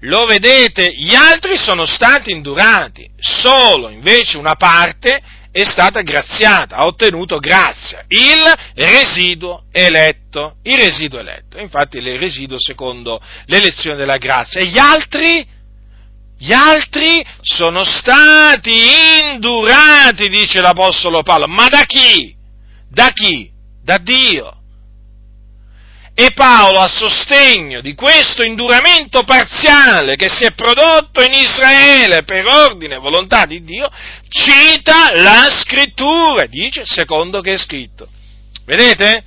Lo 0.00 0.26
vedete? 0.26 0.92
Gli 0.92 1.14
altri 1.14 1.56
sono 1.56 1.86
stati 1.86 2.30
indurati, 2.30 3.08
solo 3.18 3.88
invece 3.88 4.36
una 4.36 4.56
parte 4.56 5.22
è 5.56 5.64
stata 5.64 6.02
graziata, 6.02 6.76
ha 6.76 6.86
ottenuto 6.86 7.38
grazia, 7.38 8.04
il 8.08 8.42
residuo 8.74 9.64
eletto, 9.72 10.56
il 10.64 10.76
residuo 10.76 11.18
eletto, 11.18 11.58
infatti 11.58 11.96
il 11.96 12.18
residuo 12.18 12.60
secondo 12.60 13.18
l'elezione 13.46 13.96
della 13.96 14.18
grazia, 14.18 14.60
e 14.60 14.66
gli 14.66 14.76
altri, 14.76 15.46
gli 16.36 16.52
altri 16.52 17.24
sono 17.40 17.84
stati 17.84 18.70
indurati, 19.32 20.28
dice 20.28 20.60
l'Apostolo 20.60 21.22
Paolo, 21.22 21.46
ma 21.46 21.68
da 21.68 21.84
chi? 21.84 22.36
Da 22.90 23.08
chi? 23.14 23.50
Da 23.82 23.96
Dio. 23.96 24.55
E 26.18 26.32
Paolo, 26.32 26.78
a 26.78 26.88
sostegno 26.88 27.82
di 27.82 27.92
questo 27.92 28.42
induramento 28.42 29.22
parziale 29.24 30.16
che 30.16 30.30
si 30.30 30.44
è 30.44 30.52
prodotto 30.52 31.20
in 31.20 31.34
Israele 31.34 32.22
per 32.22 32.46
ordine 32.46 32.94
e 32.94 33.00
volontà 33.00 33.44
di 33.44 33.62
Dio, 33.62 33.90
cita 34.30 35.12
la 35.14 35.46
scrittura, 35.50 36.46
dice 36.46 36.86
secondo 36.86 37.42
che 37.42 37.52
è 37.52 37.58
scritto. 37.58 38.08
Vedete? 38.64 39.24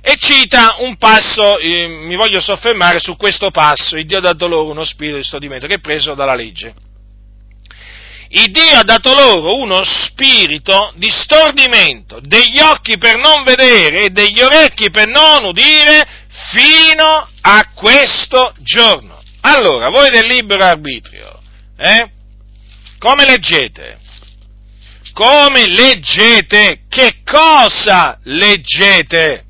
E 0.00 0.16
cita 0.16 0.76
un 0.78 0.96
passo, 0.96 1.58
eh, 1.58 1.88
mi 1.88 2.16
voglio 2.16 2.40
soffermare 2.40 3.00
su 3.00 3.16
questo 3.16 3.50
passo, 3.50 3.98
il 3.98 4.06
Dio 4.06 4.16
ha 4.16 4.22
dato 4.22 4.48
loro 4.48 4.70
uno 4.70 4.84
spirito 4.84 5.18
di 5.18 5.24
stordimento 5.24 5.66
che 5.66 5.74
è 5.74 5.80
preso 5.80 6.14
dalla 6.14 6.34
legge. 6.34 6.74
Il 8.36 8.50
Dio 8.50 8.78
ha 8.78 8.82
dato 8.82 9.14
loro 9.14 9.58
uno 9.58 9.84
spirito 9.84 10.92
di 10.96 11.08
stordimento 11.08 12.18
degli 12.20 12.58
occhi 12.58 12.98
per 12.98 13.16
non 13.16 13.44
vedere 13.44 14.06
e 14.06 14.10
degli 14.10 14.40
orecchi 14.40 14.90
per 14.90 15.06
non 15.06 15.44
udire 15.44 16.04
fino 16.50 17.28
a 17.40 17.70
questo 17.74 18.52
giorno. 18.58 19.22
Allora, 19.42 19.88
voi 19.88 20.10
del 20.10 20.26
libero 20.26 20.64
arbitrio, 20.64 21.40
eh? 21.76 22.10
Come 22.98 23.24
leggete? 23.24 23.98
Come 25.12 25.68
leggete? 25.68 26.80
Che 26.88 27.20
cosa 27.24 28.18
leggete? 28.24 29.44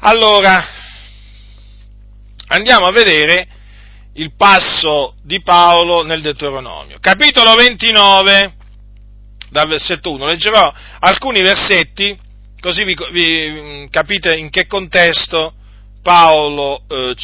Allora, 0.00 0.62
andiamo 2.48 2.86
a 2.86 2.92
vedere 2.92 3.48
il 4.16 4.32
passo 4.36 5.14
di 5.22 5.40
Paolo 5.42 6.02
nel 6.02 6.20
Deuteronomio. 6.20 6.98
Capitolo 7.00 7.54
29, 7.54 8.54
dal 9.50 9.68
versetto 9.68 10.12
1, 10.12 10.26
leggerò 10.26 10.72
alcuni 11.00 11.42
versetti, 11.42 12.16
così 12.60 12.84
vi, 12.84 12.96
vi 13.10 13.88
capite 13.90 14.34
in 14.34 14.50
che 14.50 14.66
contesto 14.66 15.54
Paolo, 16.02 16.82
eh, 16.88 17.14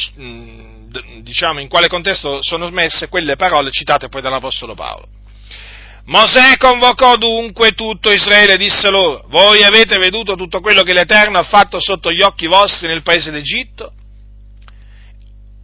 diciamo 1.21 1.59
in 1.59 1.67
quale 1.67 1.87
contesto 1.87 2.41
sono 2.41 2.69
messe 2.69 3.07
quelle 3.07 3.35
parole 3.35 3.71
citate 3.71 4.09
poi 4.09 4.21
dall'Apostolo 4.21 4.75
Paolo. 4.75 5.07
Mosè 6.05 6.57
convocò 6.57 7.15
dunque 7.15 7.71
tutto 7.71 8.11
Israele 8.11 8.53
e 8.53 8.57
disse 8.57 8.89
loro, 8.89 9.23
voi 9.29 9.63
avete 9.63 9.97
veduto 9.97 10.35
tutto 10.35 10.59
quello 10.59 10.83
che 10.83 10.91
l'Eterno 10.91 11.39
ha 11.39 11.43
fatto 11.43 11.79
sotto 11.79 12.11
gli 12.11 12.21
occhi 12.21 12.45
vostri 12.45 12.87
nel 12.87 13.03
paese 13.03 13.31
d'Egitto? 13.31 13.93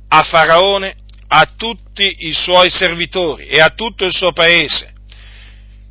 A 0.08 0.24
Faraone 0.24 0.96
a 1.32 1.54
tutti 1.56 2.28
i 2.28 2.34
suoi 2.34 2.70
servitori 2.70 3.46
e 3.46 3.60
a 3.60 3.70
tutto 3.70 4.06
il 4.06 4.14
suo 4.14 4.32
paese. 4.32 4.94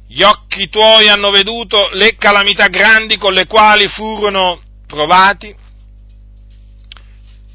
Gli 0.09 0.23
occhi 0.23 0.69
tuoi 0.69 1.09
hanno 1.09 1.31
veduto 1.31 1.91
le 1.93 2.17
calamità 2.17 2.69
grandi 2.69 3.17
con 3.17 3.35
le 3.35 3.47
quali 3.47 3.87
furono 3.89 4.61
provati, 4.87 5.55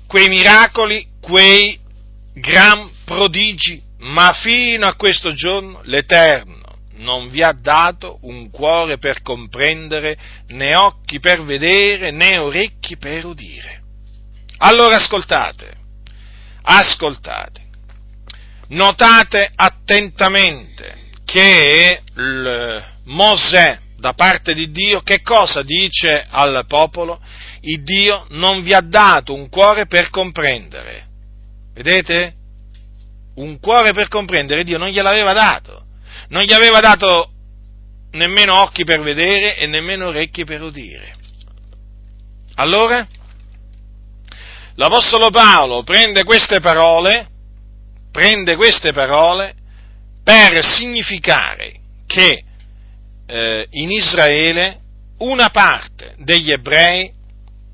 quei 0.08 0.30
miracoli, 0.30 1.06
quei 1.20 1.78
gran 2.34 2.90
prodigi, 3.04 3.82
ma 4.00 4.32
fino 4.34 4.86
a 4.86 4.96
questo 4.96 5.34
giorno 5.34 5.82
l'Eterno 5.84 6.62
non 6.98 7.28
vi 7.30 7.42
ha 7.42 7.52
dato 7.52 8.20
un 8.22 8.50
cuore 8.50 8.98
per 8.98 9.22
comprendere, 9.24 10.16
né 10.50 10.76
occhi 10.76 11.20
per 11.20 11.44
vedere, 11.44 12.12
né 12.12 12.38
orecchi 12.38 12.98
per 12.98 13.26
udire. 13.26 13.82
Allora 14.60 14.96
ascoltate, 14.96 15.76
ascoltate 16.62 17.63
notate 18.74 19.50
attentamente 19.56 21.10
che 21.26 22.02
Mosè 23.06 23.80
da 23.98 24.14
parte 24.14 24.54
di 24.54 24.70
Dio 24.72 25.02
che 25.02 25.22
cosa 25.22 25.64
dice 25.64 26.26
al 26.30 26.66
popolo? 26.68 27.22
Il 27.62 27.84
Dio 27.84 28.26
non 28.32 28.62
vi 28.62 28.74
ha 28.74 28.82
dato 28.82 29.34
un 29.34 29.48
cuore 29.50 29.86
per 29.86 30.10
comprendere. 30.10 31.08
Vedete? 31.74 32.34
Un 33.36 33.60
cuore 33.60 33.94
per 33.94 34.10
comprendere 34.10 34.64
Dio 34.64 34.78
non 34.78 34.90
gliel'aveva 34.90 35.34
dato. 35.34 35.86
Non 36.30 36.44
gli 36.44 36.54
aveva 36.54 36.80
dato 36.82 37.30
nemmeno 38.12 38.60
occhi 38.60 38.84
per 38.84 39.02
vedere 39.02 39.58
e 39.58 39.66
nemmeno 39.68 40.08
orecchi 40.08 40.44
per 40.44 40.62
udire. 40.62 41.16
Allora, 42.56 43.08
l'Apostolo 44.76 45.30
Paolo 45.30 45.84
prende 45.84 46.24
queste 46.24 46.60
parole 46.60 47.30
prende 48.14 48.56
queste 48.56 48.94
parole 48.94 49.56
per 50.24 50.64
significare 50.64 51.74
che 52.06 52.44
eh, 53.26 53.68
in 53.72 53.92
Israele 53.92 54.80
una 55.18 55.50
parte 55.50 56.14
degli 56.20 56.52
ebrei 56.52 57.12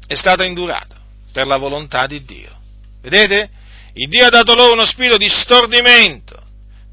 è 0.08 0.16
stata 0.16 0.46
indurata 0.46 0.96
per 1.34 1.46
la 1.46 1.58
volontà 1.58 2.08
di 2.08 2.24
Dio. 2.24 2.58
Vedete? 3.02 3.50
Il 3.94 4.08
Dio 4.08 4.26
ha 4.26 4.30
dato 4.30 4.56
loro 4.56 4.72
uno 4.72 4.86
spirito 4.86 5.18
di 5.18 5.28
stordimento, 5.28 6.42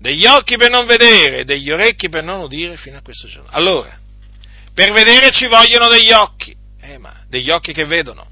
degli 0.01 0.27
occhi 0.27 0.57
per 0.57 0.71
non 0.71 0.85
vedere, 0.85 1.45
degli 1.45 1.71
orecchi 1.71 2.09
per 2.09 2.25
non 2.25 2.41
udire 2.41 2.77
fino 2.77 2.99
a 2.99 3.03
questo 3.03 3.29
giorno. 3.29 3.49
Allora, 3.53 3.97
per 4.75 4.93
vedere 4.93 5.31
ci 5.31 5.47
vogliono 5.47 5.87
degli 5.87 6.11
occhi, 6.11 6.55
eh, 6.81 6.99
ma 6.99 7.23
degli 7.29 7.51
occhi 7.51 7.73
che 7.73 7.85
vedono. 7.85 8.27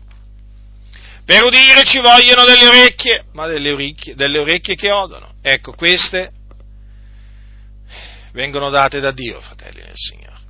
Per 1.25 1.43
udire 1.43 1.85
ci 1.85 1.99
vogliono 2.01 2.45
delle 2.45 2.67
orecchie, 2.67 3.25
ma 3.33 3.47
delle 3.47 3.71
orecchie, 3.73 4.15
delle 4.15 4.39
orecchie 4.39 4.75
che 4.75 4.91
odono. 4.91 5.35
Ecco, 5.41 5.73
queste 5.73 6.33
vengono 8.33 8.69
date 8.69 9.01
da 9.01 9.11
Dio, 9.11 9.41
fratelli 9.41 9.81
del 9.81 9.95
Signore. 9.95 10.41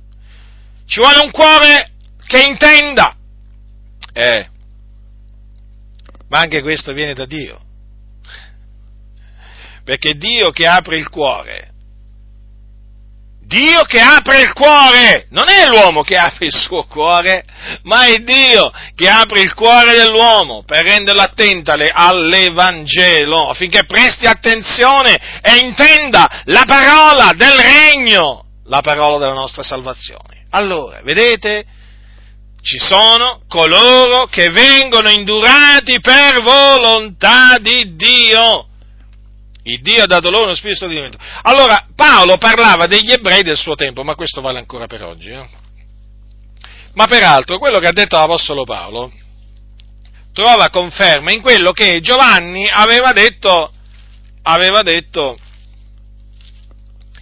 Ci 0.85 0.99
vuole 0.99 1.19
un 1.19 1.31
cuore 1.31 1.91
che 2.27 2.43
intenda. 2.43 3.15
Eh, 4.11 4.49
ma 6.27 6.39
anche 6.39 6.61
questo 6.61 6.91
viene 6.93 7.13
da 7.13 7.25
Dio. 7.25 7.61
Perché 9.83 10.15
Dio 10.15 10.49
che 10.51 10.67
apre 10.67 10.97
il 10.97 11.09
cuore 11.09 11.74
Dio 13.47 13.83
che 13.83 13.99
apre 13.99 14.41
il 14.41 14.53
cuore, 14.53 15.27
non 15.29 15.47
è 15.49 15.67
l'uomo 15.67 16.01
che 16.01 16.17
apre 16.17 16.47
il 16.47 16.53
suo 16.53 16.85
cuore, 16.85 17.43
ma 17.83 18.05
è 18.05 18.17
Dio 18.17 18.71
che 18.95 19.07
apre 19.07 19.41
il 19.41 19.53
cuore 19.53 19.93
dell'uomo 19.93 20.63
per 20.63 20.83
renderlo 20.83 21.21
attento 21.21 21.71
all'Evangelo, 21.71 23.49
affinché 23.49 23.85
presti 23.85 24.25
attenzione 24.25 25.39
e 25.41 25.57
intenda 25.57 26.41
la 26.45 26.63
parola 26.65 27.33
del 27.35 27.53
regno. 27.53 28.43
la 28.67 28.81
parola 28.81 29.19
della 29.19 29.33
nostra 29.33 29.61
salvazione. 29.61 30.45
Allora, 30.49 31.01
vedete, 31.03 31.65
ci 32.63 32.79
sono 32.79 33.41
coloro 33.47 34.25
che 34.25 34.49
vengono 34.49 35.09
indurati 35.09 35.99
per 35.99 36.41
volontà 36.41 37.57
di 37.59 37.95
Dio. 37.95 38.69
Il 39.67 39.81
Dio 39.81 40.03
ha 40.03 40.07
dato 40.07 40.29
loro 40.29 40.45
uno 40.45 40.53
spirito 40.53 40.87
di 40.87 40.95
divento. 40.95 41.17
Allora, 41.41 41.87
Paolo 41.95 42.37
parlava 42.37 42.85
degli 42.85 43.11
ebrei 43.11 43.41
del 43.41 43.57
suo 43.57 43.73
tempo, 43.73 44.03
ma 44.03 44.13
questo 44.13 44.41
vale 44.41 44.59
ancora 44.59 44.85
per 44.85 45.03
oggi. 45.03 45.29
Eh? 45.31 45.47
Ma 46.93 47.07
peraltro, 47.07 47.57
quello 47.57 47.79
che 47.79 47.87
ha 47.87 47.91
detto 47.91 48.15
l'Apostolo 48.15 48.63
Paolo 48.63 49.11
trova 50.33 50.69
conferma 50.69 51.31
in 51.31 51.41
quello 51.41 51.71
che 51.71 51.99
Giovanni 52.01 52.67
aveva 52.69 53.11
detto, 53.11 53.71
aveva 54.43 54.83
detto 54.83 55.37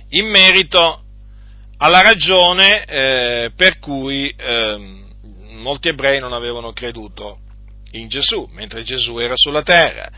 in 0.09 0.27
merito 0.27 1.01
alla 1.77 2.01
ragione 2.01 2.83
eh, 2.83 3.51
per 3.55 3.79
cui 3.79 4.27
eh, 4.35 5.03
molti 5.51 5.87
ebrei 5.87 6.19
non 6.19 6.33
avevano 6.33 6.73
creduto 6.73 7.39
in 7.91 8.09
Gesù, 8.09 8.49
mentre 8.51 8.83
Gesù 8.83 9.17
era 9.17 9.35
sulla 9.37 9.63
terra. 9.63 10.09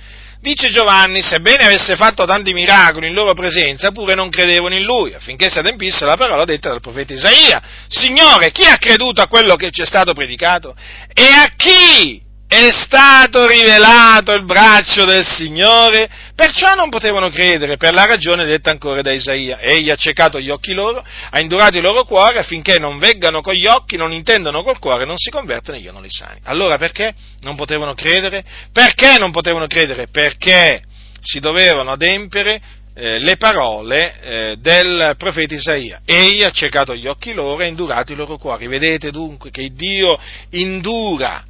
Dice 0.46 0.70
Giovanni, 0.70 1.24
sebbene 1.24 1.66
avesse 1.66 1.96
fatto 1.96 2.24
tanti 2.26 2.54
miracoli 2.54 3.08
in 3.08 3.16
loro 3.16 3.34
presenza, 3.34 3.90
pure 3.90 4.14
non 4.14 4.30
credevano 4.30 4.76
in 4.76 4.84
lui, 4.84 5.12
affinché 5.16 5.50
si 5.50 5.58
adempisse 5.58 6.06
la 6.06 6.18
parola 6.18 6.46
detta 6.46 6.70
dal 6.70 6.82
profeta 6.82 7.14
Isaia. 7.14 7.60
Signore, 7.88 8.52
chi 8.52 8.64
ha 8.64 8.78
creduto 8.78 9.24
a 9.24 9.28
quello 9.28 9.56
che 9.56 9.72
ci 9.72 9.82
è 9.82 9.86
stato 9.88 10.14
predicato? 10.14 10.76
E 11.12 11.24
a 11.24 11.52
chi 11.58 12.22
è 12.48 12.70
stato 12.70 13.48
rivelato 13.48 14.32
il 14.34 14.46
braccio 14.46 15.04
del 15.04 15.26
Signore, 15.26 16.08
perciò 16.36 16.76
non 16.76 16.90
potevano 16.90 17.30
credere 17.30 17.76
per 17.76 17.94
la 17.94 18.06
ragione 18.06 18.46
detta 18.46 18.70
ancora 18.70 19.02
da 19.02 19.12
Isaia. 19.12 19.60
Egli 19.60 19.90
ha 19.90 19.96
ciecato 19.96 20.40
gli 20.40 20.50
occhi 20.50 20.74
loro, 20.74 21.04
ha 21.30 21.40
indurato 21.40 21.78
il 21.78 21.84
loro 21.84 22.04
cuore 22.04 22.40
affinché 22.40 22.78
non 22.78 23.00
veggano 23.00 23.42
con 23.42 23.54
gli 23.54 23.66
occhi, 23.66 23.98
non 23.98 24.12
intendano 24.12 24.62
col 24.64 24.78
cuore, 24.78 25.06
non 25.06 25.18
si 25.18 25.32
convertono 25.32 25.78
e 25.78 25.82
io 25.82 25.92
non 25.92 26.04
li 26.04 26.12
sani. 26.12 26.40
Allora 26.44 26.78
perché 26.78 27.14
non 27.42 27.56
potevano 27.56 27.96
credere? 27.96 28.44
Perché 28.72 29.18
non 29.18 29.32
potevano 29.32 29.66
credere? 29.66 30.08
Perché 30.08 30.82
si 31.20 31.40
dovevano 31.40 31.92
adempiere 31.92 32.62
eh, 32.94 33.18
le 33.20 33.38
parole 33.38 34.22
eh, 34.22 34.56
del 34.60 35.16
profeta 35.18 35.56
Isaia. 35.56 36.02
Egli 36.06 36.44
ha 36.44 36.52
ciecato 36.52 36.96
gli 36.96 37.08
occhi 37.08 37.34
loro 37.34 37.62
e 37.62 37.66
ha 37.66 37.68
indurato 37.68 38.14
i 38.14 38.16
loro 38.16 38.38
cuori. 38.38 38.68
Vedete 38.68 39.10
dunque 39.10 39.50
che 39.50 39.72
Dio 39.74 40.18
indura 40.52 41.44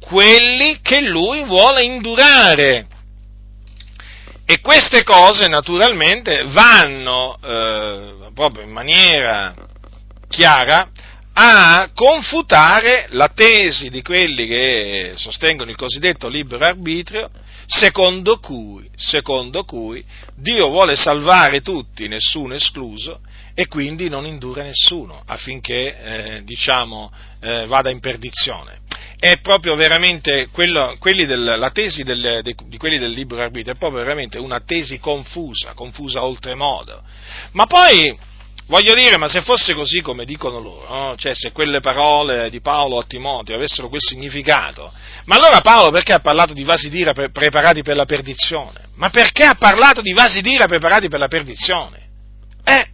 quelli 0.00 0.80
che 0.82 1.00
lui 1.00 1.44
vuole 1.44 1.84
indurare. 1.84 2.86
E 4.44 4.60
queste 4.60 5.04
cose 5.04 5.46
naturalmente 5.46 6.44
vanno 6.48 7.38
eh, 7.40 8.30
proprio 8.34 8.64
in 8.64 8.72
maniera 8.72 9.54
chiara 10.28 10.90
a 11.32 11.90
confutare 11.94 13.06
la 13.10 13.28
tesi 13.28 13.90
di 13.90 14.02
quelli 14.02 14.48
che 14.48 15.12
sostengono 15.14 15.70
il 15.70 15.76
cosiddetto 15.76 16.26
libero 16.26 16.64
arbitrio, 16.64 17.30
secondo 17.66 18.38
cui, 18.38 18.90
secondo 18.96 19.62
cui 19.62 20.04
Dio 20.34 20.68
vuole 20.68 20.96
salvare 20.96 21.60
tutti, 21.60 22.08
nessuno 22.08 22.54
escluso, 22.54 23.20
e 23.54 23.68
quindi 23.68 24.08
non 24.08 24.26
indura 24.26 24.62
nessuno 24.62 25.22
affinché 25.24 25.96
eh, 26.02 26.44
diciamo, 26.44 27.12
eh, 27.40 27.66
vada 27.66 27.90
in 27.90 28.00
perdizione 28.00 28.80
è 29.20 29.38
proprio 29.40 29.76
veramente 29.76 30.48
quello, 30.50 30.96
del, 30.98 31.44
la 31.58 31.70
tesi 31.70 32.02
del, 32.02 32.40
de, 32.42 32.54
di 32.66 32.78
quelli 32.78 32.98
del 32.98 33.12
libero 33.12 33.42
arbitrio, 33.42 33.74
è 33.74 33.76
proprio 33.76 34.00
veramente 34.00 34.38
una 34.38 34.60
tesi 34.60 34.98
confusa, 34.98 35.74
confusa 35.74 36.24
oltremodo. 36.24 37.02
Ma 37.52 37.66
poi, 37.66 38.18
voglio 38.68 38.94
dire, 38.94 39.18
ma 39.18 39.28
se 39.28 39.42
fosse 39.42 39.74
così 39.74 40.00
come 40.00 40.24
dicono 40.24 40.58
loro, 40.58 40.88
no? 40.88 41.16
cioè 41.18 41.34
se 41.34 41.52
quelle 41.52 41.80
parole 41.80 42.48
di 42.48 42.62
Paolo 42.62 42.98
a 42.98 43.04
Timoteo 43.04 43.56
avessero 43.56 43.90
quel 43.90 44.00
significato, 44.00 44.90
ma 45.26 45.36
allora 45.36 45.60
Paolo 45.60 45.90
perché 45.90 46.14
ha 46.14 46.20
parlato 46.20 46.54
di 46.54 46.64
vasi 46.64 46.88
d'ira 46.88 47.12
pre- 47.12 47.30
preparati 47.30 47.82
per 47.82 47.96
la 47.96 48.06
perdizione? 48.06 48.88
Ma 48.94 49.10
perché 49.10 49.44
ha 49.44 49.54
parlato 49.54 50.00
di 50.00 50.14
vasi 50.14 50.40
d'ira 50.40 50.66
preparati 50.66 51.08
per 51.08 51.18
la 51.18 51.28
perdizione? 51.28 52.08
Eh? 52.64 52.88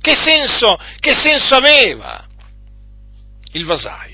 Che 0.00 0.14
senso, 0.14 0.78
che 1.00 1.14
senso 1.14 1.56
aveva 1.56 2.24
il 3.50 3.64
vasaio? 3.64 4.13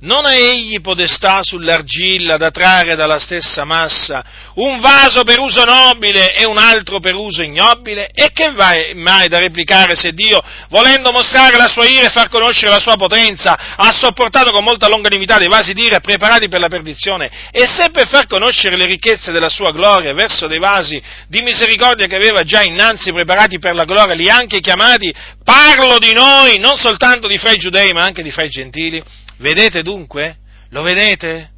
Non 0.00 0.24
ha 0.24 0.34
egli 0.34 0.80
podestà 0.80 1.42
sull'argilla 1.42 2.36
da 2.36 2.50
trarre 2.50 2.94
dalla 2.94 3.18
stessa 3.18 3.64
massa 3.64 4.24
un 4.54 4.78
vaso 4.78 5.24
per 5.24 5.38
uso 5.38 5.64
nobile 5.64 6.34
e 6.34 6.44
un 6.44 6.58
altro 6.58 7.00
per 7.00 7.14
uso 7.14 7.42
ignobile? 7.42 8.08
E 8.12 8.30
che 8.32 8.52
vai 8.52 8.94
mai 8.94 9.28
da 9.28 9.38
replicare 9.38 9.96
se 9.96 10.12
Dio, 10.12 10.42
volendo 10.68 11.10
mostrare 11.10 11.56
la 11.56 11.66
sua 11.66 11.86
ira 11.86 12.06
e 12.06 12.10
far 12.10 12.28
conoscere 12.28 12.70
la 12.70 12.78
sua 12.78 12.96
potenza, 12.96 13.56
ha 13.76 13.92
sopportato 13.92 14.52
con 14.52 14.62
molta 14.62 14.88
longanimità 14.88 15.38
dei 15.38 15.48
vasi 15.48 15.72
d'ira 15.72 16.00
preparati 16.00 16.48
per 16.48 16.60
la 16.60 16.68
perdizione, 16.68 17.30
e 17.50 17.66
se 17.66 17.90
per 17.90 18.06
far 18.08 18.26
conoscere 18.26 18.76
le 18.76 18.86
ricchezze 18.86 19.32
della 19.32 19.48
sua 19.48 19.72
gloria 19.72 20.12
verso 20.14 20.46
dei 20.46 20.58
vasi 20.58 21.02
di 21.26 21.42
misericordia 21.42 22.06
che 22.06 22.16
aveva 22.16 22.42
già 22.42 22.62
innanzi 22.62 23.12
preparati 23.12 23.58
per 23.58 23.74
la 23.74 23.84
gloria, 23.84 24.14
li 24.14 24.28
ha 24.28 24.36
anche 24.36 24.60
chiamati, 24.60 25.12
parlo 25.42 25.98
di 25.98 26.12
noi, 26.12 26.58
non 26.58 26.76
soltanto 26.76 27.26
di 27.26 27.38
fra 27.38 27.50
i 27.50 27.58
giudei, 27.58 27.92
ma 27.92 28.02
anche 28.02 28.22
di 28.22 28.30
fra 28.30 28.44
i 28.44 28.50
gentili? 28.50 29.02
Vedete 29.38 29.82
dunque? 29.82 30.38
Lo 30.70 30.82
vedete? 30.82 31.50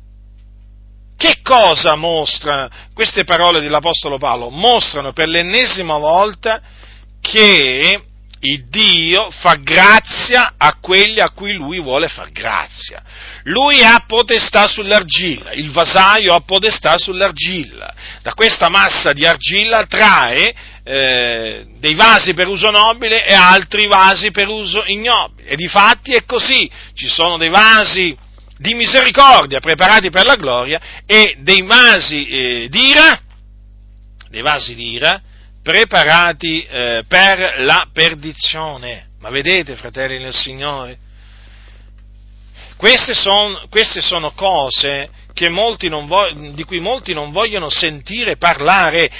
Che 1.17 1.39
cosa 1.43 1.97
mostra 1.97 2.69
queste 2.93 3.25
parole 3.25 3.61
dell'Apostolo 3.61 4.19
Paolo? 4.19 4.51
Mostrano 4.51 5.13
per 5.13 5.29
l'ennesima 5.29 5.97
volta 5.97 6.61
che 7.21 8.01
il 8.39 8.69
Dio 8.69 9.31
fa 9.31 9.55
grazia 9.55 10.55
a 10.59 10.75
quelli 10.79 11.21
a 11.21 11.31
cui 11.31 11.53
lui 11.53 11.81
vuole 11.81 12.07
far 12.09 12.31
grazia. 12.31 13.03
Lui 13.45 13.83
ha 13.83 14.05
potestà 14.07 14.67
sull'argilla, 14.67 15.53
il 15.53 15.71
vasaio 15.71 16.35
ha 16.35 16.41
potestà 16.41 16.99
sull'argilla. 16.99 17.95
Da 18.23 18.35
questa 18.35 18.69
massa 18.69 19.13
di 19.13 19.25
argilla 19.25 19.87
trae 19.87 20.55
eh, 20.89 21.67
dei 21.81 21.95
vasi 21.95 22.33
per 22.33 22.47
uso 22.47 22.71
nobile 22.71 23.27
e 23.27 23.33
altri 23.35 23.89
vasi 23.89 24.31
per 24.31 24.47
uso 24.47 24.85
ignobile. 24.87 25.49
E 25.49 25.57
di 25.57 25.67
fatti 25.67 26.13
è 26.13 26.25
così, 26.25 26.71
ci 26.95 27.09
sono 27.09 27.37
dei 27.37 27.49
vasi 27.49 28.17
di 28.57 28.75
misericordia 28.75 29.59
preparati 29.59 30.11
per 30.11 30.25
la 30.25 30.37
gloria 30.37 30.81
e 31.05 31.39
dei 31.41 31.63
vasi 31.63 32.29
eh, 32.29 32.69
d'ira, 32.69 33.21
dei 34.29 34.43
vasi 34.43 34.77
d'ira 34.77 35.21
preparati 35.61 36.63
eh, 36.63 37.03
per 37.09 37.57
la 37.59 37.89
perdizione. 37.93 39.09
Ma 39.19 39.31
vedete, 39.31 39.75
fratelli 39.75 40.19
nel 40.19 40.35
Signore, 40.35 40.99
queste, 42.77 43.15
son, 43.15 43.67
queste 43.69 44.01
sono 44.01 44.31
cose 44.31 45.11
vo- 46.07 46.31
di 46.31 46.65
cui 46.65 46.81
molti 46.81 47.13
non 47.13 47.31
vogliono 47.31 47.69
sentire 47.69 48.37
parlare 48.37 49.11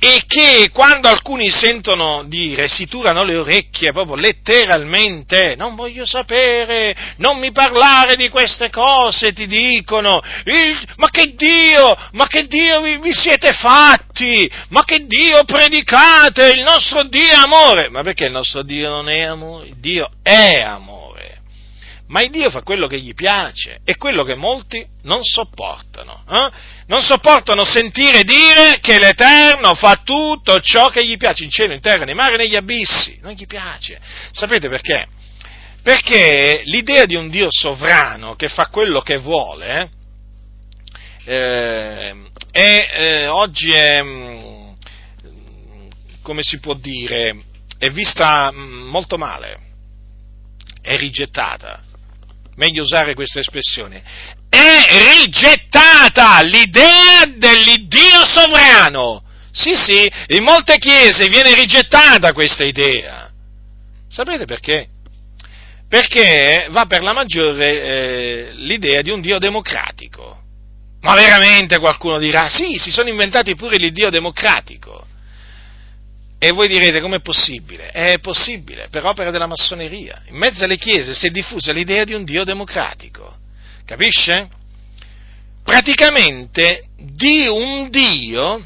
e 0.00 0.22
che 0.26 0.70
quando 0.72 1.08
alcuni 1.08 1.50
sentono 1.50 2.24
dire 2.28 2.68
si 2.68 2.86
turano 2.86 3.24
le 3.24 3.36
orecchie 3.36 3.92
proprio 3.92 4.14
letteralmente, 4.14 5.56
non 5.56 5.74
voglio 5.74 6.06
sapere, 6.06 7.14
non 7.16 7.38
mi 7.38 7.50
parlare 7.50 8.14
di 8.14 8.28
queste 8.28 8.70
cose, 8.70 9.32
ti 9.32 9.46
dicono, 9.46 10.20
il, 10.44 10.78
ma 10.96 11.08
che 11.10 11.34
Dio, 11.34 11.96
ma 12.12 12.28
che 12.28 12.46
Dio 12.46 12.80
vi, 12.80 12.98
vi, 12.98 13.12
siete 13.12 13.52
fatti, 13.52 14.48
ma 14.68 14.84
che 14.84 15.04
Dio 15.04 15.42
predicate, 15.44 16.50
il 16.50 16.62
nostro 16.62 17.02
Dio 17.04 17.26
è 17.26 17.34
amore, 17.34 17.88
ma 17.88 18.02
perché 18.02 18.26
il 18.26 18.32
nostro 18.32 18.62
Dio 18.62 18.88
non 18.88 19.08
è 19.08 19.22
amore? 19.22 19.70
Dio 19.80 20.08
è 20.22 20.60
amore 20.60 21.07
ma 22.08 22.22
il 22.22 22.30
Dio 22.30 22.50
fa 22.50 22.62
quello 22.62 22.86
che 22.86 22.98
gli 22.98 23.14
piace 23.14 23.80
e 23.84 23.96
quello 23.96 24.24
che 24.24 24.34
molti 24.34 24.84
non 25.02 25.22
sopportano. 25.22 26.24
Eh? 26.28 26.50
Non 26.86 27.02
sopportano 27.02 27.64
sentire 27.64 28.24
dire 28.24 28.78
che 28.80 28.98
l'Eterno 28.98 29.74
fa 29.74 30.00
tutto 30.04 30.58
ciò 30.60 30.88
che 30.88 31.06
gli 31.06 31.18
piace 31.18 31.44
in 31.44 31.50
cielo, 31.50 31.74
in 31.74 31.80
terra, 31.80 32.04
nei 32.04 32.14
mari 32.14 32.36
negli 32.36 32.56
abissi. 32.56 33.18
Non 33.20 33.32
gli 33.32 33.46
piace. 33.46 34.00
Sapete 34.32 34.70
perché? 34.70 35.06
Perché 35.82 36.62
l'idea 36.64 37.04
di 37.04 37.14
un 37.14 37.28
Dio 37.28 37.48
sovrano 37.50 38.36
che 38.36 38.48
fa 38.48 38.68
quello 38.68 39.02
che 39.02 39.18
vuole 39.18 39.90
eh, 41.26 42.14
è, 42.50 42.88
eh, 42.90 43.26
oggi 43.26 43.70
è, 43.70 44.02
mm, 44.02 44.70
come 46.22 46.42
si 46.42 46.58
può 46.58 46.72
dire, 46.72 47.36
è 47.76 47.90
vista 47.90 48.50
mm, 48.50 48.88
molto 48.88 49.18
male, 49.18 49.58
è 50.80 50.96
rigettata 50.96 51.82
meglio 52.58 52.82
usare 52.82 53.14
questa 53.14 53.40
espressione, 53.40 54.02
è 54.50 54.84
rigettata 55.22 56.42
l'idea 56.42 57.24
dell'Iddio 57.34 58.26
sovrano. 58.26 59.22
Sì, 59.50 59.74
sì, 59.76 60.10
in 60.28 60.42
molte 60.42 60.76
chiese 60.78 61.28
viene 61.28 61.54
rigettata 61.54 62.32
questa 62.32 62.64
idea. 62.64 63.30
Sapete 64.08 64.44
perché? 64.44 64.88
Perché 65.88 66.66
va 66.70 66.84
per 66.84 67.02
la 67.02 67.12
maggiore 67.12 67.82
eh, 67.82 68.50
l'idea 68.54 69.00
di 69.02 69.10
un 69.10 69.20
Dio 69.20 69.38
democratico. 69.38 70.36
Ma 71.00 71.14
veramente 71.14 71.78
qualcuno 71.78 72.18
dirà, 72.18 72.48
sì, 72.48 72.76
si 72.76 72.90
sono 72.90 73.08
inventati 73.08 73.54
pure 73.54 73.76
l'Iddio 73.76 74.10
democratico. 74.10 75.06
E 76.40 76.52
voi 76.52 76.68
direte 76.68 77.00
com'è 77.00 77.20
possibile? 77.20 77.90
È 77.90 78.20
possibile, 78.20 78.88
per 78.90 79.04
opera 79.04 79.32
della 79.32 79.48
massoneria. 79.48 80.22
In 80.28 80.36
mezzo 80.36 80.64
alle 80.64 80.78
chiese 80.78 81.12
si 81.12 81.26
è 81.26 81.30
diffusa 81.30 81.72
l'idea 81.72 82.04
di 82.04 82.14
un 82.14 82.24
Dio 82.24 82.44
democratico. 82.44 83.36
Capisce? 83.84 84.48
Praticamente 85.64 86.84
di 86.96 87.46
un 87.48 87.90
Dio 87.90 88.64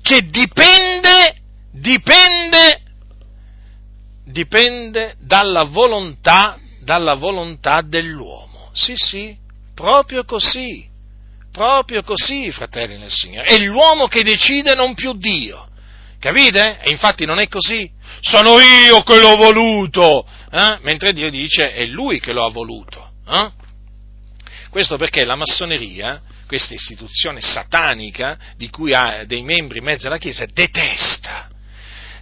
che 0.00 0.28
dipende, 0.30 1.36
dipende, 1.70 2.80
dipende 4.24 5.14
dalla 5.20 5.64
volontà, 5.64 6.58
dalla 6.80 7.14
volontà 7.14 7.82
dell'uomo. 7.82 8.70
Sì, 8.72 8.94
sì, 8.96 9.36
proprio 9.74 10.24
così, 10.24 10.88
proprio 11.52 12.02
così, 12.02 12.50
fratelli 12.50 12.96
nel 12.96 13.10
Signore. 13.10 13.48
È 13.48 13.58
l'uomo 13.58 14.06
che 14.06 14.22
decide, 14.22 14.74
non 14.74 14.94
più 14.94 15.12
Dio. 15.12 15.68
Capite? 16.22 16.78
E 16.82 16.90
infatti 16.90 17.24
non 17.24 17.40
è 17.40 17.48
così. 17.48 17.90
Sono 18.20 18.60
io 18.60 19.02
che 19.02 19.18
l'ho 19.18 19.34
voluto, 19.34 20.24
eh? 20.52 20.78
mentre 20.82 21.12
Dio 21.12 21.28
dice 21.28 21.72
è 21.72 21.84
Lui 21.86 22.20
che 22.20 22.32
lo 22.32 22.44
ha 22.44 22.50
voluto. 22.50 23.14
Eh? 23.26 23.50
Questo 24.70 24.96
perché 24.96 25.24
la 25.24 25.34
massoneria, 25.34 26.22
questa 26.46 26.74
istituzione 26.74 27.40
satanica 27.40 28.38
di 28.56 28.70
cui 28.70 28.94
ha 28.94 29.24
dei 29.24 29.42
membri 29.42 29.78
in 29.78 29.84
mezzo 29.84 30.06
alla 30.06 30.18
Chiesa, 30.18 30.46
detesta 30.46 31.50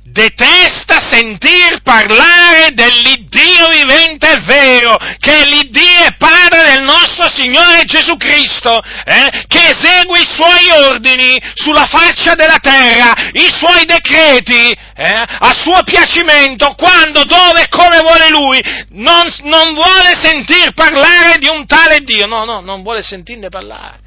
detesta 0.02 1.00
sentir 1.00 1.80
parlare 1.82 2.70
dell'Iddio 2.72 3.68
vivente 3.68 4.32
e 4.32 4.40
vero, 4.40 4.96
che 5.18 5.44
l'Iddio 5.44 6.04
è 6.04 6.16
Padre 6.16 6.74
del 6.74 6.82
nostro 6.82 7.28
Signore 7.28 7.84
Gesù 7.84 8.16
Cristo, 8.16 8.80
eh, 9.04 9.44
che 9.46 9.68
esegue 9.68 10.20
i 10.20 10.28
suoi 10.28 10.70
ordini 10.70 11.40
sulla 11.54 11.86
faccia 11.86 12.34
della 12.34 12.58
terra, 12.60 13.12
i 13.32 13.48
suoi 13.52 13.84
decreti, 13.84 14.70
eh, 14.70 15.24
a 15.38 15.54
suo 15.54 15.82
piacimento, 15.84 16.74
quando, 16.76 17.24
dove 17.24 17.62
e 17.62 17.68
come 17.68 18.00
vuole 18.00 18.30
Lui, 18.30 18.60
non, 18.90 19.32
non 19.42 19.74
vuole 19.74 20.14
sentir 20.20 20.72
parlare 20.74 21.38
di 21.38 21.48
un 21.48 21.66
tale 21.66 22.00
Dio, 22.00 22.26
no, 22.26 22.44
no, 22.44 22.60
non 22.60 22.82
vuole 22.82 23.02
sentirne 23.02 23.48
parlare. 23.48 23.98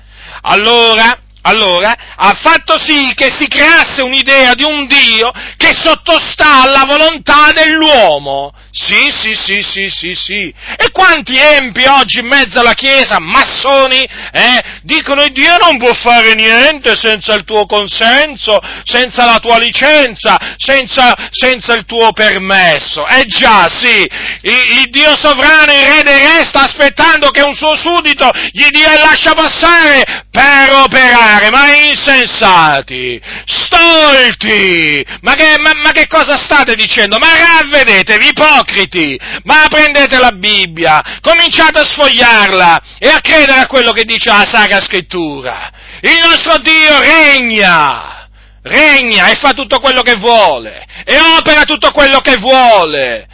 Allora, 0.42 1.18
allora 1.44 1.96
ha 2.16 2.34
fatto 2.42 2.78
sì 2.78 3.14
che 3.16 3.32
si 3.38 3.48
creasse 3.48 4.02
un'idea 4.02 4.54
di 4.54 4.64
un 4.64 4.88
Dio 4.88 5.32
che 5.58 5.74
sottostà 5.74 6.64
alla 6.64 6.86
volontà 6.86 7.52
dell'uomo. 7.54 8.54
Sì, 8.76 9.12
sì, 9.12 9.36
sì, 9.36 9.62
sì, 9.62 9.88
sì, 9.88 10.16
sì. 10.16 10.54
E 10.78 10.90
quanti 10.92 11.38
empi 11.38 11.84
oggi 11.86 12.22
in 12.22 12.26
mezzo 12.26 12.60
alla 12.60 12.74
Chiesa, 12.74 13.20
massoni, 13.20 14.02
eh, 14.02 14.64
dicono 14.82 15.28
Dio 15.28 15.56
non 15.58 15.78
può 15.78 15.94
fare 15.94 16.34
niente 16.34 16.96
senza 16.96 17.36
il 17.36 17.44
tuo 17.44 17.68
consenso, 17.68 18.58
senza 18.84 19.26
la 19.26 19.38
tua 19.38 19.60
licenza, 19.60 20.40
senza, 20.58 21.14
senza 21.30 21.76
il 21.76 21.86
tuo 21.86 22.14
permesso. 22.14 23.06
Eh 23.06 23.26
già, 23.26 23.70
sì, 23.70 24.10
il, 24.42 24.80
il 24.80 24.90
Dio 24.90 25.16
sovrano, 25.18 25.72
il 25.72 25.86
Re 25.94 26.02
dei 26.02 26.26
Re, 26.26 26.44
sta 26.44 26.64
aspettando 26.64 27.30
che 27.30 27.42
un 27.42 27.54
suo 27.54 27.76
suddito 27.76 28.28
gli 28.52 28.66
dia 28.70 28.94
il 28.94 29.00
lascia 29.02 29.34
passare 29.34 30.26
per 30.32 30.74
operare, 30.74 31.52
ma 31.52 31.76
insensati, 31.76 33.22
stolti, 33.46 35.06
ma 35.22 35.36
che, 35.36 35.60
ma, 35.60 35.74
ma 35.76 35.92
che 35.92 36.08
cosa 36.08 36.38
state 36.38 36.74
dicendo? 36.74 37.20
Ma 37.20 37.28
ravvedetevi, 37.38 38.34
ipocriti, 38.64 39.20
ma 39.44 39.66
prendete 39.70 40.18
la 40.18 40.32
Bibbia, 40.32 41.20
cominciate 41.22 41.80
a 41.80 41.84
sfogliarla 41.84 42.82
e 42.98 43.10
a 43.10 43.20
credere 43.20 43.62
a 43.62 43.68
quello 43.68 43.92
che 43.92 44.04
dice 44.04 44.30
la 44.30 44.46
Sacra 44.50 44.82
Scrittura. 44.82 45.70
Il 46.02 46.20
nostro 46.20 46.58
Dio 46.60 47.00
regna, 47.00 48.28
regna 48.64 49.28
e 49.30 49.36
fa 49.36 49.52
tutto 49.54 49.80
quello 49.80 50.02
che 50.02 50.16
vuole, 50.16 50.86
e 51.04 51.20
opera 51.38 51.64
tutto 51.64 51.92
quello 51.92 52.20
che 52.20 52.38
vuole, 52.38 53.28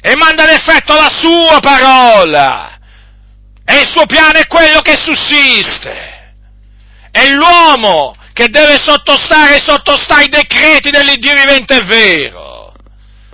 e 0.00 0.14
manda 0.16 0.44
in 0.44 0.50
effetto 0.50 0.94
la 0.94 1.10
sua 1.10 1.58
parola, 1.60 2.78
e 3.64 3.80
il 3.80 3.88
suo 3.88 4.06
piano 4.06 4.38
è 4.38 4.46
quello 4.46 4.80
che 4.80 4.96
sussiste. 4.96 6.14
È 7.10 7.26
l'uomo 7.28 8.14
che 8.34 8.48
deve 8.50 8.76
sottostare 8.78 9.56
e 9.56 9.62
sottostare 9.64 10.24
ai 10.24 10.28
decreti 10.28 10.90
dell'Iddio 10.90 11.32
vivente 11.32 11.76
e 11.76 11.84
vero. 11.84 12.74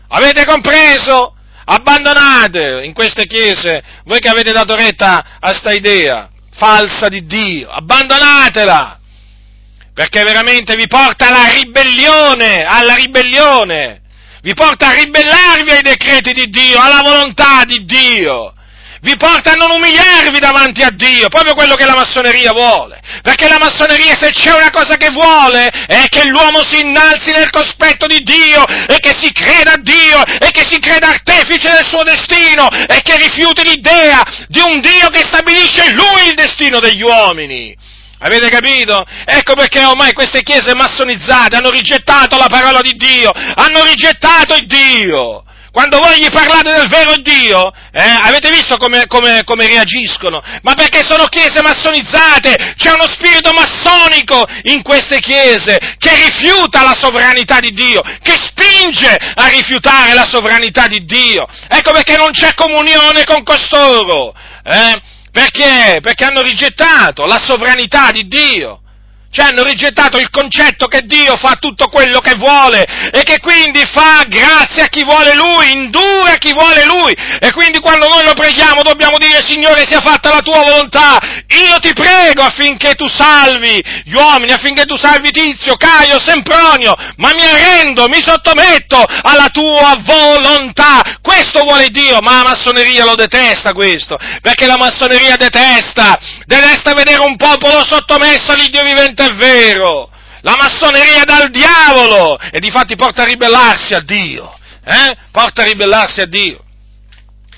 Avete 0.09 0.45
compreso? 0.45 1.32
Abbandonate 1.65 2.83
in 2.85 2.93
queste 2.93 3.27
chiese, 3.27 3.83
voi 4.05 4.19
che 4.19 4.29
avete 4.29 4.53
dato 4.53 4.75
retta 4.75 5.39
a 5.39 5.53
sta 5.53 5.73
idea 5.73 6.29
falsa 6.55 7.09
di 7.09 7.25
Dio, 7.25 7.69
abbandonatela, 7.71 8.99
perché 9.95 10.23
veramente 10.23 10.77
vi 10.77 10.87
porta 10.87 11.29
alla 11.29 11.53
ribellione, 11.53 12.65
alla 12.65 12.95
ribellione, 12.95 14.03
vi 14.43 14.55
porta 14.55 14.89
a 14.89 14.95
ribellarvi 14.95 15.71
ai 15.71 15.83
decreti 15.83 16.33
di 16.33 16.51
Dio, 16.51 16.81
alla 16.81 17.01
volontà 17.03 17.65
di 17.65 17.85
Dio 17.85 18.53
vi 19.03 19.17
porta 19.17 19.53
a 19.53 19.55
non 19.55 19.73
umiliarvi 19.73 20.39
davanti 20.39 20.83
a 20.83 20.91
Dio, 20.91 21.29
proprio 21.29 21.55
quello 21.55 21.75
che 21.75 21.85
la 21.85 21.95
massoneria 21.95 22.53
vuole. 22.53 23.01
Perché 23.21 23.49
la 23.49 23.59
massoneria 23.59 24.15
se 24.15 24.31
c'è 24.31 24.55
una 24.55 24.71
cosa 24.71 24.97
che 24.97 25.11
vuole 25.11 25.69
è 25.87 26.07
che 26.09 26.27
l'uomo 26.27 26.63
si 26.65 26.81
innalzi 26.81 27.33
nel 27.33 27.51
cospetto 27.51 28.07
di 28.07 28.21
Dio 28.23 28.65
e 28.65 28.99
che 29.01 29.13
si 29.19 29.33
creda 29.33 29.73
a 29.73 29.81
Dio 29.81 30.23
e 30.39 30.51
che 30.53 30.65
si 30.69 30.79
creda 30.79 31.09
artefice 31.09 31.71
del 31.73 31.85
suo 31.85 32.05
destino 32.05 32.69
e 32.71 33.03
che 33.03 33.17
rifiuti 33.17 33.65
l'idea 33.65 34.23
di 34.47 34.61
un 34.61 34.81
Dio 34.81 35.09
che 35.09 35.25
stabilisce 35.25 35.93
lui 35.93 36.29
il 36.29 36.35
destino 36.35 36.79
degli 36.79 37.03
uomini. 37.03 37.77
Avete 38.21 38.49
capito? 38.51 39.05
Ecco 39.25 39.55
perché 39.55 39.85
ormai 39.85 40.13
queste 40.13 40.43
chiese 40.43 40.77
massonizzate 40.77 41.57
hanno 41.57 41.71
rigettato 41.71 42.37
la 42.37 42.47
parola 42.49 42.81
di 42.81 42.95
Dio, 42.95 43.33
hanno 43.33 43.83
rigettato 43.83 44.55
il 44.55 44.67
Dio. 44.67 45.43
Quando 45.73 46.01
voi 46.01 46.21
gli 46.21 46.31
parlate 46.31 46.71
del 46.71 46.87
vero 46.87 47.17
Dio, 47.17 47.73
eh, 47.93 48.03
avete 48.03 48.51
visto 48.51 48.77
come, 48.77 49.07
come, 49.07 49.43
come, 49.43 49.67
reagiscono? 49.67 50.43
Ma 50.61 50.75
perché 50.75 51.03
sono 51.03 51.25
chiese 51.25 51.63
massonizzate, 51.63 52.75
c'è 52.77 52.93
uno 52.93 53.07
spirito 53.07 53.53
massonico 53.55 54.45
in 54.65 54.83
queste 54.83 55.19
chiese 55.21 55.79
che 55.97 56.15
rifiuta 56.15 56.83
la 56.83 56.95
sovranità 56.95 57.59
di 57.59 57.73
Dio, 57.73 58.03
che 58.03 58.37
spinge 58.37 59.17
a 59.17 59.47
rifiutare 59.49 60.13
la 60.13 60.27
sovranità 60.27 60.87
di 60.89 61.07
Dio. 61.07 61.47
Ecco 61.69 61.93
perché 61.93 62.19
non 62.19 62.33
c'è 62.33 62.53
comunione 62.53 63.25
con 63.25 63.43
costoro. 63.43 64.35
Eh? 64.63 65.01
Perché? 65.33 66.01
Perché 66.03 66.25
hanno 66.25 66.43
rigettato 66.43 67.25
la 67.25 67.39
sovranità 67.39 68.11
di 68.11 68.29
Dio. 68.29 68.83
Cioè 69.33 69.47
hanno 69.47 69.63
rigettato 69.63 70.19
il 70.19 70.29
concetto 70.29 70.89
che 70.89 71.07
Dio 71.07 71.37
fa 71.37 71.57
tutto 71.59 71.89
quello 71.89 72.21
che 72.21 72.35
vuole 72.35 72.85
e 73.11 73.23
che 73.23 73.41
quindi 73.41 73.83
fa 73.91 74.25
grazia 74.29 74.85
a 74.85 74.89
chi 74.89 75.05
vuole 75.05 75.35
Lui, 75.35 75.73
indura 75.73 76.33
a 76.33 76.37
chi 76.37 76.53
vuole 76.53 76.85
Lui. 76.85 77.17
E 77.41 77.51
quindi 77.53 77.81
quando 77.81 78.09
noi 78.09 78.25
lo 78.25 78.35
preghiamo 78.35 78.83
dobbiamo 78.83 79.17
dire 79.17 79.43
Signore 79.43 79.87
sia 79.87 80.03
fatta 80.03 80.29
la 80.29 80.43
tua 80.43 80.63
volontà. 80.63 81.17
Io 81.49 81.79
ti 81.79 81.95
prego 81.95 82.43
affinché 82.43 82.95
tu 82.95 83.09
salvi 83.09 83.83
gli 84.05 84.13
uomini, 84.13 84.53
affinché 84.53 84.85
tu 84.85 84.99
salvi 84.99 85.31
Tizio, 85.31 85.77
Caio, 85.77 86.21
Sempronio, 86.21 86.95
ma 87.17 87.31
mi 87.33 87.43
arrendo, 87.43 88.09
mi 88.09 88.21
sottometto 88.21 89.03
alla 89.23 89.49
tua 89.49 89.97
volontà. 90.05 91.19
Questo 91.23 91.63
vuole 91.63 91.89
Dio, 91.89 92.21
ma 92.21 92.43
la 92.43 92.51
massoneria 92.51 93.07
lo 93.07 93.15
detesta 93.15 93.73
questo, 93.73 94.19
perché 94.43 94.67
la 94.67 94.77
massoneria 94.77 95.37
detesta, 95.37 96.19
detesta 96.45 96.93
vedere 96.93 97.25
un 97.25 97.37
popolo 97.37 97.83
sottomesso 97.83 98.53
all'Iddio 98.53 98.83
vivente 98.83 99.22
è 99.25 99.35
vero, 99.35 100.11
la 100.43 100.57
massoneria 100.57 101.23
è 101.23 101.25
dal 101.25 101.51
diavolo 101.51 102.39
e 102.39 102.59
di 102.59 102.71
fatti 102.71 102.97
porta 102.97 103.23
a 103.23 103.27
ribellarsi 103.27 103.95
a 103.95 104.01
Dio, 104.01 104.53
eh? 104.85 105.17
porta 105.31 105.63
a 105.63 105.67
ribellarsi 105.67 106.21
a 106.21 106.27
Dio. 106.27 106.65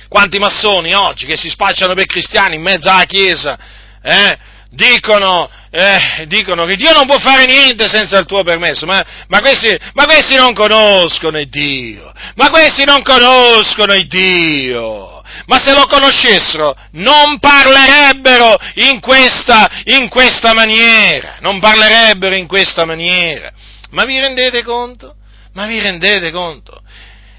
Quanti 0.09 0.39
massoni 0.39 0.95
oggi 0.95 1.27
che 1.27 1.37
si 1.37 1.49
spacciano 1.49 1.95
per 1.95 2.07
cristiani 2.07 2.57
in 2.57 2.63
mezzo 2.63 2.89
alla 2.89 3.05
Chiesa, 3.05 3.59
eh? 4.03 4.39
dicono, 4.71 5.49
eh, 5.71 6.27
dicono, 6.29 6.67
che 6.67 6.77
Dio 6.77 6.93
non 6.93 7.07
può 7.07 7.19
fare 7.19 7.47
niente 7.47 7.89
senza 7.89 8.19
il 8.19 8.27
tuo 8.27 8.45
permesso, 8.45 8.87
ma, 8.87 9.03
ma, 9.29 9.41
questi, 9.41 9.77
ma 9.95 10.05
questi 10.05 10.37
non 10.37 10.53
conoscono 10.53 11.39
il 11.39 11.49
Dio, 11.49 12.13
ma 12.35 12.51
questi 12.51 12.85
non 12.85 13.03
conoscono 13.03 13.95
il 13.95 14.07
Dio 14.07 15.14
ma 15.47 15.61
se 15.63 15.73
lo 15.73 15.87
conoscessero 15.87 16.75
non 16.93 17.39
parlerebbero 17.39 18.57
in 18.75 19.01
questa, 19.01 19.83
in 19.85 20.09
questa 20.09 20.55
maniera, 20.55 21.39
non 21.41 21.61
parlerebbero 21.61 22.35
in 22.35 22.47
questa 22.47 22.85
maniera. 22.85 23.53
Ma 23.91 24.05
vi 24.05 24.19
rendete 24.19 24.63
conto? 24.63 25.17
Ma 25.53 25.67
vi 25.67 25.81
rendete 25.81 26.31
conto? 26.31 26.83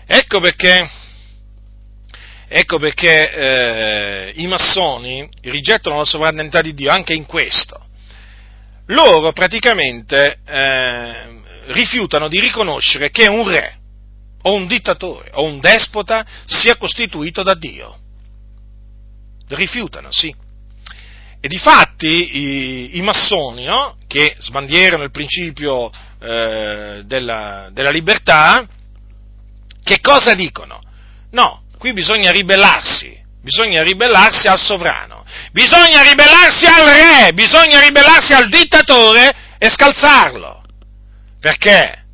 Ecco 0.05 0.39
perché, 0.39 0.89
ecco 2.47 2.77
perché 2.77 3.31
eh, 3.31 4.33
i 4.35 4.47
massoni 4.47 5.27
rigettano 5.41 5.97
la 5.97 6.05
sovranità 6.05 6.61
di 6.61 6.73
Dio 6.73 6.91
anche 6.91 7.13
in 7.13 7.25
questo. 7.25 7.83
Loro 8.87 9.31
praticamente 9.31 10.37
eh, 10.45 11.13
rifiutano 11.67 12.27
di 12.27 12.39
riconoscere 12.39 13.09
che 13.09 13.27
un 13.27 13.47
re, 13.49 13.79
o 14.47 14.53
un 14.53 14.67
dittatore 14.67 15.31
o 15.33 15.43
un 15.43 15.59
despota 15.59 16.25
sia 16.45 16.77
costituito 16.77 17.43
da 17.43 17.55
Dio. 17.55 17.97
Rifiutano, 19.47 20.11
sì. 20.11 20.33
E 21.39 21.47
difatti 21.47 22.37
i, 22.37 22.97
i 22.97 23.01
massoni, 23.01 23.65
no? 23.65 23.97
che 24.07 24.35
sbandierano 24.39 25.03
il 25.03 25.11
principio 25.11 25.91
eh, 26.19 27.03
della, 27.05 27.69
della 27.71 27.89
libertà, 27.89 28.65
che 29.83 29.99
cosa 30.01 30.33
dicono? 30.33 30.81
No, 31.31 31.63
qui 31.77 31.93
bisogna 31.93 32.31
ribellarsi, 32.31 33.15
bisogna 33.41 33.83
ribellarsi 33.83 34.47
al 34.47 34.57
sovrano, 34.57 35.25
bisogna 35.51 36.01
ribellarsi 36.01 36.65
al 36.65 36.85
re, 36.85 37.33
bisogna 37.33 37.79
ribellarsi 37.79 38.33
al 38.33 38.49
dittatore 38.49 39.35
e 39.57 39.69
scalzarlo. 39.69 40.63
Perché? 41.39 42.04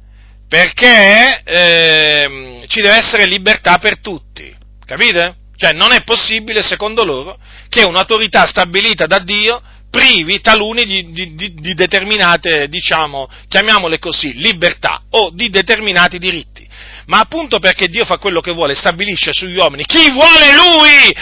Perché 0.52 1.44
eh, 1.46 2.66
ci 2.68 2.82
deve 2.82 2.98
essere 2.98 3.26
libertà 3.26 3.78
per 3.78 4.02
tutti, 4.02 4.54
capite? 4.86 5.36
Cioè 5.56 5.72
non 5.72 5.94
è 5.94 6.04
possibile, 6.04 6.62
secondo 6.62 7.06
loro, 7.06 7.38
che 7.70 7.84
un'autorità 7.84 8.46
stabilita 8.46 9.06
da 9.06 9.20
Dio 9.20 9.62
privi 9.90 10.42
taluni 10.42 10.84
di, 10.84 11.10
di, 11.12 11.36
di, 11.36 11.54
di, 11.54 11.74
determinate, 11.74 12.68
diciamo, 12.68 13.30
chiamiamole 13.48 13.98
così, 13.98 14.34
libertà 14.34 15.04
o 15.12 15.32
di 15.34 15.48
determinati 15.48 16.18
diritti. 16.18 16.68
Ma 17.06 17.20
appunto 17.20 17.60
perché 17.60 17.88
Dio 17.88 18.04
fa 18.04 18.18
quello 18.18 18.42
che 18.42 18.52
vuole, 18.52 18.76
stabilisce 18.76 19.32
sugli 19.32 19.56
uomini 19.56 19.86
chi 19.86 20.12
vuole 20.12 20.54
Lui! 20.54 21.16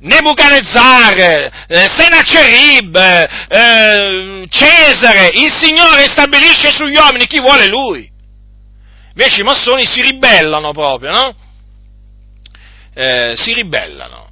Nebuchadnezzar, 0.00 1.16
eh, 1.68 1.86
Senacerib, 1.86 2.96
eh, 2.96 4.46
Cesare, 4.48 5.30
il 5.32 5.52
Signore 5.52 6.08
stabilisce 6.08 6.72
sugli 6.72 6.96
uomini 6.96 7.26
chi 7.26 7.38
vuole 7.38 7.68
Lui. 7.68 8.12
Invece 9.16 9.40
i 9.42 9.44
massoni 9.44 9.86
si 9.86 10.02
ribellano 10.02 10.72
proprio, 10.72 11.10
no? 11.10 11.36
Eh, 12.94 13.34
si 13.36 13.52
ribellano 13.52 14.30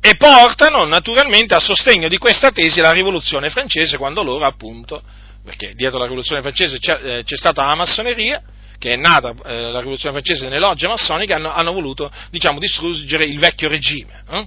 e 0.00 0.16
portano 0.16 0.84
naturalmente 0.86 1.54
a 1.54 1.58
sostegno 1.58 2.08
di 2.08 2.16
questa 2.16 2.50
tesi 2.50 2.80
la 2.80 2.90
rivoluzione 2.90 3.50
francese 3.50 3.98
quando 3.98 4.22
loro 4.22 4.46
appunto, 4.46 5.02
perché 5.44 5.74
dietro 5.74 5.98
la 5.98 6.04
rivoluzione 6.04 6.40
francese 6.40 6.78
c'è, 6.78 7.00
eh, 7.02 7.22
c'è 7.22 7.36
stata 7.36 7.64
la 7.66 7.74
massoneria, 7.74 8.42
che 8.78 8.94
è 8.94 8.96
nata 8.96 9.34
eh, 9.44 9.70
la 9.70 9.78
rivoluzione 9.78 10.14
francese 10.14 10.44
nelle 10.44 10.58
logge 10.58 10.88
massoniche, 10.88 11.34
hanno, 11.34 11.52
hanno 11.52 11.72
voluto 11.72 12.10
diciamo, 12.30 12.58
distruggere 12.58 13.24
il 13.24 13.38
vecchio 13.38 13.68
regime. 13.68 14.24
Eh? 14.30 14.46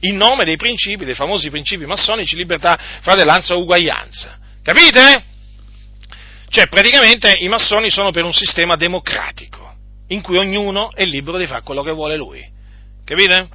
In 0.00 0.16
nome 0.16 0.44
dei 0.44 0.56
principi, 0.56 1.04
dei 1.04 1.14
famosi 1.14 1.50
principi 1.50 1.84
massonici, 1.84 2.34
libertà, 2.34 2.78
fratellanza, 3.02 3.56
uguaglianza. 3.56 4.38
Capite? 4.62 5.24
Cioè, 6.48 6.68
praticamente 6.68 7.30
i 7.30 7.48
massoni 7.48 7.90
sono 7.90 8.10
per 8.10 8.24
un 8.24 8.32
sistema 8.32 8.76
democratico, 8.76 9.74
in 10.08 10.22
cui 10.22 10.38
ognuno 10.38 10.90
è 10.92 11.04
libero 11.04 11.36
di 11.36 11.46
fare 11.46 11.62
quello 11.62 11.82
che 11.82 11.92
vuole 11.92 12.16
lui. 12.16 12.46
Capite? 13.04 13.48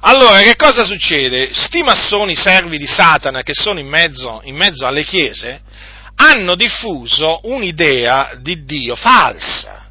Allora, 0.00 0.40
che 0.40 0.56
cosa 0.56 0.84
succede? 0.84 1.50
Sti 1.52 1.82
massoni 1.82 2.36
servi 2.36 2.78
di 2.78 2.86
Satana 2.86 3.42
che 3.42 3.52
sono 3.54 3.80
in 3.80 3.88
mezzo, 3.88 4.40
in 4.44 4.54
mezzo 4.54 4.86
alle 4.86 5.04
chiese 5.04 5.62
hanno 6.20 6.54
diffuso 6.56 7.40
un'idea 7.44 8.38
di 8.40 8.64
Dio 8.64 8.96
falsa. 8.96 9.90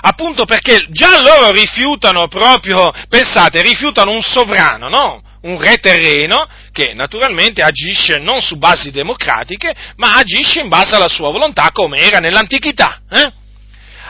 Appunto 0.00 0.44
perché 0.44 0.86
già 0.90 1.20
loro 1.20 1.50
rifiutano 1.50 2.28
proprio, 2.28 2.92
pensate, 3.08 3.62
rifiutano 3.62 4.12
un 4.12 4.22
sovrano, 4.22 4.88
no? 4.88 5.22
Un 5.42 5.60
re 5.60 5.78
terreno 5.78 6.46
che 6.70 6.94
naturalmente 6.94 7.62
agisce 7.62 8.18
non 8.18 8.40
su 8.40 8.56
basi 8.58 8.90
democratiche, 8.90 9.74
ma 9.96 10.16
agisce 10.16 10.60
in 10.60 10.68
base 10.68 10.94
alla 10.94 11.08
sua 11.08 11.30
volontà 11.30 11.70
come 11.72 11.98
era 11.98 12.18
nell'antichità. 12.18 13.00
Eh? 13.10 13.32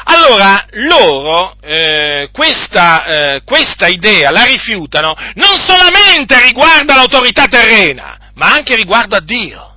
Allora 0.04 0.66
loro 0.72 1.56
eh, 1.60 2.28
questa, 2.32 3.04
eh, 3.04 3.42
questa 3.44 3.86
idea 3.86 4.30
la 4.30 4.44
rifiutano 4.44 5.14
non 5.34 5.56
solamente 5.58 6.40
riguardo 6.42 6.92
all'autorità 6.92 7.46
terrena, 7.46 8.30
ma 8.34 8.52
anche 8.52 8.74
riguardo 8.74 9.16
a 9.16 9.20
Dio. 9.20 9.76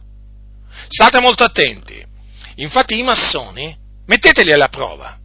State 0.88 1.20
molto 1.20 1.43
attenti. 1.43 2.03
Infatti 2.56 2.97
i 2.97 3.03
massoni, 3.03 3.76
metteteli 4.08 4.51
alla 4.51 4.70
prova. 4.70 5.18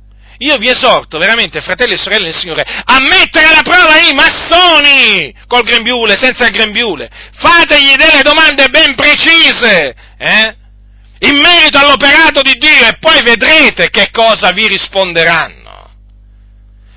Io 0.42 0.56
vi 0.56 0.70
esorto 0.70 1.18
veramente, 1.18 1.60
fratelli 1.60 1.92
e 1.92 1.96
sorelle 1.98 2.24
del 2.24 2.36
Signore, 2.36 2.62
a 2.62 2.98
mettere 3.00 3.44
alla 3.44 3.60
prova 3.60 3.98
i 3.98 4.14
massoni, 4.14 5.34
col 5.46 5.64
grembiule, 5.64 6.16
senza 6.16 6.46
il 6.46 6.52
grembiule. 6.52 7.10
Fategli 7.34 7.94
delle 7.96 8.22
domande 8.22 8.68
ben 8.68 8.94
precise, 8.94 9.94
eh? 10.16 10.56
in 11.18 11.36
merito 11.36 11.76
all'operato 11.76 12.40
di 12.40 12.54
Dio 12.54 12.86
e 12.86 12.96
poi 12.98 13.22
vedrete 13.22 13.90
che 13.90 14.08
cosa 14.10 14.50
vi 14.52 14.66
risponderanno. 14.66 15.90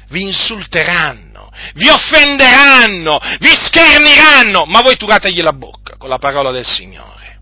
Vi 0.07 0.21
insulteranno, 0.21 1.51
vi 1.73 1.89
offenderanno, 1.89 3.19
vi 3.39 3.51
scherniranno, 3.61 4.63
ma 4.67 4.79
voi 4.79 4.95
turategli 4.95 5.41
la 5.41 5.51
bocca 5.51 5.97
con 5.97 6.07
la 6.07 6.17
parola 6.17 6.51
del 6.51 6.65
Signore, 6.65 7.41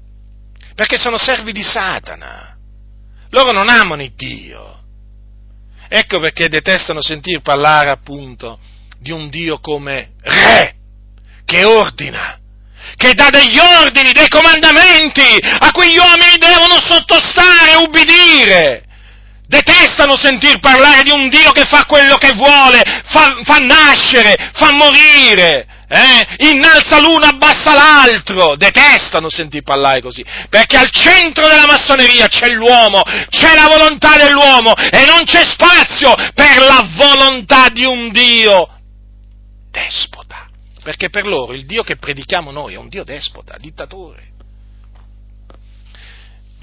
perché 0.74 0.98
sono 0.98 1.18
servi 1.18 1.52
di 1.52 1.62
Satana. 1.62 2.58
Loro 3.30 3.52
non 3.52 3.70
amano 3.70 4.02
il 4.02 4.14
Dio. 4.16 4.81
Ecco 5.94 6.22
perché 6.22 6.48
detestano 6.48 7.02
sentir 7.02 7.42
parlare 7.42 7.90
appunto 7.90 8.60
di 8.98 9.12
un 9.12 9.28
Dio 9.28 9.60
come 9.60 10.12
re, 10.22 10.74
che 11.44 11.66
ordina, 11.66 12.40
che 12.96 13.14
dà 13.14 13.30
degli 13.30 13.60
ordini, 13.60 14.14
dei 14.14 14.30
comandamenti 14.30 15.38
a 15.42 15.70
cui 15.72 15.92
gli 15.92 15.98
uomini 15.98 16.38
devono 16.38 16.80
sottostare 16.80 17.76
ubbidire. 17.76 18.86
Detestano 19.48 20.16
sentir 20.16 20.60
parlare 20.60 21.04
di 21.04 21.12
un 21.12 21.28
Dio 21.28 21.52
che 21.52 21.66
fa 21.66 21.84
quello 21.84 22.16
che 22.16 22.32
vuole, 22.36 22.82
fa, 23.08 23.42
fa 23.44 23.58
nascere, 23.58 24.52
fa 24.54 24.72
morire, 24.72 25.68
eh? 25.92 26.50
innalza 26.50 27.00
l'uno, 27.00 27.26
abbassa 27.26 27.74
l'altro, 27.74 28.56
detestano 28.56 29.30
sentir 29.30 29.64
parlare 29.64 30.02
così, 30.02 30.26
perché 30.50 30.78
al 30.78 30.90
centro 30.90 31.48
della 31.48 31.66
massoneria 31.68 32.28
c'è 32.28 32.50
l'uomo, 32.50 33.02
c'è 33.30 33.54
la 33.56 33.68
volontà 33.68 34.16
dell'uomo 34.16 34.74
e 34.74 35.06
non 35.06 35.24
c'è 35.26 35.44
spazio 35.44 36.14
per 36.34 36.60
la 36.60 36.88
volontà 36.96 37.70
di 37.70 37.84
un 37.84 38.12
Dio 38.12 38.68
despota 39.70 40.48
perché 40.84 41.10
per 41.10 41.28
loro 41.28 41.54
il 41.54 41.66
Dio 41.66 41.84
che 41.84 41.98
predichiamo 41.98 42.52
noi 42.52 42.74
è 42.74 42.78
un 42.78 42.90
Dio 42.90 43.04
despota, 43.04 43.56
dittatore. 43.60 44.31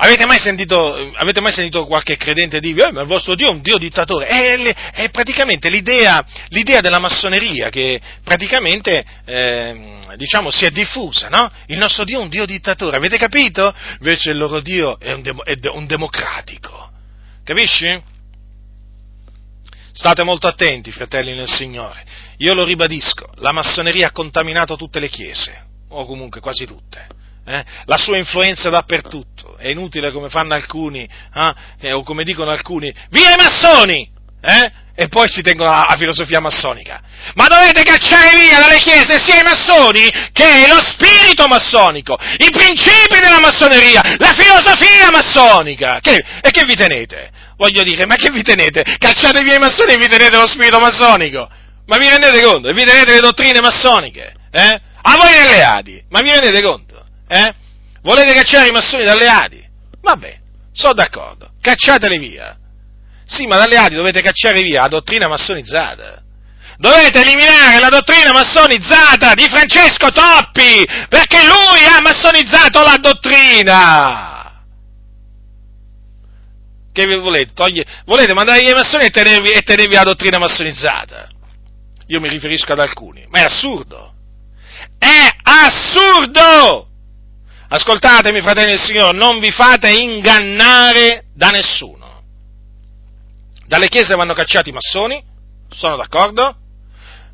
Avete 0.01 0.27
mai 0.27 0.39
sentito, 0.39 1.11
avete 1.15 1.41
mai 1.41 1.51
sentito 1.51 1.85
qualche 1.87 2.17
credente 2.17 2.61
dire, 2.61 2.89
eh, 2.89 2.93
ma 2.93 3.01
il 3.01 3.09
vostro 3.09 3.35
Dio 3.35 3.49
è 3.49 3.51
un 3.51 3.61
Dio 3.63 3.79
dittatore? 3.79 4.27
È, 4.27 4.73
è 4.93 5.11
praticamente 5.11 5.69
l'idea, 5.69 6.25
l'idea, 6.51 6.81
della 6.81 7.01
massoneria 7.01 7.69
che 7.69 8.01
praticamente, 8.23 9.05
eh, 9.25 9.99
diciamo, 10.15 10.51
si 10.51 10.65
è 10.65 10.71
diffusa, 10.71 11.29
no? 11.29 11.51
Il 11.67 11.79
nostro 11.79 12.05
Dio 12.05 12.21
è 12.21 12.23
un 12.23 12.29
Dio 12.29 12.47
dittatore, 12.47 12.97
avete 12.97 13.19
capito? 13.19 13.75
Invece 13.99 14.31
il 14.31 14.39
loro 14.39 14.61
Dio 14.61 15.01
è 15.01 15.13
un, 15.13 15.23
dem- 15.23 15.43
è 15.43 15.59
un 15.67 15.87
democratico. 15.87 16.91
Capisci? 17.43 18.01
State 19.91 20.23
molto 20.23 20.47
attenti, 20.47 20.93
fratelli 20.93 21.35
nel 21.35 21.49
Signore. 21.49 22.05
Io 22.37 22.55
lo 22.55 22.65
ribadisco, 22.65 23.33
la 23.39 23.51
massoneria 23.51 24.07
ha 24.07 24.13
contaminato 24.13 24.77
tutte 24.77 25.01
le 25.01 25.09
chiese, 25.09 25.61
o 25.89 26.07
comunque 26.07 26.41
quasi 26.41 26.67
tutte. 26.67 27.17
Eh? 27.49 27.65
La 27.87 27.97
sua 27.97 28.19
influenza 28.19 28.69
dappertutto. 28.69 29.57
È 29.57 29.69
inutile 29.69 30.13
come 30.13 30.29
fanno 30.29 30.53
alcuni, 30.53 31.09
eh? 31.81 31.93
o 31.93 32.03
come 32.03 32.23
dicono 32.23 32.51
alcuni, 32.51 32.93
via 33.09 33.33
i 33.33 33.37
massoni! 33.37 34.17
Eh? 34.43 34.73
E 34.95 35.09
poi 35.09 35.29
si 35.29 35.41
tengono 35.43 35.71
a, 35.71 35.87
a 35.87 35.97
filosofia 35.97 36.41
massonica. 36.41 37.01
Ma 37.35 37.47
dovete 37.47 37.83
cacciare 37.85 38.37
via 38.37 38.59
dalle 38.59 38.79
chiese 38.79 39.19
sia 39.25 39.41
i 39.41 39.43
massoni 39.43 40.11
che 40.33 40.67
lo 40.69 40.79
spirito 40.83 41.47
massonico, 41.47 42.19
i 42.37 42.51
principi 42.51 43.19
della 43.19 43.41
massoneria, 43.41 44.03
la 44.19 44.35
filosofia 44.35 45.09
massonica. 45.11 46.01
Che, 46.03 46.23
e 46.43 46.51
che 46.51 46.65
vi 46.67 46.75
tenete? 46.75 47.31
Voglio 47.57 47.83
dire, 47.83 48.05
ma 48.07 48.17
che 48.17 48.31
vi 48.31 48.43
tenete? 48.43 48.83
Cacciate 48.99 49.43
via 49.43 49.55
i 49.55 49.59
massoni 49.59 49.95
e 49.95 49.97
vi 49.97 50.09
tenete 50.09 50.37
lo 50.37 50.47
spirito 50.47 50.79
massonico? 50.81 51.49
Ma 51.87 51.97
vi 51.97 52.09
rendete 52.09 52.43
conto? 52.43 52.71
Vi 52.71 52.85
tenete 52.85 53.13
le 53.15 53.21
dottrine 53.21 53.61
massoniche? 53.61 54.35
Eh? 54.51 54.81
A 55.01 55.17
voi 55.17 55.31
nelle 55.31 55.63
Adi, 55.63 56.03
ma 56.11 56.21
vi 56.21 56.31
rendete 56.31 56.61
conto? 56.61 56.88
Eh? 57.29 57.55
Volete 58.03 58.33
cacciare 58.33 58.69
i 58.69 58.73
massoni 58.73 59.05
dalle 59.05 59.29
Adi? 59.29 59.67
Vabbè, 60.01 60.39
sono 60.73 60.95
d'accordo, 60.95 61.53
cacciateli 61.61 62.19
via. 62.19 62.57
Sì, 63.25 63.47
ma 63.47 63.57
dalle 63.57 63.77
Adi 63.77 63.95
dovete 63.95 64.23
cacciare 64.23 64.63
via 64.63 64.83
la 64.83 64.89
dottrina 64.89 65.29
massonizzata. 65.29 66.23
Dovete 66.79 67.21
eliminare 67.21 67.81
la 67.81 67.89
dottrina 67.89 68.33
massonizzata 68.33 69.35
di 69.35 69.49
Francesco 69.49 70.11
Toppi, 70.11 70.85
perché 71.09 71.43
lui 71.45 71.85
ha 71.85 72.01
massonizzato 72.01 72.81
la 72.81 72.97
dottrina. 73.01 74.63
Che 76.93 77.17
volete? 77.17 77.53
Toglie, 77.53 77.85
volete 78.07 78.33
mandare 78.33 78.61
i 78.61 78.73
massoni 78.73 79.05
e 79.05 79.11
tenervi, 79.11 79.51
e 79.51 79.63
tenervi 79.63 79.95
la 79.95 80.03
dottrina 80.05 80.39
massonizzata? 80.39 81.29
io 82.09 82.21
mi 82.21 82.29
riferisco 82.29 82.73
ad 82.73 82.81
alcuni, 82.81 83.27
ma 83.29 83.41
è 83.41 83.43
assurdo. 83.45 84.15
È 84.99 85.37
assurdo! 85.43 86.88
Ascoltatemi, 87.71 88.41
fratelli 88.41 88.71
del 88.71 88.81
Signore, 88.81 89.17
non 89.17 89.39
vi 89.39 89.51
fate 89.51 89.91
ingannare 89.91 91.25
da 91.35 91.51
nessuno. 91.51 92.23
Dalle 93.67 93.89
chiese 93.89 94.15
vanno 94.15 94.33
cacciati 94.33 94.71
i 94.71 94.73
massoni, 94.73 95.23
sono 95.69 95.97
d'accordo, 95.97 96.57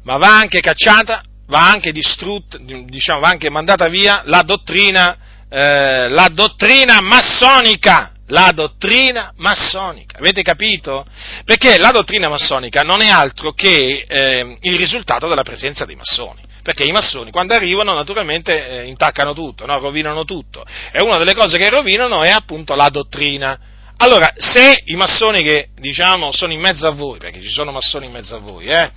ma 0.03 0.17
va 0.17 0.37
anche 0.37 0.59
cacciata, 0.59 1.23
va 1.47 1.71
anche 1.71 1.93
distrutta, 1.93 2.59
diciamo, 2.59 3.21
va 3.21 3.29
anche 3.29 3.49
mandata 3.49 3.87
via 3.87 4.23
la 4.25 4.43
dottrina, 4.43 5.17
eh, 5.49 6.09
la 6.09 6.29
dottrina 6.33 7.01
massonica, 7.01 8.15
la 8.27 8.51
dottrina 8.53 9.33
massonica. 9.37 10.19
Avete 10.19 10.43
capito? 10.43 11.07
Perché 11.45 11.79
la 11.79 11.93
dottrina 11.93 12.29
massonica 12.29 12.81
non 12.81 13.03
è 13.03 13.09
altro 13.09 13.53
che 13.53 14.05
eh, 14.09 14.57
il 14.63 14.77
risultato 14.77 15.29
della 15.29 15.45
presenza 15.45 15.85
dei 15.85 15.95
massoni. 15.95 16.44
Perché 16.65 16.85
i 16.85 16.93
massoni 16.93 17.31
quando 17.31 17.53
arrivano 17.53 17.93
naturalmente 17.93 18.67
eh, 18.67 18.85
intaccano 18.85 19.35
tutto, 19.35 19.67
no? 19.67 19.79
rovinano 19.79 20.25
tutto. 20.25 20.65
E 20.93 21.05
una 21.05 21.19
delle 21.19 21.35
cose 21.35 21.59
che 21.59 21.69
rovinano 21.69 22.23
è 22.23 22.31
appunto 22.31 22.75
la 22.75 22.89
dottrina. 22.89 23.59
Allora, 23.99 24.33
se 24.35 24.81
i 24.87 24.97
massoni 24.97 25.43
che 25.43 25.69
diciamo 25.79 26.33
sono 26.33 26.55
in 26.55 26.61
mezzo 26.61 26.87
a 26.87 26.93
voi, 26.93 27.19
perché 27.19 27.43
ci 27.43 27.51
sono 27.51 27.71
massoni 27.71 28.07
in 28.07 28.13
mezzo 28.13 28.37
a 28.37 28.39
voi, 28.39 28.65
eh, 28.65 28.91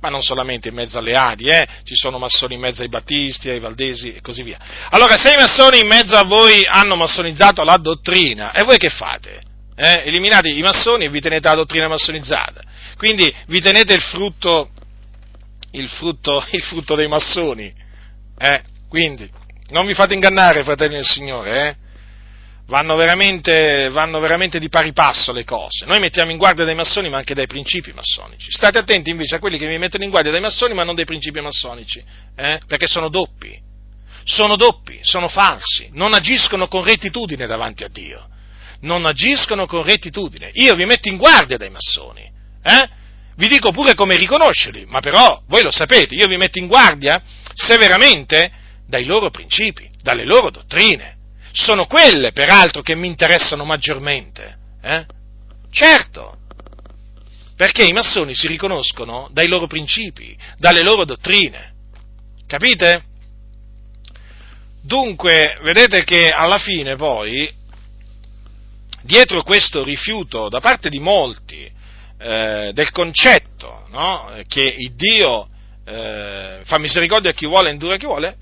ma 0.00 0.10
non 0.10 0.20
solamente 0.20 0.68
in 0.68 0.74
mezzo 0.74 0.98
alle 0.98 1.16
Adi, 1.16 1.46
eh, 1.46 1.66
ci 1.84 1.96
sono 1.96 2.18
massoni 2.18 2.56
in 2.56 2.60
mezzo 2.60 2.82
ai 2.82 2.88
Battisti, 2.88 3.48
ai 3.48 3.58
Valdesi 3.58 4.12
e 4.12 4.20
così 4.20 4.42
via. 4.42 4.58
Allora, 4.90 5.16
se 5.16 5.32
i 5.32 5.36
massoni 5.36 5.78
in 5.78 5.86
mezzo 5.86 6.16
a 6.16 6.24
voi 6.24 6.66
hanno 6.66 6.94
massonizzato 6.94 7.64
la 7.64 7.78
dottrina, 7.78 8.52
e 8.52 8.64
voi 8.64 8.76
che 8.76 8.90
fate? 8.90 9.40
Eh? 9.74 10.02
Eliminate 10.04 10.50
i 10.50 10.60
massoni 10.60 11.06
e 11.06 11.08
vi 11.08 11.20
tenete 11.20 11.48
la 11.48 11.54
dottrina 11.54 11.88
massonizzata. 11.88 12.60
Quindi 12.98 13.34
vi 13.46 13.60
tenete 13.62 13.94
il 13.94 14.02
frutto, 14.02 14.68
il 15.74 15.88
frutto, 15.88 16.44
il 16.50 16.62
frutto 16.62 16.94
dei 16.94 17.08
massoni. 17.08 17.72
Eh? 18.38 18.62
Quindi, 18.88 19.28
non 19.70 19.86
vi 19.86 19.94
fate 19.94 20.14
ingannare, 20.14 20.64
fratelli 20.64 20.94
del 20.94 21.04
Signore, 21.04 21.68
eh? 21.68 21.76
vanno 22.66 22.96
veramente, 22.96 23.88
vanno 23.90 24.20
veramente 24.20 24.58
di 24.58 24.68
pari 24.68 24.92
passo 24.92 25.32
le 25.32 25.44
cose. 25.44 25.84
Noi 25.86 26.00
mettiamo 26.00 26.30
in 26.30 26.36
guardia 26.36 26.64
dai 26.64 26.74
massoni, 26.74 27.08
ma 27.08 27.18
anche 27.18 27.34
dai 27.34 27.46
principi 27.46 27.92
massonici. 27.92 28.50
State 28.50 28.78
attenti 28.78 29.10
invece 29.10 29.36
a 29.36 29.38
quelli 29.38 29.58
che 29.58 29.66
vi 29.66 29.78
mettono 29.78 30.04
in 30.04 30.10
guardia 30.10 30.32
dai 30.32 30.40
massoni, 30.40 30.74
ma 30.74 30.84
non 30.84 30.94
dai 30.94 31.04
principi 31.04 31.40
massonici, 31.40 32.02
eh? 32.36 32.60
perché 32.66 32.86
sono 32.86 33.08
doppi. 33.08 33.62
Sono 34.26 34.56
doppi, 34.56 35.00
sono 35.02 35.28
falsi, 35.28 35.90
non 35.92 36.14
agiscono 36.14 36.66
con 36.66 36.82
rettitudine 36.82 37.46
davanti 37.46 37.84
a 37.84 37.88
Dio. 37.88 38.28
Non 38.80 39.04
agiscono 39.04 39.66
con 39.66 39.82
rettitudine. 39.82 40.50
Io 40.54 40.74
vi 40.74 40.86
metto 40.86 41.08
in 41.08 41.18
guardia 41.18 41.58
dai 41.58 41.70
massoni. 41.70 42.22
Eh? 42.62 42.88
Vi 43.36 43.48
dico 43.48 43.70
pure 43.70 43.94
come 43.94 44.16
riconoscerli, 44.16 44.86
ma 44.86 45.00
però 45.00 45.42
voi 45.46 45.62
lo 45.62 45.70
sapete, 45.70 46.14
io 46.14 46.28
vi 46.28 46.36
metto 46.36 46.58
in 46.58 46.66
guardia 46.66 47.20
severamente 47.54 48.50
dai 48.86 49.04
loro 49.04 49.30
principi, 49.30 49.88
dalle 50.02 50.24
loro 50.24 50.50
dottrine 50.50 51.14
sono 51.54 51.86
quelle, 51.86 52.32
peraltro, 52.32 52.82
che 52.82 52.96
mi 52.96 53.06
interessano 53.06 53.64
maggiormente. 53.64 54.58
Eh? 54.82 55.06
Certo, 55.70 56.38
perché 57.56 57.84
i 57.84 57.92
massoni 57.92 58.34
si 58.34 58.48
riconoscono 58.48 59.28
dai 59.30 59.46
loro 59.46 59.68
principi, 59.68 60.36
dalle 60.58 60.82
loro 60.82 61.04
dottrine. 61.04 61.72
Capite? 62.46 63.04
Dunque, 64.82 65.58
vedete 65.62 66.02
che 66.02 66.28
alla 66.28 66.58
fine 66.58 66.96
poi, 66.96 67.48
dietro 69.02 69.42
questo 69.44 69.84
rifiuto 69.84 70.48
da 70.48 70.60
parte 70.60 70.88
di 70.88 70.98
molti 70.98 71.70
eh, 72.24 72.70
del 72.72 72.90
concetto 72.90 73.82
no? 73.90 74.32
che 74.46 74.62
il 74.62 74.94
Dio 74.94 75.46
eh, 75.84 76.60
fa 76.64 76.78
misericordia 76.78 77.30
a 77.30 77.34
chi 77.34 77.44
vuole 77.44 77.68
e 77.68 77.72
indura 77.72 77.96
a 77.96 77.98
chi 77.98 78.06
vuole, 78.06 78.36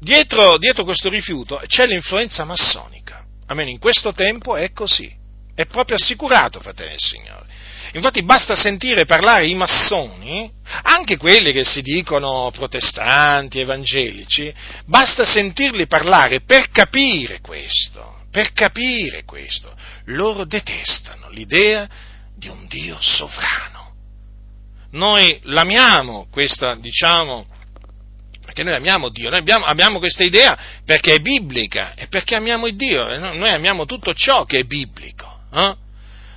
dietro, 0.00 0.56
dietro 0.56 0.82
questo 0.82 1.10
rifiuto 1.10 1.60
c'è 1.66 1.86
l'influenza 1.86 2.44
massonica. 2.44 3.24
Almeno 3.48 3.68
in 3.68 3.78
questo 3.78 4.14
tempo 4.14 4.56
è 4.56 4.72
così. 4.72 5.14
È 5.54 5.66
proprio 5.66 5.98
assicurato, 5.98 6.60
fratelli 6.60 6.90
del 6.90 6.98
Signore. 6.98 7.46
Infatti 7.92 8.22
basta 8.22 8.56
sentire 8.56 9.04
parlare 9.04 9.46
i 9.48 9.54
massoni, 9.54 10.50
anche 10.84 11.18
quelli 11.18 11.52
che 11.52 11.64
si 11.64 11.82
dicono 11.82 12.50
protestanti, 12.54 13.60
evangelici, 13.60 14.50
basta 14.86 15.26
sentirli 15.26 15.86
parlare 15.86 16.40
per 16.40 16.70
capire 16.70 17.40
questo, 17.42 18.22
per 18.30 18.54
capire 18.54 19.24
questo. 19.24 19.76
Loro 20.06 20.46
detestano 20.46 21.28
l'idea 21.28 21.86
di 22.42 22.48
un 22.48 22.66
Dio 22.66 22.98
sovrano. 23.00 23.94
Noi 24.90 25.38
l'amiamo 25.44 26.26
questa, 26.28 26.74
diciamo, 26.74 27.46
perché 28.44 28.64
noi 28.64 28.74
amiamo 28.74 29.10
Dio, 29.10 29.30
noi 29.30 29.38
abbiamo, 29.38 29.64
abbiamo, 29.64 29.98
questa 30.00 30.24
idea 30.24 30.58
perché 30.84 31.14
è 31.14 31.18
biblica 31.20 31.94
e 31.94 32.08
perché 32.08 32.34
amiamo 32.34 32.66
il 32.66 32.74
Dio, 32.74 33.06
noi 33.16 33.48
amiamo 33.48 33.86
tutto 33.86 34.12
ciò 34.12 34.44
che 34.44 34.58
è 34.58 34.64
biblico. 34.64 35.44
Eh? 35.54 35.76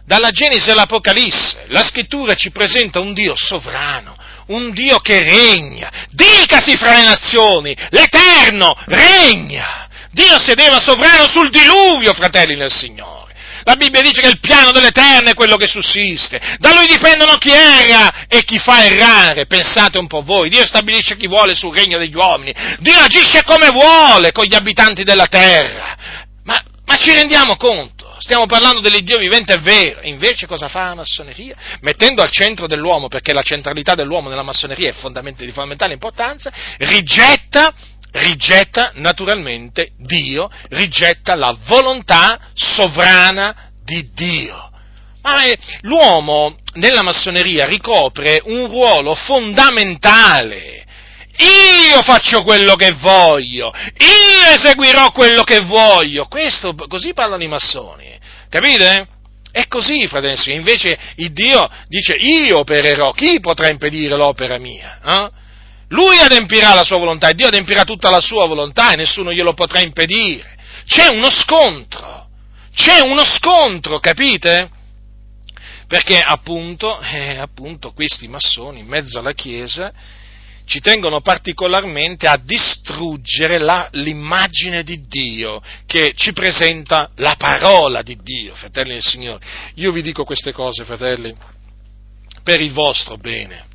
Dalla 0.06 0.30
Genesi 0.30 0.70
all'Apocalisse 0.70 1.66
la 1.70 1.82
scrittura 1.82 2.36
ci 2.36 2.52
presenta 2.52 3.00
un 3.00 3.14
Dio 3.14 3.34
sovrano, 3.36 4.16
un 4.48 4.72
Dio 4.74 5.00
che 5.00 5.22
regna, 5.22 5.92
dicasi 6.12 6.78
fra 6.78 6.98
le 6.98 7.04
nazioni, 7.04 7.76
l'Eterno 7.90 8.76
regna. 8.86 9.90
Dio 10.12 10.40
sedeva 10.40 10.80
sovrano 10.80 11.28
sul 11.28 11.50
diluvio, 11.50 12.14
fratelli 12.14 12.56
del 12.56 12.72
Signore. 12.72 13.26
La 13.66 13.76
Bibbia 13.76 14.02
dice 14.02 14.22
che 14.22 14.28
il 14.28 14.40
piano 14.40 14.72
dell'Eterno 14.72 15.32
è 15.32 15.34
quello 15.34 15.56
che 15.56 15.66
sussiste. 15.66 16.40
Da 16.60 16.76
lui 16.76 16.86
dipendono 16.86 17.34
chi 17.38 17.50
erra 17.50 18.28
e 18.28 18.44
chi 18.44 18.60
fa 18.60 18.86
errare. 18.86 19.48
Pensate 19.48 19.98
un 19.98 20.06
po' 20.06 20.22
voi. 20.22 20.50
Dio 20.50 20.64
stabilisce 20.68 21.18
chi 21.18 21.26
vuole 21.26 21.56
sul 21.56 21.76
regno 21.76 21.98
degli 21.98 22.16
uomini. 22.16 22.54
Dio 22.78 23.00
agisce 23.00 23.44
come 23.44 23.70
vuole 23.72 24.32
con 24.32 24.46
gli 24.46 24.54
abitanti 24.54 25.04
della 25.04 25.26
terra. 25.26 25.98
Ma, 26.44 26.62
ma 26.86 26.96
ci 26.98 27.12
rendiamo 27.12 27.56
conto? 27.56 28.16
Stiamo 28.20 28.46
parlando 28.46 28.82
dell'Iddio 28.82 29.18
vivente, 29.18 29.56
è 29.56 29.60
vero. 29.60 30.02
Invece 30.04 30.46
cosa 30.46 30.68
fa 30.68 30.90
la 30.90 30.96
massoneria? 30.96 31.56
Mettendo 31.82 32.22
al 32.22 32.30
centro 32.30 32.68
dell'uomo, 32.68 33.08
perché 33.08 33.34
la 33.34 33.42
centralità 33.42 33.96
dell'uomo 33.96 34.30
nella 34.30 34.44
massoneria 34.44 34.90
è 34.90 34.94
di 35.36 35.52
fondamentale 35.52 35.94
importanza, 35.94 36.52
rigetta 36.78 37.74
rigetta 38.16 38.92
naturalmente 38.96 39.92
Dio, 39.98 40.50
rigetta 40.70 41.36
la 41.36 41.58
volontà 41.66 42.40
sovrana 42.54 43.72
di 43.84 44.10
Dio. 44.14 44.72
Ma 45.22 45.44
eh, 45.44 45.58
l'uomo 45.82 46.56
nella 46.74 47.02
massoneria 47.02 47.66
ricopre 47.66 48.42
un 48.44 48.68
ruolo 48.68 49.16
fondamentale. 49.16 50.84
Io 51.38 52.02
faccio 52.04 52.44
quello 52.44 52.76
che 52.76 52.92
voglio, 52.92 53.74
io 53.98 54.54
eseguirò 54.54 55.12
quello 55.12 55.44
che 55.44 55.62
voglio. 55.62 56.28
Questo, 56.28 56.74
così 56.88 57.14
parlano 57.14 57.44
i 57.44 57.48
massoni, 57.48 58.18
capite? 58.50 59.08
È 59.52 59.68
così, 59.68 60.08
fratelli, 60.08 60.54
invece 60.54 60.98
il 61.16 61.34
Dio 61.34 61.70
dice 61.88 62.14
io 62.14 62.60
opererò, 62.60 63.12
chi 63.12 63.40
potrà 63.40 63.70
impedire 63.70 64.16
l'opera 64.16 64.58
mia? 64.58 65.00
Eh? 65.04 65.44
Lui 65.90 66.18
adempirà 66.20 66.74
la 66.74 66.84
sua 66.84 66.98
volontà 66.98 67.30
e 67.30 67.34
Dio 67.36 67.48
adempirà 67.48 67.84
tutta 67.84 68.10
la 68.10 68.22
sua 68.22 68.48
volontà 68.48 68.92
e 68.92 68.96
nessuno 68.96 69.32
glielo 69.32 69.54
potrà 69.54 69.82
impedire. 69.82 70.58
C'è 70.86 71.08
uno 71.08 71.30
scontro, 71.30 72.28
c'è 72.74 73.02
uno 73.02 73.24
scontro, 73.24 74.00
capite? 74.00 74.70
Perché 75.88 76.20
appunto, 76.20 77.00
eh, 77.02 77.38
appunto 77.38 77.92
questi 77.92 78.28
massoni 78.28 78.80
in 78.80 78.88
mezzo 78.88 79.20
alla 79.20 79.34
Chiesa 79.34 79.94
ci 80.66 80.80
tengono 80.80 81.22
particolarmente 81.22 82.26
a 82.28 82.40
distruggere 82.44 83.60
la, 83.60 83.88
l'immagine 83.92 84.84
di 84.84 85.06
Dio 85.08 85.62
che 85.86 86.14
ci 86.16 86.34
presenta 86.34 87.12
la 87.18 87.36
parola 87.38 88.02
di 88.02 88.18
Dio, 88.22 88.56
fratelli 88.56 88.94
del 88.94 89.04
Signore. 89.04 89.46
Io 89.76 89.92
vi 89.92 90.02
dico 90.02 90.24
queste 90.24 90.52
cose, 90.52 90.84
fratelli, 90.84 91.36
per 92.44 92.62
il 92.62 92.72
vostro 92.72 93.18
bene 93.18 93.74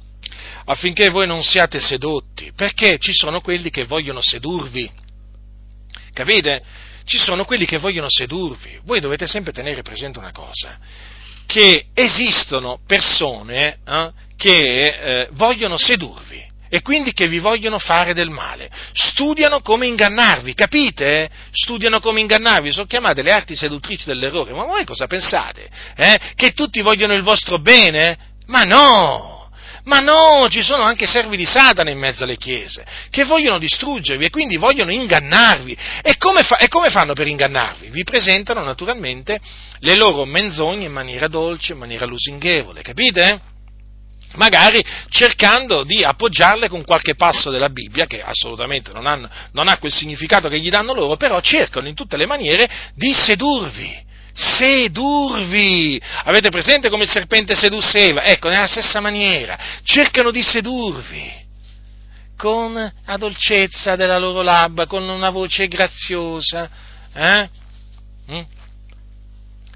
affinché 0.64 1.08
voi 1.08 1.26
non 1.26 1.42
siate 1.42 1.80
sedotti, 1.80 2.52
perché 2.54 2.98
ci 2.98 3.12
sono 3.12 3.40
quelli 3.40 3.70
che 3.70 3.84
vogliono 3.84 4.20
sedurvi. 4.20 4.90
Capite? 6.12 6.62
Ci 7.04 7.18
sono 7.18 7.44
quelli 7.44 7.64
che 7.64 7.78
vogliono 7.78 8.08
sedurvi. 8.08 8.80
Voi 8.84 9.00
dovete 9.00 9.26
sempre 9.26 9.52
tenere 9.52 9.82
presente 9.82 10.18
una 10.18 10.32
cosa, 10.32 10.78
che 11.46 11.86
esistono 11.94 12.80
persone 12.86 13.78
eh, 13.84 14.10
che 14.36 14.88
eh, 14.88 15.28
vogliono 15.32 15.76
sedurvi 15.76 16.48
e 16.72 16.82
quindi 16.82 17.12
che 17.12 17.26
vi 17.26 17.40
vogliono 17.40 17.80
fare 17.80 18.14
del 18.14 18.30
male. 18.30 18.70
Studiano 18.92 19.60
come 19.60 19.88
ingannarvi, 19.88 20.54
capite? 20.54 21.28
Studiano 21.50 21.98
come 21.98 22.20
ingannarvi, 22.20 22.72
sono 22.72 22.86
chiamate 22.86 23.22
le 23.22 23.32
arti 23.32 23.56
seduttrici 23.56 24.04
dell'errore. 24.06 24.52
Ma 24.52 24.64
voi 24.64 24.84
cosa 24.84 25.08
pensate? 25.08 25.68
Eh? 25.96 26.18
Che 26.36 26.52
tutti 26.52 26.80
vogliono 26.80 27.14
il 27.14 27.22
vostro 27.22 27.58
bene? 27.58 28.16
Ma 28.46 28.62
no! 28.62 29.39
Ma 29.84 29.98
no, 29.98 30.46
ci 30.48 30.62
sono 30.62 30.82
anche 30.82 31.06
servi 31.06 31.36
di 31.36 31.46
Satana 31.46 31.90
in 31.90 31.98
mezzo 31.98 32.24
alle 32.24 32.36
chiese, 32.36 32.84
che 33.10 33.24
vogliono 33.24 33.58
distruggervi 33.58 34.26
e 34.26 34.30
quindi 34.30 34.56
vogliono 34.56 34.92
ingannarvi. 34.92 35.76
E 36.02 36.16
come, 36.18 36.42
fa, 36.42 36.56
e 36.56 36.68
come 36.68 36.90
fanno 36.90 37.14
per 37.14 37.26
ingannarvi? 37.26 37.88
Vi 37.88 38.04
presentano 38.04 38.62
naturalmente 38.62 39.38
le 39.78 39.94
loro 39.94 40.24
menzogne 40.24 40.84
in 40.84 40.92
maniera 40.92 41.28
dolce, 41.28 41.72
in 41.72 41.78
maniera 41.78 42.04
lusinghevole, 42.06 42.82
capite? 42.82 43.40
magari 44.34 44.80
cercando 45.08 45.82
di 45.82 46.04
appoggiarle 46.04 46.68
con 46.68 46.84
qualche 46.84 47.16
passo 47.16 47.50
della 47.50 47.68
Bibbia, 47.68 48.06
che 48.06 48.22
assolutamente 48.22 48.92
non, 48.92 49.06
hanno, 49.06 49.28
non, 49.52 49.66
ha 49.66 49.78
quel 49.78 49.92
significato 49.92 50.48
che 50.48 50.60
gli 50.60 50.70
danno 50.70 50.94
loro, 50.94 51.16
però 51.16 51.40
cercano 51.40 51.88
in 51.88 51.94
tutte 51.94 52.16
le 52.16 52.26
maniere 52.26 52.68
di 52.94 53.12
sedurvi 53.12 54.08
sedurvi. 54.32 56.00
Avete 56.24 56.50
presente 56.50 56.88
come 56.88 57.04
il 57.04 57.10
serpente 57.10 57.54
sedusse 57.54 57.98
Eva? 57.98 58.22
Ecco, 58.22 58.48
nella 58.48 58.66
stessa 58.66 59.00
maniera, 59.00 59.58
cercano 59.82 60.30
di 60.30 60.42
sedurvi 60.42 61.48
con 62.36 62.72
la 62.72 63.16
dolcezza 63.16 63.96
della 63.96 64.18
loro 64.18 64.42
labbra, 64.42 64.86
con 64.86 65.08
una 65.08 65.30
voce 65.30 65.68
graziosa. 65.68 66.68
Eh? 67.12 67.48
Mm? 68.30 68.42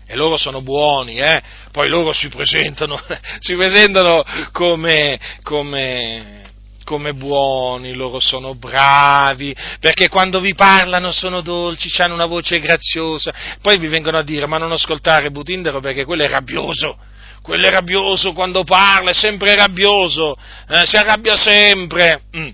e 0.06 0.16
loro 0.16 0.36
sono 0.36 0.60
buoni, 0.60 1.18
eh? 1.18 1.42
poi 1.72 1.88
loro 1.88 2.12
si 2.12 2.28
presentano, 2.28 3.00
si 3.40 3.54
presentano 3.54 4.22
come, 4.52 5.18
come, 5.42 6.43
come 6.84 7.14
buoni, 7.14 7.94
loro 7.94 8.20
sono 8.20 8.54
bravi, 8.54 9.54
perché 9.80 10.08
quando 10.08 10.40
vi 10.40 10.54
parlano 10.54 11.10
sono 11.10 11.40
dolci, 11.40 11.90
hanno 12.00 12.14
una 12.14 12.26
voce 12.26 12.60
graziosa, 12.60 13.32
poi 13.60 13.78
vi 13.78 13.88
vengono 13.88 14.18
a 14.18 14.22
dire 14.22 14.46
ma 14.46 14.58
non 14.58 14.72
ascoltare 14.72 15.30
Butindero 15.30 15.80
perché 15.80 16.04
quello 16.04 16.22
è 16.22 16.28
rabbioso, 16.28 16.96
quello 17.42 17.66
è 17.66 17.70
rabbioso 17.70 18.32
quando 18.32 18.62
parla, 18.62 19.10
è 19.10 19.14
sempre 19.14 19.54
rabbioso, 19.56 20.36
eh, 20.68 20.86
si 20.86 20.96
arrabbia 20.96 21.34
sempre. 21.34 22.22
Mm. 22.36 22.48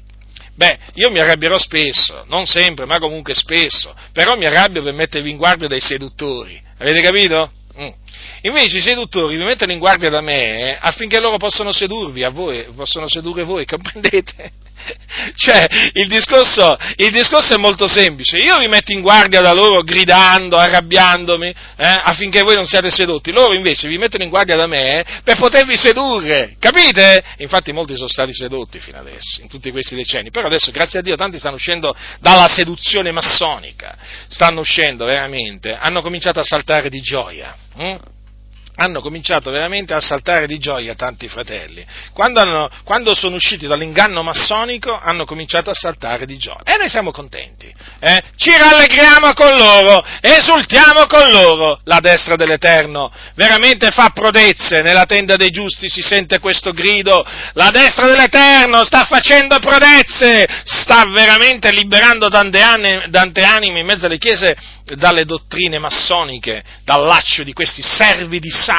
Beh, 0.54 0.78
io 0.94 1.10
mi 1.10 1.20
arrabbierò 1.20 1.58
spesso, 1.58 2.24
non 2.28 2.44
sempre, 2.46 2.84
ma 2.86 2.98
comunque 2.98 3.34
spesso, 3.34 3.94
però 4.12 4.36
mi 4.36 4.46
arrabbio 4.46 4.82
per 4.82 4.92
mettervi 4.92 5.30
in 5.30 5.36
guardia 5.36 5.68
dai 5.68 5.80
seduttori, 5.80 6.60
avete 6.78 7.00
capito? 7.00 7.50
Invece 8.42 8.78
i 8.78 8.82
seduttori 8.82 9.36
vi 9.36 9.44
mettono 9.44 9.72
in 9.72 9.78
guardia 9.78 10.10
da 10.10 10.20
me 10.20 10.70
eh, 10.70 10.78
affinché 10.80 11.20
loro 11.20 11.36
possano 11.36 11.72
sedurvi 11.72 12.24
a 12.24 12.30
voi, 12.30 12.66
possano 12.74 13.08
sedurre 13.08 13.44
voi, 13.44 13.64
comprendete? 13.66 14.52
Cioè, 15.34 15.66
il 15.92 16.08
discorso, 16.08 16.76
il 16.96 17.10
discorso, 17.10 17.54
è 17.54 17.58
molto 17.58 17.86
semplice. 17.86 18.38
Io 18.38 18.56
vi 18.58 18.68
metto 18.68 18.92
in 18.92 19.00
guardia 19.00 19.40
da 19.40 19.52
loro 19.52 19.82
gridando, 19.82 20.56
arrabbiandomi, 20.56 21.48
eh, 21.48 21.54
affinché 21.76 22.42
voi 22.42 22.54
non 22.54 22.64
siate 22.64 22.90
sedotti. 22.90 23.30
Loro 23.30 23.52
invece 23.52 23.88
vi 23.88 23.98
mettono 23.98 24.24
in 24.24 24.30
guardia 24.30 24.56
da 24.56 24.66
me 24.66 25.00
eh, 25.00 25.04
per 25.22 25.36
potervi 25.36 25.76
sedurre. 25.76 26.56
Capite? 26.58 27.22
Infatti 27.38 27.72
molti 27.72 27.94
sono 27.96 28.08
stati 28.08 28.32
sedotti 28.32 28.78
fino 28.78 28.98
adesso, 28.98 29.40
in 29.42 29.48
tutti 29.48 29.70
questi 29.70 29.94
decenni. 29.94 30.30
Però 30.30 30.46
adesso, 30.46 30.70
grazie 30.70 31.00
a 31.00 31.02
Dio, 31.02 31.16
tanti 31.16 31.38
stanno 31.38 31.56
uscendo 31.56 31.94
dalla 32.20 32.48
seduzione 32.48 33.12
massonica. 33.12 33.96
Stanno 34.28 34.60
uscendo 34.60 35.04
veramente. 35.04 35.72
Hanno 35.72 36.02
cominciato 36.02 36.40
a 36.40 36.44
saltare 36.44 36.88
di 36.88 37.00
gioia. 37.00 37.54
Hm? 37.76 37.96
Hanno 38.80 39.02
cominciato 39.02 39.50
veramente 39.50 39.92
a 39.92 40.00
saltare 40.00 40.46
di 40.46 40.58
gioia 40.58 40.94
tanti 40.94 41.28
fratelli. 41.28 41.84
Quando, 42.14 42.40
hanno, 42.40 42.70
quando, 42.82 43.14
sono 43.14 43.36
usciti 43.36 43.66
dall'inganno 43.66 44.22
massonico 44.22 44.98
hanno 44.98 45.26
cominciato 45.26 45.68
a 45.68 45.74
saltare 45.74 46.24
di 46.24 46.38
gioia. 46.38 46.62
E 46.64 46.76
noi 46.78 46.88
siamo 46.88 47.10
contenti. 47.10 47.72
Eh? 48.00 48.22
Ci 48.36 48.50
rallegriamo 48.56 49.34
con 49.34 49.54
loro, 49.56 50.02
esultiamo 50.22 51.06
con 51.06 51.30
loro. 51.30 51.80
La 51.84 52.00
destra 52.00 52.36
dell'Eterno 52.36 53.12
veramente 53.34 53.90
fa 53.90 54.10
prodezze. 54.14 54.80
Nella 54.80 55.04
tenda 55.04 55.36
dei 55.36 55.50
giusti 55.50 55.90
si 55.90 56.00
sente 56.00 56.38
questo 56.38 56.72
grido. 56.72 57.22
La 57.52 57.68
destra 57.70 58.06
dell'Eterno 58.06 58.82
sta 58.84 59.04
facendo 59.04 59.58
prodezze. 59.58 60.46
Sta 60.64 61.04
veramente 61.10 61.70
liberando 61.70 62.28
tante 62.28 62.60
anime, 62.60 63.08
tante 63.10 63.42
anime 63.42 63.80
in 63.80 63.86
mezzo 63.86 64.06
alle 64.06 64.16
chiese 64.16 64.56
dalle 64.96 65.24
dottrine 65.24 65.78
massoniche, 65.78 66.64
dal 66.84 67.04
laccio 67.04 67.42
di 67.44 67.52
questi 67.52 67.82
servi 67.82 68.40
di 68.40 68.50
Satana, 68.50 68.69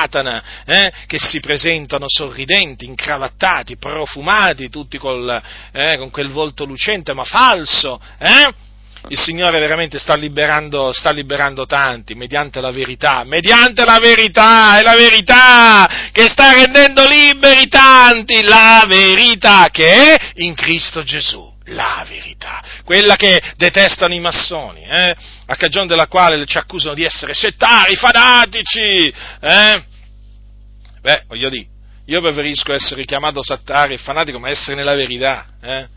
eh, 0.65 0.91
che 1.07 1.17
si 1.19 1.39
presentano 1.39 2.05
sorridenti, 2.07 2.85
incravattati, 2.85 3.77
profumati, 3.77 4.69
tutti 4.69 4.97
col, 4.97 5.41
eh, 5.71 5.97
con 5.97 6.09
quel 6.09 6.29
volto 6.29 6.65
lucente 6.65 7.13
ma 7.13 7.23
falso, 7.23 7.99
eh? 8.17 8.53
il 9.07 9.19
Signore 9.19 9.59
veramente 9.59 9.97
sta 9.97 10.15
liberando, 10.15 10.91
sta 10.93 11.11
liberando, 11.11 11.65
tanti 11.65 12.13
mediante 12.13 12.61
la 12.61 12.71
verità, 12.71 13.23
mediante 13.23 13.83
la 13.83 13.97
verità, 13.99 14.79
è 14.79 14.83
la 14.83 14.95
verità 14.95 15.89
che 16.11 16.29
sta 16.29 16.53
rendendo 16.53 17.07
liberi 17.07 17.67
tanti, 17.67 18.43
la 18.43 18.83
verità 18.87 19.69
che 19.71 20.13
è 20.13 20.31
in 20.35 20.53
Cristo 20.53 21.03
Gesù 21.03 21.50
la 21.71 22.05
verità, 22.07 22.63
quella 22.83 23.15
che 23.15 23.41
detestano 23.57 24.13
i 24.13 24.19
massoni, 24.19 24.83
eh? 24.83 25.15
a 25.45 25.55
cagione 25.55 25.87
della 25.87 26.07
quale 26.07 26.45
ci 26.45 26.57
accusano 26.57 26.93
di 26.93 27.03
essere 27.03 27.33
settari, 27.33 27.95
fanatici. 27.95 29.13
Eh? 29.39 29.83
Beh, 31.01 31.23
voglio 31.27 31.49
dire, 31.49 31.67
io 32.05 32.21
preferisco 32.21 32.73
essere 32.73 33.03
chiamato 33.05 33.43
settario 33.43 33.95
e 33.95 33.99
fanatico, 33.99 34.39
ma 34.39 34.49
essere 34.49 34.75
nella 34.75 34.95
verità. 34.95 35.47
Eh? 35.61 35.87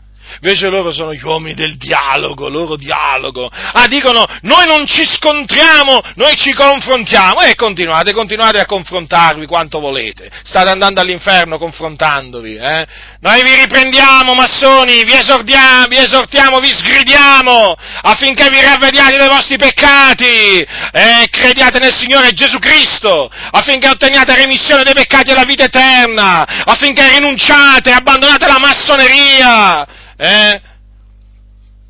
Invece 0.41 0.67
loro 0.69 0.91
sono 0.91 1.13
gli 1.13 1.23
uomini 1.23 1.53
del 1.53 1.77
dialogo, 1.77 2.49
loro 2.49 2.75
dialogo. 2.75 3.49
Ah, 3.51 3.87
dicono, 3.87 4.25
noi 4.41 4.65
non 4.65 4.85
ci 4.85 5.05
scontriamo, 5.05 6.01
noi 6.15 6.35
ci 6.35 6.53
confrontiamo. 6.53 7.41
E 7.41 7.55
continuate, 7.55 8.13
continuate 8.13 8.59
a 8.59 8.65
confrontarvi 8.65 9.45
quanto 9.45 9.79
volete. 9.79 10.29
State 10.43 10.69
andando 10.69 11.01
all'inferno 11.01 11.57
confrontandovi, 11.57 12.55
eh? 12.55 12.85
Noi 13.21 13.41
vi 13.43 13.55
riprendiamo, 13.55 14.33
massoni, 14.33 15.03
vi 15.03 15.13
esordiamo, 15.13 15.87
vi 15.87 15.97
esortiamo, 15.97 16.59
vi 16.59 16.73
sgridiamo, 16.73 17.75
affinché 18.01 18.49
vi 18.49 18.61
ravvediate 18.61 19.17
dai 19.17 19.27
vostri 19.27 19.57
peccati, 19.57 20.25
e 20.25 20.67
eh, 20.91 21.27
crediate 21.29 21.79
nel 21.79 21.93
Signore 21.93 22.31
Gesù 22.31 22.59
Cristo, 22.59 23.29
affinché 23.51 23.89
otteniate 23.89 24.35
remissione 24.35 24.83
dei 24.83 24.93
peccati 24.93 25.31
e 25.31 25.33
la 25.33 25.43
vita 25.43 25.63
eterna, 25.65 26.45
affinché 26.65 27.07
rinunciate, 27.17 27.91
abbandonate 27.91 28.45
la 28.45 28.59
massoneria, 28.59 29.87
eh? 30.17 30.61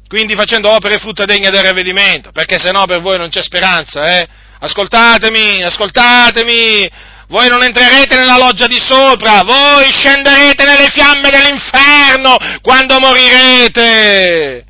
Quindi 0.07 0.35
facendo 0.35 0.71
opere 0.71 0.97
frutta 0.99 1.25
degne 1.25 1.49
del 1.49 1.63
ravvedimento, 1.63 2.31
perché 2.31 2.59
se 2.59 2.71
no 2.71 2.85
per 2.85 3.01
voi 3.01 3.17
non 3.17 3.29
c'è 3.29 3.41
speranza, 3.41 4.19
eh? 4.19 4.27
Ascoltatemi, 4.59 5.63
ascoltatemi, 5.63 6.89
voi 7.27 7.49
non 7.49 7.63
entrerete 7.63 8.15
nella 8.15 8.37
loggia 8.37 8.67
di 8.67 8.79
sopra, 8.79 9.43
voi 9.43 9.91
scenderete 9.91 10.63
nelle 10.63 10.89
fiamme 10.89 11.29
dell'inferno 11.29 12.37
quando 12.61 12.99
morirete. 12.99 14.64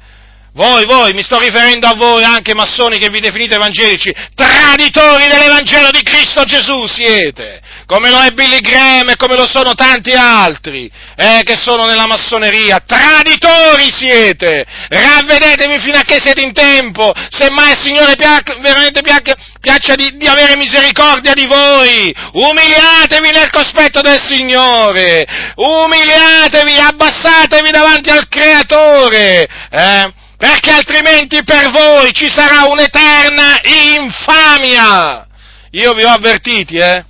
Voi, 0.55 0.85
voi, 0.85 1.11
mi 1.11 1.21
sto 1.21 1.37
riferendo 1.37 1.85
a 1.85 1.95
voi 1.95 2.23
anche 2.23 2.55
massoni 2.55 2.97
che 2.97 3.09
vi 3.09 3.19
definite 3.19 3.55
evangelici, 3.55 4.09
traditori 4.33 5.27
dell'Evangelo 5.27 5.91
di 5.91 6.01
Cristo 6.01 6.45
Gesù 6.45 6.85
siete, 6.85 7.59
come 7.85 8.09
lo 8.09 8.21
è 8.21 8.29
Billy 8.31 8.61
Graham 8.61 9.09
e 9.09 9.15
come 9.17 9.35
lo 9.35 9.45
sono 9.45 9.73
tanti 9.73 10.13
altri, 10.13 10.89
eh, 11.17 11.41
che 11.43 11.57
sono 11.57 11.83
nella 11.83 12.07
massoneria, 12.07 12.81
traditori 12.85 13.91
siete, 13.91 14.65
ravvedetevi 14.87 15.77
fino 15.79 15.97
a 15.97 16.03
che 16.03 16.21
siete 16.23 16.41
in 16.41 16.53
tempo, 16.53 17.11
semmai 17.31 17.71
il 17.71 17.79
Signore 17.81 18.15
piac- 18.15 18.57
veramente 18.61 19.01
piac- 19.01 19.35
piaccia 19.59 19.95
di, 19.95 20.15
di, 20.15 20.25
avere 20.25 20.55
misericordia 20.55 21.33
di 21.33 21.47
voi, 21.47 22.15
umiliatevi 22.31 23.29
nel 23.29 23.49
cospetto 23.49 23.99
del 23.99 24.21
Signore, 24.23 25.25
umiliatevi, 25.55 26.77
abbassatevi 26.77 27.71
davanti 27.71 28.09
al 28.09 28.25
Creatore, 28.29 29.45
eh, 29.69 30.13
perché 30.37 30.71
altrimenti 30.71 31.43
per 31.43 31.71
voi 31.71 32.13
ci 32.13 32.29
sarà 32.29 32.65
un'eterna 32.65 33.61
infamia. 33.95 35.27
Io 35.71 35.93
vi 35.93 36.03
ho 36.03 36.09
avvertiti, 36.09 36.77
eh? 36.77 37.03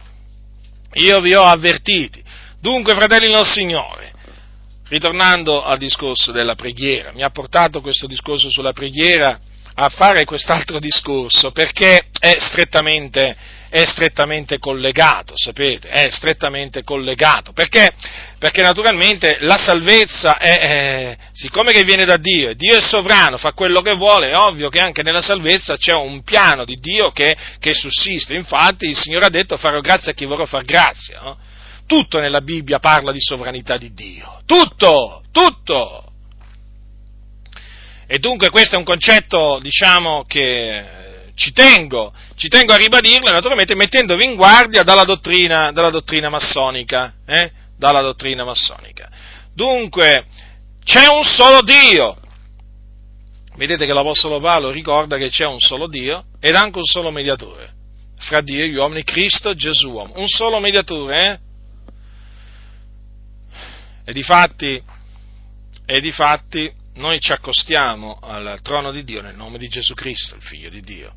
Io 0.93 1.19
vi 1.21 1.33
ho 1.33 1.43
avvertiti. 1.43 2.23
Dunque, 2.59 2.95
fratelli 2.95 3.31
del 3.31 3.45
Signore, 3.45 4.13
ritornando 4.87 5.63
al 5.63 5.77
discorso 5.77 6.31
della 6.31 6.55
preghiera, 6.55 7.11
mi 7.13 7.23
ha 7.23 7.29
portato 7.29 7.81
questo 7.81 8.07
discorso 8.07 8.49
sulla 8.49 8.73
preghiera 8.73 9.39
a 9.77 9.89
fare 9.89 10.23
quest'altro 10.25 10.79
discorso 10.79 11.51
perché 11.51 12.07
è 12.17 12.37
strettamente 12.39 13.35
è 13.75 13.83
strettamente 13.83 14.57
collegato, 14.57 15.33
sapete, 15.35 15.89
è 15.89 16.09
strettamente 16.09 16.81
collegato, 16.81 17.51
perché? 17.51 17.91
Perché 18.39 18.61
naturalmente 18.61 19.35
la 19.41 19.57
salvezza 19.57 20.37
è, 20.37 20.59
è, 20.59 21.17
siccome 21.33 21.73
che 21.73 21.83
viene 21.83 22.05
da 22.05 22.15
Dio, 22.15 22.51
e 22.51 22.55
Dio 22.55 22.77
è 22.77 22.79
sovrano, 22.79 23.35
fa 23.35 23.51
quello 23.51 23.81
che 23.81 23.93
vuole, 23.95 24.31
è 24.31 24.37
ovvio 24.37 24.69
che 24.69 24.79
anche 24.79 25.03
nella 25.03 25.21
salvezza 25.21 25.75
c'è 25.75 25.93
un 25.93 26.23
piano 26.23 26.63
di 26.63 26.75
Dio 26.75 27.11
che, 27.11 27.35
che 27.59 27.73
sussiste, 27.73 28.33
infatti 28.33 28.87
il 28.87 28.95
Signore 28.95 29.25
ha 29.25 29.29
detto 29.29 29.57
farò 29.57 29.81
grazia 29.81 30.13
a 30.13 30.15
chi 30.15 30.23
vorrà 30.23 30.45
far 30.45 30.63
grazia, 30.63 31.19
no? 31.19 31.37
tutto 31.85 32.19
nella 32.19 32.39
Bibbia 32.39 32.79
parla 32.79 33.11
di 33.11 33.19
sovranità 33.19 33.75
di 33.75 33.93
Dio, 33.93 34.41
tutto, 34.45 35.21
tutto! 35.33 36.13
E 38.07 38.19
dunque 38.19 38.49
questo 38.49 38.75
è 38.75 38.77
un 38.77 38.85
concetto, 38.85 39.59
diciamo, 39.61 40.23
che 40.25 41.03
ci 41.35 41.51
tengo, 41.51 42.13
ci 42.35 42.47
tengo 42.47 42.73
a 42.73 42.77
ribadirlo, 42.77 43.29
naturalmente 43.29 43.75
mettendovi 43.75 44.23
in 44.23 44.35
guardia 44.35 44.83
dalla 44.83 45.03
dottrina, 45.03 45.71
dalla 45.71 45.89
dottrina 45.89 46.29
massonica, 46.29 47.13
eh? 47.25 47.51
dalla 47.77 48.01
dottrina 48.01 48.43
massonica. 48.43 49.09
Dunque, 49.53 50.25
c'è 50.83 51.07
un 51.07 51.23
solo 51.23 51.61
Dio. 51.61 52.17
Vedete 53.57 53.85
che 53.85 53.93
l'Apostolo 53.93 54.39
Paolo 54.39 54.71
ricorda 54.71 55.17
che 55.17 55.29
c'è 55.29 55.45
un 55.45 55.59
solo 55.59 55.87
Dio 55.87 56.25
ed 56.39 56.55
anche 56.55 56.77
un 56.77 56.85
solo 56.85 57.11
mediatore 57.11 57.73
fra 58.17 58.41
Dio 58.41 58.63
e 58.63 58.69
gli 58.69 58.75
uomini, 58.75 59.03
Cristo 59.03 59.53
Gesù. 59.53 59.89
Un 59.97 60.27
solo 60.27 60.59
mediatore, 60.59 61.25
eh? 61.25 61.39
E 64.05 64.13
di 64.13 64.23
fatti, 64.23 64.81
e 65.85 66.01
di 66.01 66.11
fatti 66.11 66.71
noi 66.95 67.19
ci 67.19 67.31
accostiamo 67.31 68.19
al 68.21 68.59
trono 68.61 68.91
di 68.91 69.03
Dio 69.03 69.21
nel 69.21 69.35
nome 69.35 69.57
di 69.57 69.67
Gesù 69.67 69.93
Cristo, 69.93 70.35
il 70.35 70.41
Figlio 70.41 70.69
di 70.69 70.81
Dio. 70.81 71.13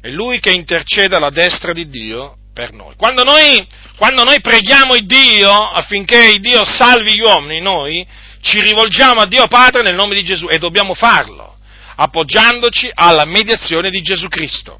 È 0.00 0.08
Lui 0.08 0.40
che 0.40 0.50
intercede 0.50 1.16
alla 1.16 1.30
destra 1.30 1.72
di 1.72 1.88
Dio 1.88 2.36
per 2.54 2.72
noi. 2.72 2.94
Quando 2.96 3.22
noi, 3.22 3.66
quando 3.96 4.24
noi 4.24 4.40
preghiamo 4.40 4.94
il 4.94 5.06
Dio 5.06 5.50
affinché 5.50 6.30
il 6.34 6.40
Dio 6.40 6.64
salvi 6.64 7.14
gli 7.14 7.20
uomini, 7.20 7.60
noi 7.60 8.06
ci 8.40 8.60
rivolgiamo 8.60 9.20
a 9.20 9.26
Dio 9.26 9.46
Padre 9.46 9.82
nel 9.82 9.94
nome 9.94 10.14
di 10.14 10.24
Gesù 10.24 10.48
e 10.48 10.58
dobbiamo 10.58 10.94
farlo, 10.94 11.56
appoggiandoci 11.96 12.90
alla 12.94 13.24
mediazione 13.24 13.90
di 13.90 14.00
Gesù 14.00 14.28
Cristo. 14.28 14.78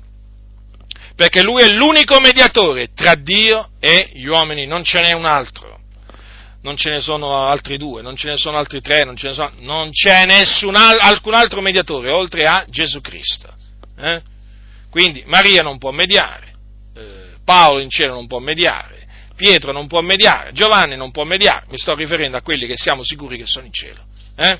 perché 1.20 1.42
lui 1.42 1.60
è 1.60 1.68
l'unico 1.68 2.18
mediatore 2.18 2.94
tra 2.94 3.14
Dio 3.14 3.72
e 3.78 4.08
gli 4.14 4.24
uomini, 4.24 4.66
non 4.66 4.82
ce 4.82 5.00
n'è 5.00 5.12
un 5.12 5.26
altro. 5.26 5.78
Non 6.62 6.76
ce 6.76 6.88
ne 6.88 7.02
sono 7.02 7.46
altri 7.46 7.76
due, 7.76 8.00
non 8.00 8.16
ce 8.16 8.28
ne 8.28 8.38
sono 8.38 8.56
altri 8.56 8.80
tre, 8.80 9.04
non, 9.04 9.18
sono, 9.18 9.50
non 9.58 9.90
c'è 9.90 10.24
nessun, 10.24 10.74
alcun 10.74 11.34
altro 11.34 11.60
mediatore 11.60 12.10
oltre 12.10 12.46
a 12.46 12.64
Gesù 12.68 13.02
Cristo. 13.02 13.52
Eh? 13.98 14.22
Quindi 14.90 15.22
Maria 15.26 15.62
non 15.62 15.78
può 15.78 15.90
mediare, 15.90 16.52
eh, 16.94 17.34
Paolo 17.44 17.80
in 17.80 17.90
cielo 17.90 18.14
non 18.14 18.26
può 18.26 18.38
mediare, 18.38 19.06
Pietro 19.36 19.72
non 19.72 19.86
può 19.86 20.00
mediare, 20.00 20.52
Giovanni 20.52 20.96
non 20.96 21.10
può 21.10 21.24
mediare, 21.24 21.66
mi 21.70 21.78
sto 21.78 21.94
riferendo 21.94 22.36
a 22.36 22.42
quelli 22.42 22.66
che 22.66 22.76
siamo 22.76 23.02
sicuri 23.02 23.38
che 23.38 23.46
sono 23.46 23.66
in 23.66 23.72
cielo. 23.72 24.04
Eh? 24.36 24.58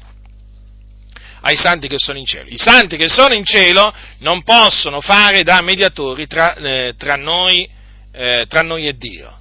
ai 1.43 1.57
santi 1.57 1.89
che 1.89 1.97
sono 1.99 2.19
in 2.19 2.27
cielo. 2.27 2.51
I 2.51 2.59
santi 2.59 2.99
che 2.99 3.09
sono 3.09 3.33
in 3.33 3.47
cielo 3.47 3.95
non 4.19 4.43
possono 4.43 5.01
fare 5.01 5.43
da 5.43 5.63
mediatori 5.63 6.27
tra, 6.27 6.55
eh, 6.55 6.95
tra, 6.99 7.15
noi, 7.15 7.67
eh, 8.13 8.45
tra 8.47 8.61
noi 8.61 8.87
e 8.87 8.97
Dio 8.99 9.40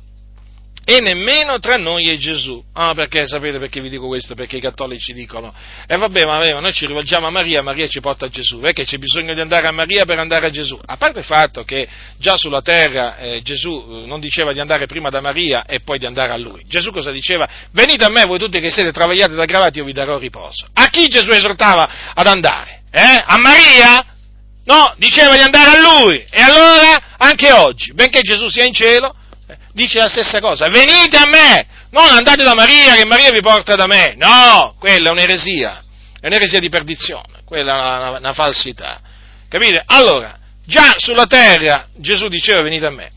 e 0.90 1.02
nemmeno 1.02 1.60
tra 1.60 1.76
noi 1.76 2.10
e 2.10 2.18
Gesù. 2.18 2.64
Ah, 2.74 2.96
perché 2.96 3.28
sapete 3.28 3.60
perché 3.60 3.80
vi 3.80 3.90
dico 3.90 4.08
questo? 4.08 4.34
Perché 4.34 4.58
i 4.58 4.60
cattolici 4.60 5.14
dicono, 5.14 5.54
e 5.86 5.94
eh 5.94 5.98
vabbè, 5.98 6.26
ma 6.26 6.60
noi 6.60 6.74
ci 6.74 6.88
rivolgiamo 6.88 7.28
a 7.28 7.30
Maria, 7.30 7.62
Maria 7.62 7.88
ci 7.88 8.00
porta 8.00 8.26
a 8.26 8.30
Gesù, 8.30 8.60
perché 8.60 8.86
c'è 8.86 8.98
bisogno 8.98 9.36
di 9.36 9.40
andare 9.40 9.68
a 9.68 9.72
Maria 9.72 10.04
per 10.06 10.18
andare 10.18 10.48
a 10.48 10.50
Gesù. 10.50 10.80
A 10.84 10.98
parte 10.98 11.20
il 11.20 11.26
fatto 11.26 11.64
che 11.64 11.88
già 12.18 12.38
sulla 12.38 12.64
terra 12.64 13.18
eh, 13.18 13.42
Gesù 13.44 13.70
eh, 13.88 14.08
non 14.08 14.20
diceva 14.20 14.52
di 14.52 14.60
andare 14.60 14.88
prima 14.88 15.12
da 15.12 15.22
Maria 15.22 15.64
e 15.64 15.82
poi 15.82 16.00
di 16.00 16.08
andare 16.08 16.32
a 16.32 16.38
lui. 16.38 16.64
Gesù 16.68 16.90
cosa 16.90 17.12
diceva? 17.12 17.48
Venite 17.72 18.06
a 18.06 18.10
me 18.10 18.26
voi 18.26 18.40
tutti 18.40 18.60
che 18.60 18.72
siete 18.72 18.92
travagliati 18.92 19.34
ed 19.34 19.40
aggravati, 19.40 19.78
io 19.78 19.86
vi 19.86 19.94
darò 19.94 20.18
riposo. 20.18 20.66
A 20.74 20.88
chi 20.88 21.08
Gesù 21.08 21.30
esortava 21.30 21.88
ad 22.16 22.26
andare? 22.26 22.82
Eh? 22.90 23.24
A 23.28 23.38
Maria? 23.38 24.06
No, 24.66 24.96
diceva 24.98 25.36
di 25.36 25.44
andare 25.44 25.70
a 25.70 25.82
lui. 25.82 26.26
E 26.32 26.42
allora, 26.42 27.16
anche 27.18 27.52
oggi, 27.52 27.94
benché 27.94 28.22
Gesù 28.22 28.48
sia 28.48 28.66
in 28.66 28.74
cielo, 28.74 29.14
dice 29.74 30.00
la 30.00 30.08
stessa 30.08 30.40
cosa, 30.40 30.68
venite 30.70 31.18
a 31.18 31.28
me, 31.28 31.66
non 31.92 32.10
andate 32.10 32.44
da 32.44 32.54
Maria 32.54 32.96
che 32.96 33.06
Maria 33.06 33.32
vi 33.32 33.42
porta 33.42 33.76
da 33.76 33.88
me, 33.88 34.16
no, 34.18 34.76
quella 34.80 35.10
è 35.10 35.12
un'eresia, 35.12 35.84
è 36.20 36.28
un'eresia 36.28 36.60
di 36.60 36.70
perdizione, 36.70 37.42
quella 37.46 37.72
è 37.72 37.76
una, 37.76 38.18
una 38.18 38.34
falsità, 38.34 39.02
capite? 39.48 39.84
Allora, 39.86 40.38
già 40.66 40.96
sulla 40.98 41.26
terra 41.26 41.88
Gesù 41.96 42.28
diceva 42.28 42.62
venite 42.62 42.86
a 42.86 42.92
me, 42.92 43.12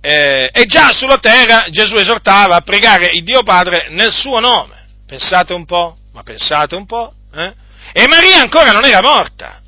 eh, 0.00 0.50
e 0.52 0.64
già 0.66 0.92
sulla 0.92 1.18
terra 1.18 1.66
Gesù 1.70 1.96
esortava 1.96 2.56
a 2.56 2.60
pregare 2.60 3.10
il 3.12 3.24
Dio 3.24 3.42
Padre 3.42 3.88
nel 3.90 4.12
suo 4.12 4.38
nome, 4.38 4.86
pensate 5.06 5.52
un 5.52 5.64
po', 5.64 5.96
ma 6.12 6.22
pensate 6.22 6.74
un 6.74 6.86
po', 6.86 7.12
eh? 7.34 7.52
e 7.92 8.06
Maria 8.08 8.40
ancora 8.40 8.70
non 8.70 8.84
era 8.84 9.00
morta, 9.00 9.60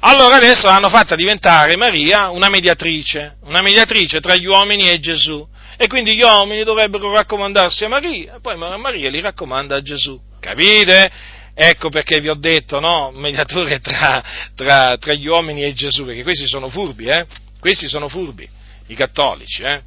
allora 0.00 0.36
adesso 0.36 0.66
l'hanno 0.66 0.88
fatta 0.88 1.14
diventare 1.14 1.76
Maria 1.76 2.30
una 2.30 2.48
mediatrice, 2.48 3.36
una 3.42 3.62
mediatrice 3.62 4.20
tra 4.20 4.36
gli 4.36 4.46
uomini 4.46 4.88
e 4.88 4.98
Gesù. 4.98 5.46
E 5.78 5.88
quindi 5.88 6.14
gli 6.14 6.22
uomini 6.22 6.64
dovrebbero 6.64 7.12
raccomandarsi 7.12 7.84
a 7.84 7.88
Maria, 7.88 8.36
e 8.36 8.40
poi 8.40 8.56
Maria 8.56 9.10
li 9.10 9.20
raccomanda 9.20 9.76
a 9.76 9.82
Gesù. 9.82 10.18
Capite? 10.40 11.10
Ecco 11.54 11.88
perché 11.90 12.20
vi 12.20 12.28
ho 12.28 12.34
detto, 12.34 12.80
no? 12.80 13.10
Mediatore 13.12 13.80
tra, 13.80 14.22
tra, 14.54 14.96
tra 14.98 15.12
gli 15.14 15.26
uomini 15.26 15.64
e 15.64 15.72
Gesù, 15.74 16.04
perché 16.04 16.22
questi 16.22 16.46
sono 16.46 16.68
furbi, 16.70 17.06
eh? 17.06 17.26
Questi 17.60 17.88
sono 17.88 18.08
furbi, 18.08 18.48
i 18.88 18.94
cattolici, 18.94 19.62
eh? 19.62 19.82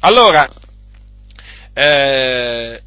Allora, 0.00 0.48
eh, 1.74 2.82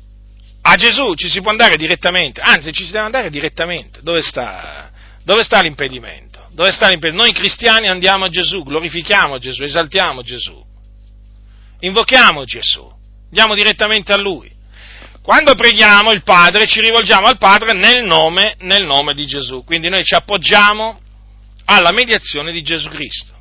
a 0.61 0.75
Gesù 0.75 1.13
ci 1.15 1.29
si 1.29 1.41
può 1.41 1.49
andare 1.51 1.75
direttamente, 1.75 2.41
anzi 2.41 2.71
ci 2.71 2.85
si 2.85 2.91
deve 2.91 3.05
andare 3.05 3.29
direttamente. 3.29 3.99
Dove 4.01 4.21
sta, 4.21 4.91
dove 5.23 5.43
sta 5.43 5.61
l'impedimento? 5.61 6.30
Dove 6.53 6.71
sta 6.71 6.89
l'impedimento? 6.89 7.27
Noi 7.27 7.33
cristiani 7.33 7.87
andiamo 7.87 8.25
a 8.25 8.29
Gesù, 8.29 8.63
glorifichiamo 8.63 9.37
Gesù, 9.37 9.63
esaltiamo 9.63 10.21
Gesù, 10.21 10.61
invochiamo 11.79 12.43
Gesù, 12.43 12.91
andiamo 13.25 13.55
direttamente 13.55 14.11
a 14.11 14.17
Lui. 14.17 14.51
Quando 15.21 15.53
preghiamo 15.55 16.11
il 16.11 16.23
Padre 16.23 16.65
ci 16.65 16.81
rivolgiamo 16.81 17.27
al 17.27 17.37
Padre 17.37 17.73
nel 17.73 18.03
nome, 18.03 18.55
nel 18.59 18.85
nome 18.85 19.13
di 19.13 19.25
Gesù, 19.25 19.63
quindi 19.63 19.87
noi 19.87 20.03
ci 20.03 20.15
appoggiamo 20.15 20.99
alla 21.65 21.91
mediazione 21.91 22.51
di 22.51 22.61
Gesù 22.61 22.89
Cristo, 22.89 23.33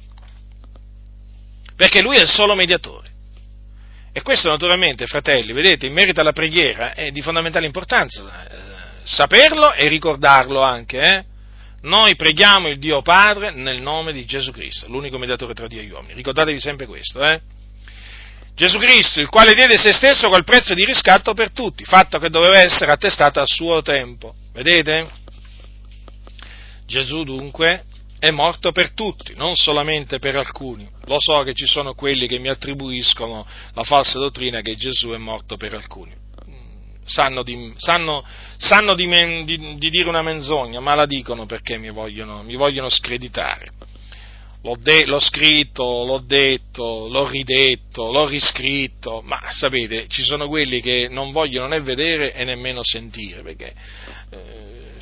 perché 1.74 2.02
Lui 2.02 2.16
è 2.16 2.20
il 2.20 2.28
solo 2.28 2.54
mediatore. 2.54 3.08
E 4.12 4.22
questo 4.22 4.48
naturalmente, 4.50 5.06
fratelli, 5.06 5.52
vedete, 5.52 5.86
in 5.86 5.92
merito 5.92 6.20
alla 6.20 6.32
preghiera 6.32 6.94
è 6.94 7.10
di 7.10 7.22
fondamentale 7.22 7.66
importanza 7.66 8.44
eh, 8.44 8.56
saperlo 9.04 9.72
e 9.72 9.88
ricordarlo 9.88 10.62
anche, 10.62 10.98
eh? 10.98 11.24
Noi 11.82 12.14
preghiamo 12.14 12.68
il 12.68 12.78
Dio 12.78 13.00
Padre 13.00 13.52
nel 13.52 13.80
nome 13.80 14.12
di 14.12 14.26
Gesù 14.26 14.50
Cristo, 14.50 14.86
l'unico 14.88 15.16
mediatore 15.16 15.54
tra 15.54 15.66
Dio 15.66 15.80
e 15.80 15.84
gli 15.84 15.90
uomini. 15.90 16.14
Ricordatevi 16.14 16.60
sempre 16.60 16.86
questo, 16.86 17.24
eh? 17.24 17.40
Gesù 18.54 18.78
Cristo, 18.78 19.20
il 19.20 19.28
quale 19.28 19.54
diede 19.54 19.78
se 19.78 19.92
stesso 19.92 20.28
col 20.28 20.44
prezzo 20.44 20.74
di 20.74 20.84
riscatto 20.84 21.32
per 21.32 21.52
tutti, 21.52 21.84
fatto 21.84 22.18
che 22.18 22.28
doveva 22.28 22.58
essere 22.58 22.92
attestato 22.92 23.40
a 23.40 23.46
suo 23.46 23.80
tempo. 23.80 24.34
Vedete? 24.52 25.08
Gesù 26.86 27.24
dunque 27.24 27.84
è 28.18 28.30
morto 28.30 28.72
per 28.72 28.92
tutti, 28.92 29.32
non 29.36 29.54
solamente 29.54 30.18
per 30.18 30.36
alcuni. 30.36 30.86
Lo 31.06 31.16
so 31.18 31.42
che 31.42 31.54
ci 31.54 31.66
sono 31.66 31.94
quelli 31.94 32.26
che 32.26 32.38
mi 32.38 32.48
attribuiscono 32.48 33.46
la 33.72 33.84
falsa 33.84 34.18
dottrina 34.18 34.60
che 34.60 34.76
Gesù 34.76 35.10
è 35.10 35.16
morto 35.16 35.56
per 35.56 35.72
alcuni 35.72 36.12
sanno, 37.10 37.42
di, 37.42 37.72
sanno, 37.76 38.24
sanno 38.56 38.94
di, 38.94 39.06
men, 39.06 39.44
di, 39.44 39.76
di, 39.76 39.90
dire 39.90 40.08
una 40.08 40.22
menzogna, 40.22 40.80
ma 40.80 40.94
la 40.94 41.06
dicono 41.06 41.44
perché 41.44 41.76
mi 41.76 41.90
vogliono, 41.90 42.42
mi 42.42 42.54
vogliono 42.54 42.88
screditare. 42.88 43.72
L'ho, 44.62 44.76
de, 44.78 45.06
l'ho, 45.06 45.18
scritto, 45.18 46.04
l'ho 46.04 46.22
detto, 46.24 47.08
l'ho 47.08 47.26
ridetto, 47.26 48.12
l'ho 48.12 48.26
riscritto, 48.26 49.22
ma 49.24 49.40
sapete, 49.48 50.06
ci 50.08 50.22
sono 50.22 50.48
quelli 50.48 50.80
che 50.80 51.08
non 51.10 51.32
vogliono 51.32 51.66
né 51.66 51.80
vedere 51.80 52.34
e 52.34 52.44
nemmeno 52.44 52.82
sentire, 52.82 53.42
perché 53.42 53.74
eh, 54.30 54.98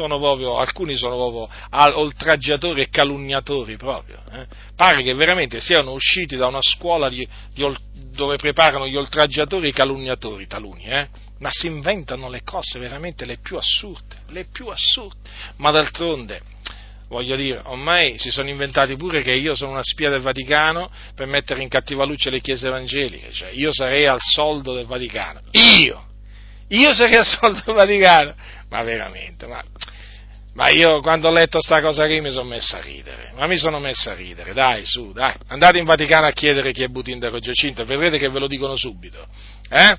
sono 0.00 0.18
proprio, 0.18 0.56
alcuni 0.56 0.96
sono 0.96 1.16
proprio 1.16 1.48
oltraggiatori 1.70 2.80
e 2.80 2.88
calunniatori 2.88 3.76
proprio. 3.76 4.22
Eh. 4.32 4.46
Pare 4.74 5.02
che 5.02 5.12
veramente 5.12 5.60
siano 5.60 5.92
usciti 5.92 6.36
da 6.36 6.46
una 6.46 6.62
scuola 6.62 7.10
di, 7.10 7.26
di, 7.52 7.66
dove 8.14 8.36
preparano 8.36 8.88
gli 8.88 8.96
oltraggiatori 8.96 9.66
e 9.66 9.68
i 9.70 9.74
calunniatori, 9.74 10.46
taluni, 10.46 10.84
eh. 10.84 11.08
ma 11.38 11.50
si 11.52 11.66
inventano 11.66 12.30
le 12.30 12.42
cose 12.42 12.78
veramente 12.78 13.26
le 13.26 13.38
più 13.42 13.58
assurde, 13.58 14.16
le 14.28 14.46
più 14.50 14.68
assurde. 14.68 15.28
Ma 15.56 15.70
d'altronde, 15.70 16.40
voglio 17.08 17.36
dire, 17.36 17.60
ormai 17.64 18.18
si 18.18 18.30
sono 18.30 18.48
inventati 18.48 18.96
pure 18.96 19.22
che 19.22 19.32
io 19.32 19.54
sono 19.54 19.72
una 19.72 19.82
spia 19.82 20.08
del 20.08 20.22
Vaticano 20.22 20.90
per 21.14 21.26
mettere 21.26 21.60
in 21.60 21.68
cattiva 21.68 22.04
luce 22.04 22.30
le 22.30 22.40
chiese 22.40 22.68
evangeliche, 22.68 23.32
cioè 23.32 23.50
io 23.50 23.70
sarei 23.70 24.06
al 24.06 24.20
soldo 24.20 24.72
del 24.72 24.86
Vaticano. 24.86 25.40
Io! 25.78 26.08
Io 26.70 26.92
sarei 26.94 27.16
al 27.16 27.26
soldo 27.26 27.62
del 27.64 27.74
Vaticano! 27.74 28.34
Ma 28.68 28.82
veramente, 28.82 29.46
ma 29.46 29.62
ma 30.52 30.68
io 30.68 31.00
quando 31.00 31.28
ho 31.28 31.30
letto 31.30 31.60
sta 31.60 31.80
cosa 31.80 32.06
qui 32.06 32.20
mi 32.20 32.30
sono 32.30 32.48
messo 32.48 32.76
a 32.76 32.80
ridere, 32.80 33.32
ma 33.34 33.46
mi 33.46 33.56
sono 33.56 33.78
messo 33.78 34.10
a 34.10 34.14
ridere, 34.14 34.52
dai, 34.52 34.84
su, 34.84 35.12
dai, 35.12 35.32
andate 35.46 35.78
in 35.78 35.84
Vaticano 35.84 36.26
a 36.26 36.32
chiedere 36.32 36.72
chi 36.72 36.82
è 36.82 36.88
Butin 36.88 37.20
de 37.20 37.38
Giacinto, 37.38 37.84
vedrete 37.84 38.18
che 38.18 38.28
ve 38.28 38.40
lo 38.40 38.48
dicono 38.48 38.76
subito. 38.76 39.26
Eh? 39.68 39.96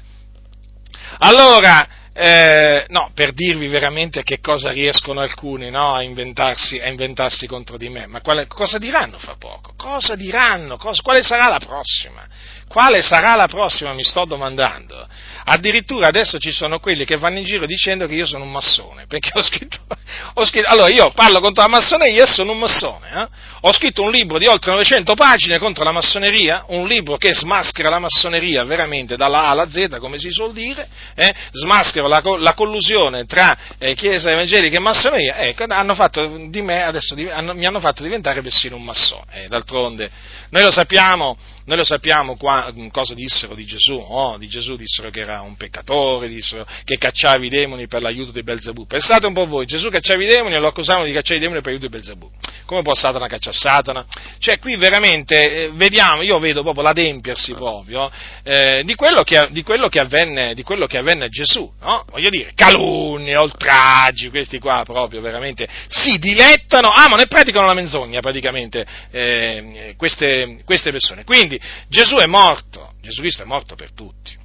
Allora, 1.19 1.88
eh, 2.14 2.85
no, 2.89 3.11
per 3.14 3.31
dirvi 3.31 3.68
veramente 3.69 4.23
che 4.23 4.39
cosa 4.41 4.72
riescono 4.72 5.22
alcuni 5.22 5.69
no, 5.69 5.93
a, 5.93 6.02
inventarsi, 6.02 6.77
a, 6.77 6.89
inventarsi, 6.89 7.48
contro 7.48 7.77
di 7.77 7.88
me, 7.88 8.06
ma 8.06 8.19
quale, 8.19 8.48
cosa 8.48 8.77
diranno 8.77 9.18
fra 9.18 9.35
poco? 9.38 9.73
Cosa 9.77 10.15
diranno? 10.15 10.76
Cosa, 10.77 11.02
quale 11.02 11.23
sarà 11.23 11.48
la 11.48 11.60
prossima? 11.60 12.27
Quale 12.72 13.02
sarà 13.02 13.35
la 13.35 13.48
prossima, 13.48 13.91
mi 13.91 14.02
sto 14.02 14.23
domandando. 14.23 15.06
Addirittura 15.43 16.07
adesso 16.07 16.38
ci 16.39 16.52
sono 16.52 16.80
quelli 16.80 17.03
che 17.03 17.18
vanno 17.18 17.39
in 17.39 17.43
giro 17.43 17.65
dicendo 17.65 18.07
che 18.07 18.14
io 18.14 18.26
sono 18.26 18.45
un 18.45 18.52
massone, 18.52 19.07
perché 19.07 19.31
ho 19.34 19.41
scritto, 19.41 19.77
ho 20.35 20.45
scritto 20.45 20.69
allora 20.69 20.88
io 20.88 21.11
parlo 21.11 21.41
contro 21.41 21.64
la 21.64 21.68
massoneria 21.68 22.23
e 22.23 22.27
sono 22.27 22.53
un 22.53 22.60
massone, 22.60 23.10
eh? 23.11 23.27
ho 23.60 23.73
scritto 23.73 24.03
un 24.03 24.10
libro 24.10 24.38
di 24.38 24.48
oltre 24.48 24.72
900 24.72 25.15
pagine 25.15 25.57
contro 25.57 25.84
la 25.84 25.91
massoneria, 25.91 26.64
un 26.68 26.88
libro 26.88 27.18
che 27.18 27.34
smaschera 27.34 27.89
la 27.89 27.99
massoneria 27.99 28.64
veramente 28.64 29.18
dalla 29.18 29.48
A 29.48 29.49
alla 29.49 29.69
Z, 29.69 29.98
come 29.99 30.18
si 30.18 30.31
suol 30.31 30.53
dire, 30.53 30.88
eh? 31.15 31.35
smaschera 31.52 32.07
la, 32.07 32.22
la, 32.38 32.53
collusione 32.53 33.26
tra 33.26 33.57
eh, 33.80 33.95
Chiesa 33.95 34.31
evangelica 34.31 34.77
e 34.77 34.80
massoneria, 34.80 35.35
ecco, 35.39 35.65
hanno 35.68 35.95
fatto 35.95 36.48
di 36.48 36.61
me, 36.61 36.84
adesso 36.84 37.15
hanno, 37.34 37.53
mi 37.53 37.65
hanno 37.65 37.81
fatto 37.81 38.02
diventare 38.02 38.41
persino 38.41 38.77
un 38.77 38.84
massone, 38.84 39.43
eh, 39.43 39.48
d'altronde 39.49 40.10
noi 40.52 40.64
lo 40.64 40.72
sappiamo, 40.72 41.38
noi 41.65 41.77
lo 41.77 41.83
sappiamo 41.83 42.35
qua, 42.35 42.73
cosa 42.91 43.13
dissero 43.13 43.53
di 43.53 43.65
Gesù, 43.65 43.93
oh, 43.93 44.38
di 44.38 44.47
Gesù 44.47 44.75
dissero 44.75 45.09
che 45.09 45.21
era 45.21 45.41
un 45.41 45.55
peccatore, 45.55 46.27
dissero 46.27 46.65
che 46.83 46.97
cacciava 46.97 47.43
i 47.45 47.49
demoni 47.49 47.88
per 47.88 48.01
l'aiuto 48.01 48.31
di 48.31 48.43
Belzebù. 48.43 48.85
Pensate 48.88 49.25
un 49.27 49.33
po' 49.33 49.45
voi, 49.45 49.65
Gesù 49.65 49.89
cacciava 49.89 50.23
i 50.23 50.27
demoni 50.27 50.55
e 50.55 50.59
lo 50.59 50.67
accusavano 50.67 51.05
di 51.05 51.13
cacciare 51.13 51.38
i 51.38 51.39
demoni 51.39 51.61
per 51.61 51.71
l'aiuto 51.71 51.88
di 51.88 51.97
Belzebù. 51.97 52.29
Come 52.65 52.81
può 52.81 52.93
Satana 52.93 53.27
cacciare 53.27 53.55
Satana? 53.55 54.05
Cioè 54.39 54.59
qui 54.59 54.75
veramente 54.75 55.65
eh, 55.65 55.71
vediamo, 55.73 56.21
io 56.21 56.39
vedo 56.39 56.61
proprio 56.63 56.83
l'adempiersi 56.83 57.53
proprio 57.53 58.09
eh, 58.43 58.83
di, 58.83 58.95
quello 58.95 59.23
che, 59.23 59.47
di, 59.51 59.61
quello 59.61 59.89
avvenne, 59.91 60.53
di, 60.53 60.63
quello 60.63 60.85
che 60.88 60.97
avvenne, 60.97 61.25
a 61.25 61.29
Gesù. 61.29 61.69
No? 61.81 62.05
Voglio 62.09 62.29
dire, 62.29 62.53
calunnie, 62.55 63.35
oltraggi, 63.35 64.29
questi 64.29 64.57
qua 64.59 64.83
proprio 64.85 65.21
veramente 65.21 65.67
si 65.88 66.17
dilettano, 66.17 66.89
amano 66.89 67.21
e 67.21 67.27
praticano 67.27 67.67
la 67.67 67.73
menzogna 67.73 68.19
praticamente 68.21 68.85
eh, 69.11 69.93
queste, 69.97 70.61
queste 70.65 70.91
persone. 70.91 71.23
Quindi 71.23 71.59
Gesù 71.88 72.15
è 72.15 72.25
morto, 72.25 72.93
Gesù 73.01 73.21
Cristo 73.21 73.43
è 73.43 73.45
morto 73.45 73.75
per 73.75 73.91
tutti. 73.93 74.38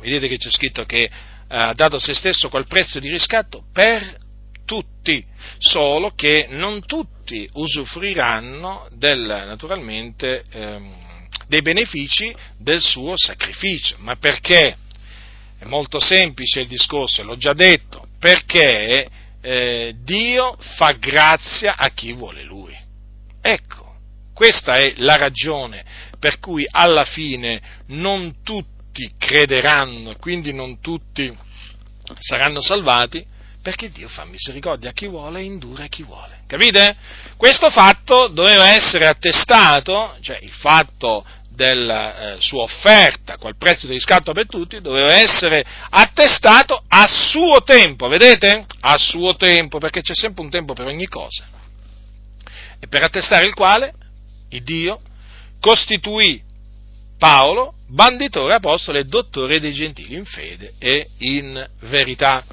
Vedete 0.00 0.28
che 0.28 0.36
c'è 0.36 0.50
scritto 0.50 0.84
che 0.84 1.02
eh, 1.04 1.10
ha 1.48 1.74
dato 1.74 1.98
se 1.98 2.14
stesso 2.14 2.48
quel 2.48 2.66
prezzo 2.66 2.98
di 2.98 3.10
riscatto 3.10 3.64
per 3.72 4.24
tutti, 4.64 5.24
solo 5.58 6.10
che 6.14 6.48
non 6.50 6.84
tutti 6.84 7.48
usufruiranno 7.52 8.88
del, 8.92 9.20
naturalmente 9.20 10.44
ehm, 10.50 11.04
dei 11.46 11.62
benefici 11.62 12.34
del 12.58 12.80
suo 12.80 13.16
sacrificio. 13.16 13.96
Ma 14.00 14.16
perché? 14.16 14.76
È 15.58 15.64
molto 15.64 15.98
semplice 15.98 16.60
il 16.60 16.68
discorso, 16.68 17.22
l'ho 17.22 17.36
già 17.36 17.54
detto, 17.54 18.08
perché 18.18 19.08
eh, 19.40 19.94
Dio 20.02 20.56
fa 20.58 20.92
grazia 20.92 21.76
a 21.76 21.90
chi 21.90 22.12
vuole 22.12 22.42
Lui. 22.42 22.76
Ecco, 23.40 23.94
questa 24.34 24.72
è 24.74 24.92
la 24.96 25.16
ragione 25.16 25.84
per 26.26 26.40
cui 26.40 26.66
alla 26.68 27.04
fine 27.04 27.62
non 27.86 28.42
tutti 28.42 29.08
crederanno 29.16 30.16
quindi 30.16 30.52
non 30.52 30.80
tutti 30.80 31.32
saranno 32.18 32.60
salvati, 32.60 33.24
perché 33.62 33.92
Dio 33.92 34.08
fa 34.08 34.24
misericordia 34.24 34.90
a 34.90 34.92
chi 34.92 35.06
vuole 35.06 35.38
e 35.38 35.44
indura 35.44 35.84
a 35.84 35.86
chi 35.86 36.02
vuole. 36.02 36.40
Capite? 36.48 36.96
Questo 37.36 37.70
fatto 37.70 38.26
doveva 38.26 38.74
essere 38.74 39.06
attestato, 39.06 40.16
cioè 40.20 40.40
il 40.42 40.50
fatto 40.50 41.24
della 41.48 42.34
eh, 42.34 42.40
sua 42.40 42.62
offerta, 42.62 43.38
quel 43.38 43.56
prezzo 43.56 43.86
di 43.86 43.92
riscatto 43.92 44.32
per 44.32 44.48
tutti, 44.48 44.80
doveva 44.80 45.12
essere 45.12 45.64
attestato 45.90 46.82
a 46.88 47.06
suo 47.06 47.62
tempo, 47.62 48.08
vedete? 48.08 48.66
A 48.80 48.98
suo 48.98 49.36
tempo, 49.36 49.78
perché 49.78 50.00
c'è 50.00 50.14
sempre 50.14 50.42
un 50.42 50.50
tempo 50.50 50.72
per 50.72 50.86
ogni 50.86 51.06
cosa. 51.06 51.46
E 52.80 52.88
per 52.88 53.04
attestare 53.04 53.46
il 53.46 53.54
quale, 53.54 53.94
il 54.48 54.64
Dio 54.64 55.00
costituì 55.60 56.42
Paolo 57.18 57.74
banditore, 57.86 58.54
apostolo 58.54 58.98
e 58.98 59.04
dottore 59.04 59.60
dei 59.60 59.72
gentili 59.72 60.16
in 60.16 60.24
fede 60.24 60.74
e 60.78 61.08
in 61.18 61.66
verità. 61.80 62.44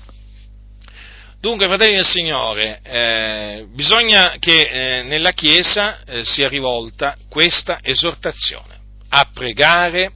Dunque, 1.40 1.68
fratelli 1.68 1.96
del 1.96 2.06
Signore, 2.06 2.80
eh, 2.84 3.66
bisogna 3.74 4.38
che 4.40 4.62
eh, 5.00 5.04
nella 5.04 5.32
Chiesa 5.32 6.02
eh, 6.06 6.24
sia 6.24 6.48
rivolta 6.48 7.18
questa 7.28 7.80
esortazione 7.82 8.80
a 9.10 9.30
pregare, 9.34 10.14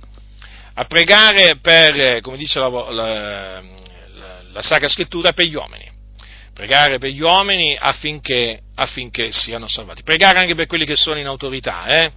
a 0.75 0.85
pregare 0.85 1.59
per, 1.59 2.21
come 2.21 2.37
dice 2.37 2.59
la, 2.59 2.69
la, 2.69 2.91
la, 2.91 3.61
la 4.51 4.61
Sacra 4.61 4.87
Scrittura, 4.87 5.33
per 5.33 5.45
gli 5.45 5.55
uomini. 5.55 5.91
Pregare 6.53 6.97
per 6.97 7.09
gli 7.09 7.21
uomini 7.21 7.77
affinché, 7.77 8.61
affinché, 8.75 9.31
siano 9.31 9.67
salvati. 9.67 10.03
Pregare 10.03 10.39
anche 10.39 10.55
per 10.55 10.65
quelli 10.65 10.85
che 10.85 10.95
sono 10.95 11.19
in 11.19 11.27
autorità, 11.27 11.85
eh? 11.87 12.11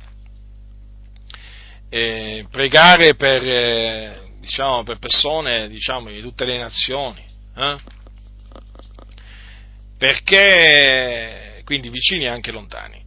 E 1.90 2.46
pregare 2.50 3.14
per, 3.16 3.42
eh, 3.42 4.20
diciamo, 4.38 4.84
per 4.84 4.98
persone 4.98 5.68
diciamo, 5.68 6.08
di 6.08 6.20
tutte 6.20 6.44
le 6.44 6.56
nazioni. 6.56 7.22
Eh? 7.56 7.76
Perché, 9.98 11.62
quindi 11.64 11.90
vicini 11.90 12.24
e 12.24 12.28
anche 12.28 12.52
lontani. 12.52 13.04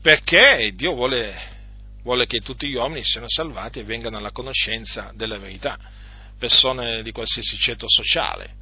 Perché 0.00 0.72
Dio 0.76 0.94
vuole 0.94 1.56
vuole 2.08 2.24
che 2.24 2.40
tutti 2.40 2.66
gli 2.66 2.74
uomini 2.74 3.04
siano 3.04 3.28
salvati 3.28 3.80
e 3.80 3.84
vengano 3.84 4.16
alla 4.16 4.30
conoscenza 4.30 5.12
della 5.14 5.36
verità, 5.36 5.78
persone 6.38 7.02
di 7.02 7.12
qualsiasi 7.12 7.58
ceto 7.58 7.84
sociale. 7.86 8.54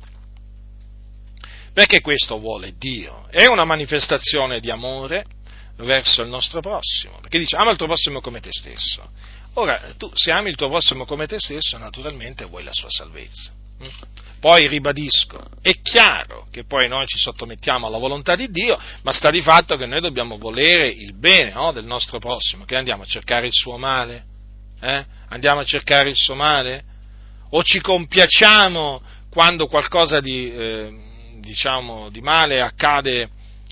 Perché 1.73 2.01
questo 2.01 2.41
vuole 2.41 2.73
Dio? 2.77 3.29
È 3.31 3.47
una 3.47 3.65
manifestazione 3.65 4.59
di 4.59 4.71
amore 4.71 5.27
verso 5.77 6.23
il 6.23 6.29
nostro 6.29 6.61
prossimo, 6.61 7.19
perché 7.21 7.39
dice 7.39 7.57
ama 7.57 7.71
il 7.71 7.77
tuo 7.77 7.87
prossimo 7.87 8.21
come 8.21 8.41
te 8.41 8.51
stesso. 8.53 9.09
Ora, 9.55 9.95
tu 9.97 10.11
se 10.15 10.31
ami 10.31 10.51
il 10.51 10.57
tuo 10.57 10.69
prossimo 10.69 11.05
come 11.05 11.27
te 11.27 11.39
stesso, 11.39 11.79
naturalmente 11.79 12.45
vuoi 12.45 12.63
la 12.63 12.73
sua 12.73 12.91
salvezza. 12.91 13.53
Poi 14.41 14.69
ribadisco, 14.69 15.43
è 15.61 15.73
chiaro 15.81 16.47
che 16.51 16.65
poi 16.65 16.89
noi 16.89 17.07
ci 17.07 17.19
sottomettiamo 17.19 17.87
alla 17.87 17.99
volontà 17.99 18.37
di 18.37 18.51
Dio, 18.51 18.79
ma 19.03 19.13
sta 19.13 19.31
di 19.31 19.41
fatto 19.41 19.77
che 19.77 19.87
noi 19.87 20.01
dobbiamo 20.01 20.39
volere 20.39 20.89
il 20.89 21.15
bene 21.15 21.53
no, 21.53 21.73
del 21.73 21.85
nostro 21.85 22.19
prossimo, 22.19 22.65
che 22.65 22.77
andiamo 22.77 23.03
a 23.03 23.07
cercare 23.07 23.47
il 23.47 23.53
suo 23.53 23.77
male? 23.77 24.25
Eh? 24.81 25.05
Andiamo 25.29 25.61
a 25.61 25.65
cercare 25.65 26.11
il 26.11 26.17
suo 26.17 26.35
male? 26.35 26.85
O 27.51 27.63
ci 27.63 27.81
compiacciamo 27.81 29.03
quando 29.31 29.67
qualcosa 29.67 30.21
di, 30.21 30.53
eh, 30.53 30.93
diciamo, 31.41 32.09
di 32.11 32.21
male 32.21 32.61
accade, 32.61 33.29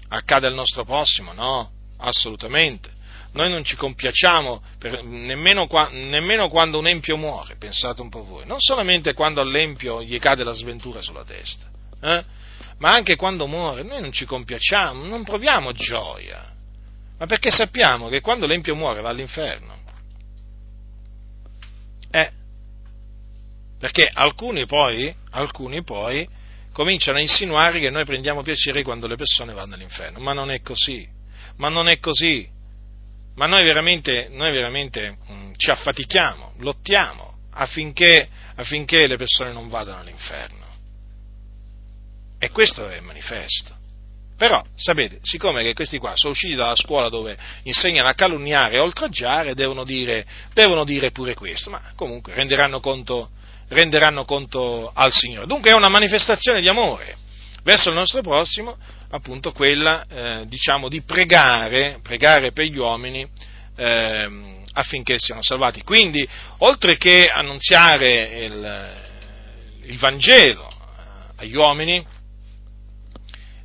accade 0.09 0.47
al 0.47 0.55
nostro 0.55 0.85
prossimo? 0.85 1.32
No, 1.32 1.74
assolutamente 2.05 3.02
noi 3.35 3.51
non 3.51 3.64
ci 3.64 3.76
compiacciamo 3.76 4.62
per, 4.78 5.02
nemmeno, 5.02 5.66
nemmeno, 5.90 6.48
quando 6.48 6.78
un 6.78 6.86
empio 6.86 7.16
muore, 7.16 7.56
pensate 7.56 8.01
un 8.01 8.09
po' 8.09 8.24
voi, 8.24 8.47
non 8.47 8.60
solamente 8.60 9.12
quando 9.12 9.40
all'empio 9.40 10.02
gli 10.02 10.18
cade 10.18 10.44
la 10.44 10.52
sventura 10.52 11.02
sulla 11.02 11.24
testa, 11.24 11.68
eh? 12.01 12.24
ma 12.78 12.90
anche 12.90 13.16
quando 13.16 13.47
muore, 13.47 13.82
noi 13.82 14.01
non 14.01 14.12
ci 14.12 14.24
compiacciamo, 14.24 15.05
non 15.05 15.24
proviamo 15.24 15.72
gioia, 15.72 16.52
ma 17.18 17.26
perché 17.26 17.51
sappiamo 17.51 18.09
che 18.09 18.20
quando 18.20 18.47
l'empio 18.47 18.76
muore 18.76 19.01
va 19.01 19.09
all'inferno. 19.09 19.82
Eh, 22.10 22.31
perché 23.81 24.09
alcuni 24.12 24.64
poi, 24.64 25.12
alcuni 25.31 25.82
poi 25.82 26.28
cominciano 26.72 27.18
a 27.18 27.20
insinuare 27.20 27.81
che 27.81 27.90
noi 27.90 28.05
prendiamo 28.05 28.43
piacere 28.43 28.85
quando 28.85 29.09
le 29.09 29.16
persone 29.16 29.52
vanno 29.52 29.74
all'inferno, 29.74 30.20
ma 30.20 30.32
non 30.32 30.52
è 30.52 30.60
così, 30.60 31.09
ma 31.56 31.68
non 31.68 31.89
è 31.89 31.98
così 31.98 32.52
ma 33.35 33.47
noi 33.47 33.64
veramente, 33.64 34.28
noi 34.31 34.52
veramente 34.52 35.16
mh, 35.26 35.32
mm, 35.32 35.52
ci 35.56 35.70
affatichiamo, 35.70 36.55
lottiamo 36.59 37.36
affinché, 37.52 38.28
affinché 38.56 39.06
le 39.06 39.16
persone 39.16 39.52
non 39.52 39.68
vadano 39.68 40.01
all'inferno. 40.01 40.62
E 42.39 42.51
questo 42.51 42.89
è 42.89 43.01
manifesto. 43.01 43.74
Però, 44.36 44.62
sapete, 44.74 45.18
siccome 45.22 45.62
che 45.62 45.74
questi 45.74 45.98
qua 45.98 46.12
sono 46.14 46.32
usciti 46.32 46.55
dalla 46.55 46.74
scuola 46.74 47.09
dove 47.09 47.36
insegnano 47.62 48.09
a 48.09 48.14
calunniare 48.14 48.74
e 48.74 48.81
oltraggiare, 48.81 49.55
devono 49.55 49.85
dire, 49.85 50.26
devono 50.52 50.85
dire 50.85 51.10
pure 51.10 51.35
questo, 51.35 51.70
ma 51.70 51.81
comunque 51.94 52.35
renderanno 52.35 52.81
conto, 52.81 53.31
renderanno 53.68 54.24
conto 54.24 54.90
al 54.93 55.12
Signore. 55.12 55.47
Dunque 55.47 55.70
è 55.70 55.74
una 55.74 55.89
manifestazione 55.89 56.60
di 56.60 56.68
amore 56.68 57.16
verso 57.62 57.89
il 57.89 57.94
nostro 57.94 58.20
prossimo, 58.20 58.76
appunto 59.15 59.53
quella, 59.53 60.05
eh, 60.07 60.47
diciamo, 60.49 60.89
di 60.89 61.03
pregare, 61.03 62.01
pregare 62.03 62.51
per 62.51 62.65
gli 62.66 62.77
uomini 62.77 63.27
eh, 63.77 64.62
affinché 64.73 65.19
siano 65.19 65.41
salvati. 65.41 65.82
Quindi, 65.82 66.28
oltre 66.59 66.97
che 66.97 67.28
annunziare 67.28 68.45
il, 68.45 69.91
il 69.91 69.99
Vangelo 69.99 70.69
eh, 70.69 71.43
agli 71.43 71.55
uomini, 71.55 72.05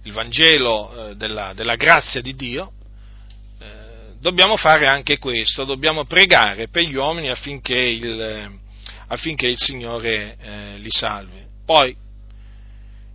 il 0.04 0.12
Vangelo 0.12 1.10
eh, 1.10 1.16
della, 1.16 1.54
della, 1.56 1.76
grazia 1.76 2.22
di 2.22 2.36
Dio, 2.36 2.72
eh, 3.60 4.14
dobbiamo 4.20 4.56
fare 4.56 4.86
anche 4.86 5.18
questo, 5.18 5.64
dobbiamo 5.64 6.06
pregare 6.06 6.68
per 6.68 6.84
gli 6.84 6.96
uomini 6.96 7.30
affinché 7.30 7.76
il, 7.76 8.60
affinché 9.08 9.48
il 9.48 9.58
Signore 9.58 10.38
eh, 10.40 10.78
li 10.78 10.92
salvi. 10.92 11.44
Poi, 11.66 11.96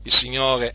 il 0.02 0.12
Signore 0.12 0.74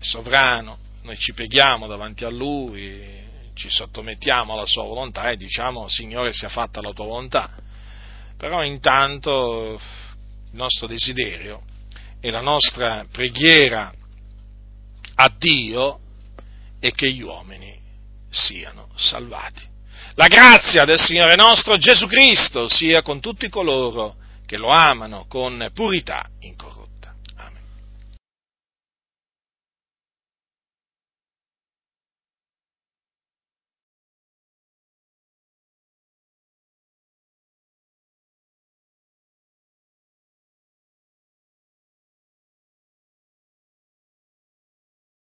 sovrano, 0.00 0.86
noi 1.08 1.16
ci 1.16 1.32
preghiamo 1.32 1.86
davanti 1.86 2.26
a 2.26 2.28
Lui, 2.28 3.18
ci 3.54 3.70
sottomettiamo 3.70 4.52
alla 4.52 4.66
Sua 4.66 4.82
volontà 4.82 5.30
e 5.30 5.36
diciamo 5.36 5.88
Signore 5.88 6.34
sia 6.34 6.50
fatta 6.50 6.82
la 6.82 6.92
Tua 6.92 7.06
volontà. 7.06 7.50
Però 8.36 8.62
intanto 8.62 9.80
il 10.50 10.56
nostro 10.56 10.86
desiderio 10.86 11.62
e 12.20 12.30
la 12.30 12.42
nostra 12.42 13.06
preghiera 13.10 13.90
a 15.14 15.34
Dio 15.36 15.98
è 16.78 16.90
che 16.90 17.10
gli 17.10 17.22
uomini 17.22 17.80
siano 18.28 18.90
salvati. 18.94 19.66
La 20.14 20.26
grazia 20.26 20.84
del 20.84 21.00
Signore 21.00 21.36
nostro 21.36 21.78
Gesù 21.78 22.06
Cristo 22.06 22.68
sia 22.68 23.00
con 23.00 23.20
tutti 23.20 23.48
coloro 23.48 24.16
che 24.44 24.58
lo 24.58 24.68
amano 24.68 25.24
con 25.26 25.70
purità 25.72 26.28
incorrotta. 26.40 26.77